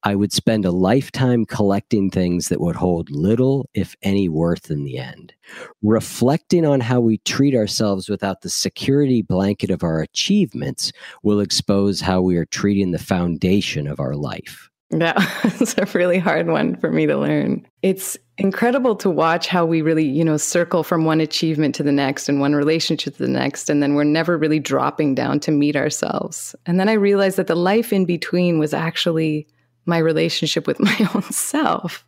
I 0.02 0.14
would 0.14 0.32
spend 0.32 0.64
a 0.64 0.70
lifetime 0.70 1.44
collecting 1.44 2.10
things 2.10 2.48
that 2.48 2.60
would 2.60 2.76
hold 2.76 3.10
little, 3.10 3.68
if 3.74 3.96
any, 4.02 4.28
worth 4.28 4.70
in 4.70 4.84
the 4.84 4.98
end. 4.98 5.34
Reflecting 5.82 6.64
on 6.64 6.80
how 6.80 7.00
we 7.00 7.18
treat 7.18 7.54
ourselves 7.54 8.08
without 8.08 8.42
the 8.42 8.50
security 8.50 9.22
blanket 9.22 9.70
of 9.70 9.82
our 9.82 10.00
achievements 10.00 10.92
will 11.22 11.40
expose 11.40 12.00
how 12.00 12.20
we 12.20 12.36
are 12.36 12.46
treating 12.46 12.90
the 12.90 12.98
foundation 12.98 13.86
of 13.86 14.00
our 14.00 14.14
life. 14.14 14.70
Yeah, 14.90 15.14
it's 15.44 15.78
a 15.78 15.86
really 15.96 16.18
hard 16.18 16.48
one 16.48 16.76
for 16.76 16.90
me 16.90 17.06
to 17.06 17.16
learn. 17.16 17.66
It's 17.82 18.18
incredible 18.38 18.96
to 18.96 19.10
watch 19.10 19.46
how 19.46 19.64
we 19.64 19.82
really, 19.82 20.04
you 20.04 20.24
know, 20.24 20.36
circle 20.36 20.82
from 20.82 21.04
one 21.04 21.20
achievement 21.20 21.74
to 21.76 21.82
the 21.82 21.92
next 21.92 22.28
and 22.28 22.40
one 22.40 22.54
relationship 22.54 23.16
to 23.16 23.22
the 23.22 23.28
next. 23.28 23.70
And 23.70 23.82
then 23.82 23.94
we're 23.94 24.04
never 24.04 24.36
really 24.36 24.58
dropping 24.58 25.14
down 25.14 25.38
to 25.40 25.50
meet 25.50 25.76
ourselves. 25.76 26.54
And 26.66 26.80
then 26.80 26.88
I 26.88 26.94
realized 26.94 27.36
that 27.36 27.46
the 27.46 27.54
life 27.54 27.92
in 27.92 28.04
between 28.04 28.58
was 28.58 28.74
actually 28.74 29.46
my 29.91 29.99
relationship 29.99 30.66
with 30.66 30.80
my 30.91 31.11
own 31.14 31.22
self. 31.24 32.05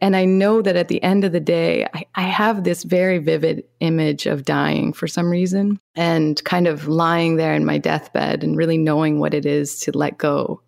And 0.00 0.16
I 0.16 0.24
know 0.24 0.62
that 0.62 0.74
at 0.74 0.88
the 0.88 1.02
end 1.02 1.22
of 1.22 1.32
the 1.32 1.40
day, 1.40 1.86
I, 1.94 2.06
I, 2.16 2.22
have 2.22 2.64
this 2.64 2.82
very 2.82 3.18
vivid 3.18 3.62
image 3.78 4.26
of 4.26 4.44
dying 4.44 4.92
for 4.92 5.06
some 5.06 5.30
reason 5.30 5.78
and 5.94 6.42
kind 6.42 6.66
of 6.66 6.88
lying 6.88 7.36
there 7.36 7.54
in 7.54 7.64
my 7.64 7.78
deathbed 7.78 8.42
and 8.42 8.56
really 8.56 8.78
knowing 8.78 9.20
what 9.20 9.32
it 9.32 9.46
is 9.46 9.78
to 9.80 9.96
let 9.96 10.18
go 10.18 10.60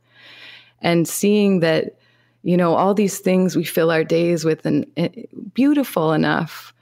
and 0.82 1.08
seeing 1.08 1.60
that, 1.60 1.96
you 2.42 2.56
know, 2.56 2.76
all 2.76 2.94
these 2.94 3.18
things 3.18 3.56
we 3.56 3.64
fill 3.64 3.90
our 3.90 4.04
days 4.04 4.44
with 4.44 4.64
and, 4.66 4.86
eh, 4.96 5.08
beautiful 5.52 6.12
enough 6.12 6.73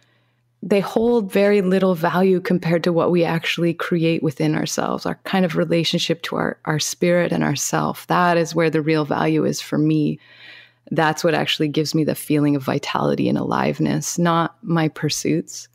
they 0.62 0.80
hold 0.80 1.32
very 1.32 1.60
little 1.60 1.96
value 1.96 2.40
compared 2.40 2.84
to 2.84 2.92
what 2.92 3.10
we 3.10 3.24
actually 3.24 3.74
create 3.74 4.22
within 4.22 4.54
ourselves, 4.54 5.04
our 5.04 5.16
kind 5.24 5.44
of 5.44 5.56
relationship 5.56 6.22
to 6.22 6.36
our, 6.36 6.56
our 6.66 6.78
spirit 6.78 7.32
and 7.32 7.42
ourself. 7.42 8.06
That 8.06 8.36
is 8.36 8.54
where 8.54 8.70
the 8.70 8.80
real 8.80 9.04
value 9.04 9.44
is 9.44 9.60
for 9.60 9.76
me. 9.76 10.20
That's 10.92 11.24
what 11.24 11.34
actually 11.34 11.68
gives 11.68 11.96
me 11.96 12.04
the 12.04 12.14
feeling 12.14 12.54
of 12.54 12.62
vitality 12.62 13.28
and 13.28 13.36
aliveness, 13.36 14.18
not 14.18 14.56
my 14.62 14.88
pursuits. 14.88 15.66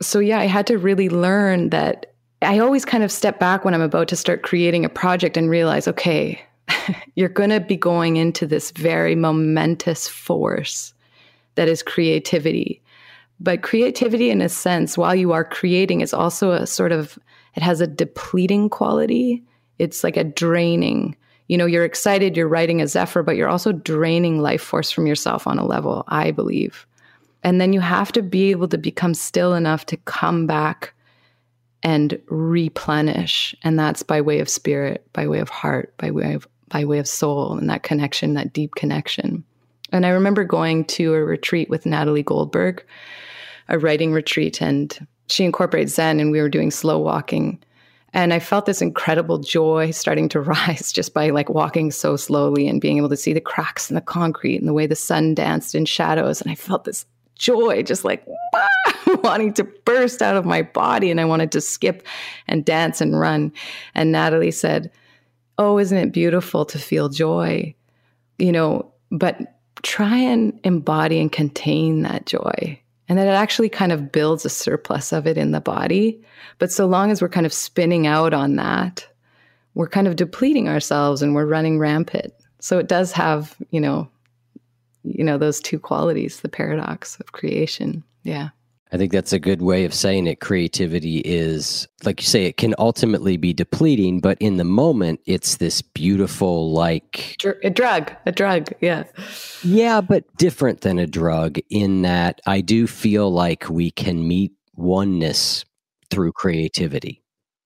So, 0.00 0.20
yeah, 0.20 0.38
I 0.38 0.46
had 0.46 0.66
to 0.68 0.78
really 0.78 1.10
learn 1.10 1.68
that 1.70 2.14
I 2.40 2.58
always 2.58 2.84
kind 2.86 3.04
of 3.04 3.12
step 3.12 3.38
back 3.38 3.64
when 3.64 3.74
I'm 3.74 3.82
about 3.82 4.08
to 4.08 4.16
start 4.16 4.42
creating 4.42 4.86
a 4.86 4.90
project 4.90 5.36
and 5.36 5.50
realize, 5.50 5.86
okay, 5.86 6.40
you're 7.14 7.28
going 7.28 7.50
to 7.50 7.60
be 7.60 7.76
going 7.76 8.16
into 8.16 8.46
this 8.46 8.70
very 8.70 9.14
momentous 9.14 10.08
force 10.08 10.94
that 11.56 11.68
is 11.68 11.82
creativity 11.82 12.80
but 13.40 13.62
creativity, 13.62 14.30
in 14.30 14.40
a 14.40 14.48
sense, 14.48 14.96
while 14.96 15.14
you 15.14 15.32
are 15.32 15.44
creating, 15.44 16.00
is 16.00 16.14
also 16.14 16.52
a 16.52 16.66
sort 16.66 16.92
of, 16.92 17.18
it 17.54 17.62
has 17.62 17.80
a 17.80 17.86
depleting 17.86 18.68
quality. 18.68 19.42
It's 19.78 20.04
like 20.04 20.16
a 20.16 20.24
draining. 20.24 21.16
You 21.48 21.58
know, 21.58 21.66
you're 21.66 21.84
excited, 21.84 22.36
you're 22.36 22.48
writing 22.48 22.80
a 22.80 22.86
Zephyr, 22.86 23.22
but 23.22 23.36
you're 23.36 23.48
also 23.48 23.72
draining 23.72 24.40
life 24.40 24.62
force 24.62 24.90
from 24.90 25.06
yourself 25.06 25.46
on 25.46 25.58
a 25.58 25.66
level, 25.66 26.04
I 26.08 26.30
believe. 26.30 26.86
And 27.42 27.60
then 27.60 27.72
you 27.72 27.80
have 27.80 28.12
to 28.12 28.22
be 28.22 28.50
able 28.50 28.68
to 28.68 28.78
become 28.78 29.12
still 29.12 29.52
enough 29.52 29.84
to 29.86 29.96
come 29.98 30.46
back 30.46 30.94
and 31.82 32.18
replenish. 32.28 33.54
And 33.62 33.78
that's 33.78 34.02
by 34.02 34.22
way 34.22 34.40
of 34.40 34.48
spirit, 34.48 35.06
by 35.12 35.28
way 35.28 35.40
of 35.40 35.50
heart, 35.50 35.94
by 35.98 36.10
way 36.10 36.32
of 36.32 36.48
by 36.68 36.84
way 36.86 36.98
of 36.98 37.06
soul 37.06 37.56
and 37.56 37.68
that 37.68 37.82
connection, 37.82 38.34
that 38.34 38.52
deep 38.52 38.74
connection. 38.74 39.44
And 39.94 40.04
I 40.04 40.10
remember 40.10 40.42
going 40.42 40.84
to 40.86 41.14
a 41.14 41.24
retreat 41.24 41.70
with 41.70 41.86
Natalie 41.86 42.24
Goldberg 42.24 42.84
a 43.68 43.78
writing 43.78 44.12
retreat 44.12 44.60
and 44.60 45.06
she 45.28 45.44
incorporates 45.44 45.94
Zen 45.94 46.20
and 46.20 46.30
we 46.30 46.40
were 46.40 46.48
doing 46.48 46.70
slow 46.70 46.98
walking. 46.98 47.62
And 48.12 48.34
I 48.34 48.38
felt 48.38 48.66
this 48.66 48.82
incredible 48.82 49.38
joy 49.38 49.90
starting 49.92 50.28
to 50.30 50.40
rise 50.42 50.92
just 50.92 51.14
by 51.14 51.30
like 51.30 51.48
walking 51.48 51.90
so 51.90 52.16
slowly 52.16 52.68
and 52.68 52.80
being 52.80 52.98
able 52.98 53.08
to 53.08 53.16
see 53.16 53.32
the 53.32 53.40
cracks 53.40 53.88
in 53.88 53.94
the 53.94 54.00
concrete 54.00 54.58
and 54.58 54.68
the 54.68 54.74
way 54.74 54.86
the 54.86 54.96
sun 54.96 55.34
danced 55.34 55.74
in 55.74 55.84
shadows. 55.84 56.42
And 56.42 56.50
I 56.50 56.56
felt 56.56 56.84
this 56.84 57.06
joy 57.36 57.82
just 57.82 58.04
like 58.04 58.26
wanting 59.22 59.54
to 59.54 59.64
burst 59.64 60.22
out 60.22 60.36
of 60.36 60.44
my 60.44 60.62
body. 60.62 61.10
And 61.10 61.20
I 61.20 61.24
wanted 61.24 61.52
to 61.52 61.60
skip 61.60 62.06
and 62.46 62.64
dance 62.64 63.00
and 63.00 63.18
run. 63.18 63.52
And 63.94 64.12
Natalie 64.12 64.50
said, 64.50 64.90
Oh, 65.56 65.78
isn't 65.78 65.96
it 65.96 66.12
beautiful 66.12 66.64
to 66.66 66.78
feel 66.80 67.08
joy? 67.08 67.74
You 68.38 68.50
know, 68.50 68.92
but 69.12 69.53
try 69.82 70.16
and 70.16 70.58
embody 70.64 71.20
and 71.20 71.30
contain 71.30 72.02
that 72.02 72.26
joy 72.26 72.78
and 73.08 73.18
that 73.18 73.26
it 73.26 73.32
actually 73.32 73.68
kind 73.68 73.92
of 73.92 74.12
builds 74.12 74.44
a 74.44 74.50
surplus 74.50 75.12
of 75.12 75.26
it 75.26 75.36
in 75.36 75.52
the 75.52 75.60
body. 75.60 76.20
But 76.58 76.72
so 76.72 76.86
long 76.86 77.10
as 77.10 77.20
we're 77.20 77.28
kind 77.28 77.46
of 77.46 77.52
spinning 77.52 78.06
out 78.06 78.32
on 78.32 78.56
that, 78.56 79.06
we're 79.74 79.88
kind 79.88 80.06
of 80.06 80.16
depleting 80.16 80.68
ourselves 80.68 81.20
and 81.20 81.34
we're 81.34 81.46
running 81.46 81.78
rampant. 81.78 82.32
So 82.60 82.78
it 82.78 82.88
does 82.88 83.12
have, 83.12 83.56
you 83.70 83.80
know, 83.80 84.08
you 85.02 85.22
know, 85.22 85.36
those 85.36 85.60
two 85.60 85.78
qualities, 85.78 86.40
the 86.40 86.48
paradox 86.48 87.20
of 87.20 87.32
creation. 87.32 88.02
Yeah. 88.22 88.48
I 88.94 88.96
think 88.96 89.10
that's 89.10 89.32
a 89.32 89.40
good 89.40 89.60
way 89.60 89.84
of 89.84 89.92
saying 89.92 90.28
it. 90.28 90.38
Creativity 90.38 91.18
is, 91.18 91.88
like 92.04 92.20
you 92.20 92.26
say, 92.28 92.44
it 92.44 92.56
can 92.56 92.76
ultimately 92.78 93.36
be 93.36 93.52
depleting, 93.52 94.20
but 94.20 94.38
in 94.38 94.56
the 94.56 94.62
moment, 94.62 95.18
it's 95.26 95.56
this 95.56 95.82
beautiful, 95.82 96.72
like. 96.72 97.34
A 97.64 97.70
drug, 97.70 98.12
a 98.24 98.30
drug, 98.30 98.72
yeah. 98.80 99.02
Yeah, 99.64 100.00
but 100.00 100.24
different 100.36 100.82
than 100.82 101.00
a 101.00 101.08
drug 101.08 101.58
in 101.70 102.02
that 102.02 102.40
I 102.46 102.60
do 102.60 102.86
feel 102.86 103.32
like 103.32 103.68
we 103.68 103.90
can 103.90 104.28
meet 104.28 104.52
oneness 104.74 105.64
through 106.08 106.30
creativity. 106.30 107.20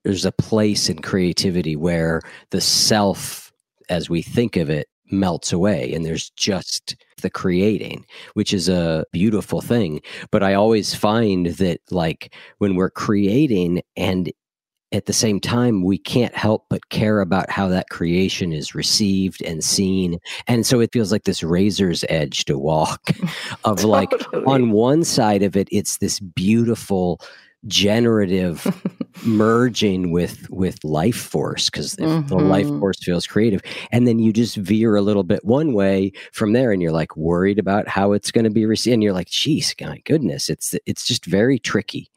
There's 0.04 0.24
a 0.24 0.32
place 0.32 0.88
in 0.88 1.02
creativity 1.02 1.76
where 1.76 2.22
the 2.52 2.62
self, 2.62 3.52
as 3.90 4.08
we 4.08 4.22
think 4.22 4.56
of 4.56 4.70
it, 4.70 4.88
melts 5.10 5.52
away 5.52 5.92
and 5.92 6.06
there's 6.06 6.30
just 6.30 6.96
the 7.22 7.30
creating 7.30 8.04
which 8.34 8.52
is 8.52 8.68
a 8.68 9.04
beautiful 9.12 9.60
thing 9.60 10.00
but 10.30 10.42
i 10.42 10.54
always 10.54 10.94
find 10.94 11.46
that 11.46 11.80
like 11.90 12.34
when 12.58 12.74
we're 12.74 12.90
creating 12.90 13.82
and 13.96 14.32
at 14.92 15.06
the 15.06 15.12
same 15.12 15.38
time 15.38 15.82
we 15.82 15.98
can't 15.98 16.34
help 16.34 16.64
but 16.70 16.88
care 16.88 17.20
about 17.20 17.50
how 17.50 17.68
that 17.68 17.90
creation 17.90 18.52
is 18.52 18.74
received 18.74 19.42
and 19.42 19.62
seen 19.62 20.18
and 20.46 20.66
so 20.66 20.80
it 20.80 20.90
feels 20.92 21.12
like 21.12 21.24
this 21.24 21.42
razor's 21.42 22.04
edge 22.08 22.44
to 22.44 22.58
walk 22.58 23.10
of 23.64 23.84
like 23.84 24.12
on 24.46 24.70
one 24.70 25.04
side 25.04 25.42
of 25.42 25.56
it 25.56 25.68
it's 25.70 25.98
this 25.98 26.20
beautiful 26.20 27.20
generative 27.66 28.64
merging 29.28 30.10
with 30.10 30.48
with 30.50 30.82
life 30.84 31.16
force 31.16 31.70
because 31.70 31.94
mm-hmm. 31.96 32.26
the 32.26 32.36
life 32.36 32.66
mm-hmm. 32.66 32.80
force 32.80 33.02
feels 33.02 33.26
creative 33.26 33.60
and 33.92 34.06
then 34.06 34.18
you 34.18 34.32
just 34.32 34.56
veer 34.56 34.96
a 34.96 35.02
little 35.02 35.24
bit 35.24 35.44
one 35.44 35.72
way 35.72 36.12
from 36.32 36.52
there 36.52 36.72
and 36.72 36.82
you're 36.82 36.92
like 36.92 37.16
worried 37.16 37.58
about 37.58 37.88
how 37.88 38.12
it's 38.12 38.30
going 38.30 38.44
to 38.44 38.50
be 38.50 38.66
received 38.66 38.94
and 38.94 39.02
you're 39.02 39.12
like 39.12 39.28
geez 39.28 39.74
my 39.80 39.98
goodness 40.04 40.48
it's 40.48 40.74
it's 40.86 41.06
just 41.06 41.24
very 41.26 41.58
tricky 41.58 42.10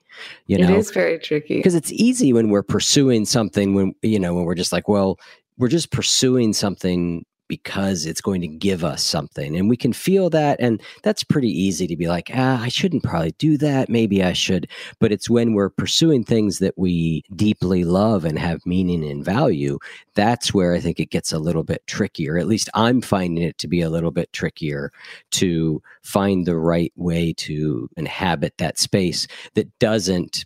you 0.47 0.57
know 0.57 0.73
it 0.73 0.77
is 0.77 0.91
very 0.91 1.19
tricky 1.19 1.57
because 1.57 1.75
it's 1.75 1.91
easy 1.91 2.33
when 2.33 2.49
we're 2.49 2.63
pursuing 2.63 3.25
something 3.25 3.73
when 3.73 3.93
you 4.01 4.19
know 4.19 4.33
when 4.33 4.45
we're 4.45 4.55
just 4.55 4.71
like 4.71 4.87
well 4.87 5.17
we're 5.57 5.67
just 5.67 5.91
pursuing 5.91 6.53
something 6.53 7.25
because 7.51 8.05
it's 8.05 8.21
going 8.21 8.39
to 8.39 8.47
give 8.47 8.81
us 8.81 9.03
something. 9.03 9.57
And 9.57 9.67
we 9.67 9.75
can 9.75 9.91
feel 9.91 10.29
that. 10.29 10.57
And 10.61 10.81
that's 11.03 11.21
pretty 11.21 11.49
easy 11.49 11.85
to 11.85 11.97
be 11.97 12.07
like, 12.07 12.31
ah, 12.33 12.63
I 12.63 12.69
shouldn't 12.69 13.03
probably 13.03 13.33
do 13.39 13.57
that. 13.57 13.89
Maybe 13.89 14.23
I 14.23 14.31
should. 14.31 14.69
But 15.01 15.11
it's 15.11 15.29
when 15.29 15.53
we're 15.53 15.69
pursuing 15.69 16.23
things 16.23 16.59
that 16.59 16.77
we 16.77 17.23
deeply 17.35 17.83
love 17.83 18.23
and 18.23 18.39
have 18.39 18.65
meaning 18.65 19.03
and 19.03 19.25
value, 19.25 19.79
that's 20.15 20.53
where 20.53 20.73
I 20.73 20.79
think 20.79 21.01
it 21.01 21.09
gets 21.09 21.33
a 21.33 21.39
little 21.39 21.65
bit 21.65 21.85
trickier. 21.87 22.37
At 22.37 22.47
least 22.47 22.69
I'm 22.73 23.01
finding 23.01 23.43
it 23.43 23.57
to 23.57 23.67
be 23.67 23.81
a 23.81 23.89
little 23.89 24.11
bit 24.11 24.31
trickier 24.31 24.93
to 25.31 25.81
find 26.03 26.45
the 26.45 26.55
right 26.55 26.93
way 26.95 27.33
to 27.33 27.89
inhabit 27.97 28.53
that 28.59 28.79
space 28.79 29.27
that 29.55 29.77
doesn't 29.79 30.45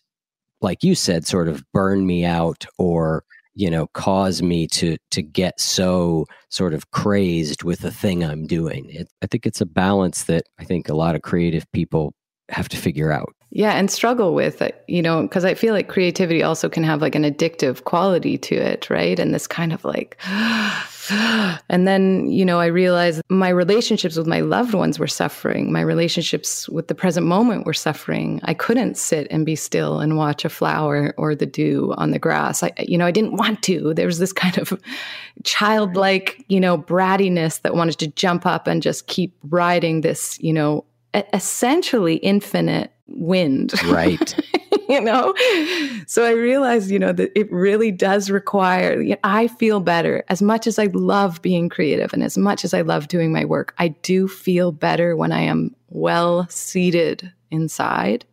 like 0.61 0.83
you 0.83 0.95
said, 0.95 1.27
sort 1.27 1.47
of 1.47 1.63
burn 1.73 2.07
me 2.07 2.25
out 2.25 2.65
or 2.79 3.23
you 3.55 3.69
know 3.69 3.87
cause 3.93 4.41
me 4.41 4.67
to 4.67 4.97
to 5.11 5.21
get 5.21 5.59
so 5.59 6.25
sort 6.49 6.73
of 6.73 6.91
crazed 6.91 7.63
with 7.63 7.79
the 7.79 7.91
thing 7.91 8.23
i'm 8.23 8.45
doing. 8.45 8.89
It, 8.89 9.07
i 9.21 9.27
think 9.27 9.45
it's 9.45 9.61
a 9.61 9.65
balance 9.65 10.25
that 10.25 10.43
i 10.59 10.63
think 10.63 10.89
a 10.89 10.95
lot 10.95 11.15
of 11.15 11.21
creative 11.21 11.65
people 11.71 12.13
have 12.49 12.69
to 12.69 12.77
figure 12.77 13.11
out 13.11 13.34
yeah 13.51 13.71
and 13.71 13.89
struggle 13.89 14.33
with 14.33 14.61
it 14.61 14.83
you 14.87 15.01
know 15.01 15.21
because 15.21 15.45
i 15.45 15.53
feel 15.53 15.73
like 15.73 15.87
creativity 15.87 16.43
also 16.43 16.69
can 16.69 16.83
have 16.83 17.01
like 17.01 17.15
an 17.15 17.23
addictive 17.23 17.83
quality 17.83 18.37
to 18.37 18.55
it 18.55 18.89
right 18.89 19.19
and 19.19 19.33
this 19.33 19.47
kind 19.47 19.73
of 19.73 19.83
like 19.85 20.17
and 21.69 21.87
then, 21.87 22.27
you 22.31 22.45
know, 22.45 22.59
I 22.59 22.65
realized 22.65 23.21
my 23.29 23.49
relationships 23.49 24.17
with 24.17 24.25
my 24.25 24.39
loved 24.41 24.73
ones 24.73 24.97
were 24.97 25.07
suffering. 25.07 25.71
My 25.71 25.81
relationships 25.81 26.67
with 26.69 26.87
the 26.87 26.95
present 26.95 27.27
moment 27.27 27.65
were 27.65 27.73
suffering. 27.73 28.39
I 28.43 28.53
couldn't 28.53 28.97
sit 28.97 29.27
and 29.29 29.45
be 29.45 29.55
still 29.55 29.99
and 29.99 30.17
watch 30.17 30.45
a 30.45 30.49
flower 30.49 31.13
or 31.17 31.35
the 31.35 31.45
dew 31.45 31.93
on 31.97 32.11
the 32.11 32.19
grass. 32.19 32.63
I, 32.63 32.73
you 32.79 32.97
know, 32.97 33.05
I 33.05 33.11
didn't 33.11 33.37
want 33.37 33.61
to. 33.63 33.93
There 33.93 34.07
was 34.07 34.19
this 34.19 34.33
kind 34.33 34.57
of 34.57 34.79
childlike, 35.43 36.43
you 36.47 36.59
know, 36.59 36.77
brattiness 36.77 37.61
that 37.61 37.75
wanted 37.75 37.99
to 37.99 38.07
jump 38.07 38.45
up 38.45 38.65
and 38.67 38.81
just 38.81 39.07
keep 39.07 39.35
riding 39.43 40.01
this, 40.01 40.39
you 40.41 40.53
know, 40.53 40.85
essentially 41.33 42.15
infinite 42.15 42.91
wind. 43.07 43.73
Right. 43.85 44.35
you 44.89 45.01
know? 45.01 45.33
So 46.07 46.25
I 46.25 46.31
realized, 46.31 46.89
you 46.91 46.99
know, 46.99 47.11
that 47.13 47.37
it 47.37 47.51
really 47.51 47.91
does 47.91 48.29
require, 48.29 49.01
you 49.01 49.11
know, 49.11 49.19
I 49.23 49.47
feel 49.47 49.79
better 49.79 50.23
as 50.29 50.41
much 50.41 50.67
as 50.67 50.79
I 50.79 50.85
love 50.93 51.41
being 51.41 51.69
creative 51.69 52.13
and 52.13 52.23
as 52.23 52.37
much 52.37 52.63
as 52.63 52.73
I 52.73 52.81
love 52.81 53.07
doing 53.07 53.31
my 53.31 53.45
work. 53.45 53.73
I 53.77 53.89
do 53.89 54.27
feel 54.27 54.71
better 54.71 55.15
when 55.15 55.31
I 55.31 55.41
am 55.41 55.75
well 55.89 56.47
seated 56.49 57.31
inside. 57.51 58.25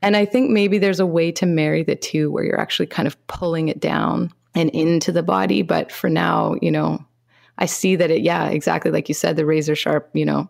And 0.00 0.16
I 0.16 0.24
think 0.24 0.50
maybe 0.50 0.78
there's 0.78 1.00
a 1.00 1.06
way 1.06 1.30
to 1.32 1.46
marry 1.46 1.82
the 1.82 1.94
two 1.94 2.30
where 2.30 2.44
you're 2.44 2.60
actually 2.60 2.86
kind 2.86 3.06
of 3.06 3.26
pulling 3.28 3.68
it 3.68 3.80
down 3.80 4.32
and 4.54 4.68
into 4.70 5.12
the 5.12 5.22
body. 5.22 5.62
But 5.62 5.92
for 5.92 6.10
now, 6.10 6.56
you 6.60 6.70
know, 6.70 7.04
I 7.58 7.66
see 7.66 7.96
that 7.96 8.10
it, 8.10 8.22
yeah, 8.22 8.48
exactly 8.48 8.90
like 8.90 9.08
you 9.08 9.14
said, 9.14 9.36
the 9.36 9.46
razor 9.46 9.76
sharp, 9.76 10.10
you 10.12 10.24
know, 10.24 10.48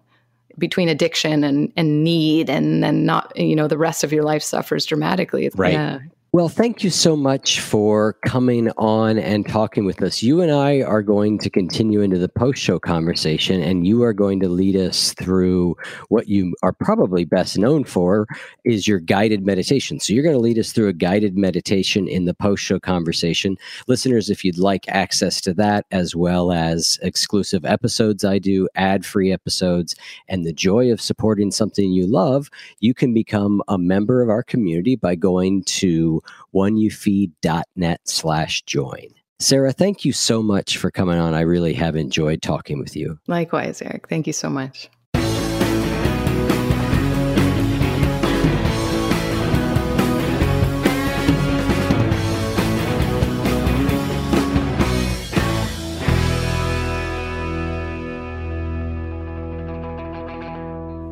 between 0.58 0.88
addiction 0.88 1.44
and, 1.44 1.72
and 1.76 2.04
need 2.04 2.50
and 2.50 2.82
then 2.82 3.04
not 3.04 3.36
you 3.36 3.56
know 3.56 3.68
the 3.68 3.78
rest 3.78 4.04
of 4.04 4.12
your 4.12 4.24
life 4.24 4.42
suffers 4.42 4.86
dramatically. 4.86 5.50
Right. 5.54 5.72
yeah 5.72 5.98
well, 6.34 6.48
thank 6.48 6.82
you 6.82 6.88
so 6.88 7.14
much 7.14 7.60
for 7.60 8.14
coming 8.24 8.70
on 8.78 9.18
and 9.18 9.46
talking 9.46 9.84
with 9.84 10.02
us. 10.02 10.22
You 10.22 10.40
and 10.40 10.50
I 10.50 10.80
are 10.80 11.02
going 11.02 11.38
to 11.40 11.50
continue 11.50 12.00
into 12.00 12.16
the 12.16 12.30
post 12.30 12.58
show 12.58 12.78
conversation, 12.78 13.60
and 13.60 13.86
you 13.86 14.02
are 14.02 14.14
going 14.14 14.40
to 14.40 14.48
lead 14.48 14.74
us 14.74 15.12
through 15.12 15.76
what 16.08 16.28
you 16.28 16.54
are 16.62 16.72
probably 16.72 17.26
best 17.26 17.58
known 17.58 17.84
for 17.84 18.26
is 18.64 18.88
your 18.88 18.98
guided 18.98 19.44
meditation. 19.44 20.00
So, 20.00 20.14
you're 20.14 20.22
going 20.22 20.34
to 20.34 20.40
lead 20.40 20.58
us 20.58 20.72
through 20.72 20.88
a 20.88 20.94
guided 20.94 21.36
meditation 21.36 22.08
in 22.08 22.24
the 22.24 22.32
post 22.32 22.64
show 22.64 22.80
conversation. 22.80 23.58
Listeners, 23.86 24.30
if 24.30 24.42
you'd 24.42 24.56
like 24.56 24.88
access 24.88 25.38
to 25.42 25.52
that, 25.52 25.84
as 25.90 26.16
well 26.16 26.50
as 26.50 26.98
exclusive 27.02 27.66
episodes 27.66 28.24
I 28.24 28.38
do, 28.38 28.70
ad 28.74 29.04
free 29.04 29.32
episodes, 29.32 29.94
and 30.28 30.46
the 30.46 30.54
joy 30.54 30.92
of 30.92 30.98
supporting 30.98 31.50
something 31.50 31.92
you 31.92 32.06
love, 32.06 32.48
you 32.80 32.94
can 32.94 33.12
become 33.12 33.62
a 33.68 33.76
member 33.76 34.22
of 34.22 34.30
our 34.30 34.42
community 34.42 34.96
by 34.96 35.14
going 35.14 35.64
to 35.64 36.21
oneyoufeed.net 36.54 38.00
slash 38.04 38.62
join. 38.62 39.08
Sarah, 39.38 39.72
thank 39.72 40.04
you 40.04 40.12
so 40.12 40.42
much 40.42 40.76
for 40.76 40.90
coming 40.90 41.18
on. 41.18 41.34
I 41.34 41.40
really 41.40 41.74
have 41.74 41.96
enjoyed 41.96 42.42
talking 42.42 42.78
with 42.78 42.94
you. 42.94 43.18
Likewise, 43.26 43.82
Eric. 43.82 44.08
Thank 44.08 44.28
you 44.28 44.32
so 44.32 44.48
much. 44.48 44.88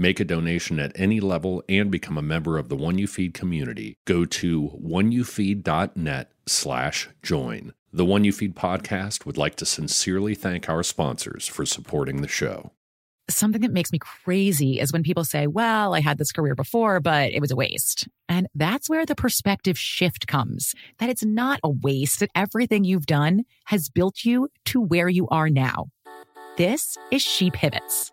Make 0.00 0.18
a 0.18 0.24
donation 0.24 0.80
at 0.80 0.98
any 0.98 1.20
level 1.20 1.62
and 1.68 1.90
become 1.90 2.16
a 2.16 2.22
member 2.22 2.56
of 2.56 2.70
the 2.70 2.74
One 2.74 2.96
You 2.96 3.06
Feed 3.06 3.34
community. 3.34 3.98
Go 4.06 4.24
to 4.24 4.70
oneyoufeed.net 4.82 6.32
slash 6.46 7.10
join. 7.22 7.74
The 7.92 8.06
One 8.06 8.24
You 8.24 8.32
Feed 8.32 8.56
podcast 8.56 9.26
would 9.26 9.36
like 9.36 9.56
to 9.56 9.66
sincerely 9.66 10.34
thank 10.34 10.70
our 10.70 10.82
sponsors 10.82 11.46
for 11.46 11.66
supporting 11.66 12.22
the 12.22 12.28
show. 12.28 12.72
Something 13.28 13.60
that 13.60 13.74
makes 13.74 13.92
me 13.92 13.98
crazy 13.98 14.80
is 14.80 14.90
when 14.90 15.02
people 15.02 15.22
say, 15.22 15.46
well, 15.46 15.94
I 15.94 16.00
had 16.00 16.16
this 16.16 16.32
career 16.32 16.54
before, 16.54 17.00
but 17.00 17.30
it 17.32 17.42
was 17.42 17.50
a 17.50 17.56
waste. 17.56 18.08
And 18.26 18.46
that's 18.54 18.88
where 18.88 19.04
the 19.04 19.14
perspective 19.14 19.78
shift 19.78 20.26
comes 20.26 20.74
that 20.96 21.10
it's 21.10 21.26
not 21.26 21.60
a 21.62 21.68
waste, 21.68 22.20
that 22.20 22.30
everything 22.34 22.84
you've 22.84 23.04
done 23.04 23.44
has 23.66 23.90
built 23.90 24.24
you 24.24 24.48
to 24.64 24.80
where 24.80 25.10
you 25.10 25.28
are 25.28 25.50
now. 25.50 25.88
This 26.56 26.96
is 27.10 27.20
She 27.20 27.50
Pivots 27.50 28.12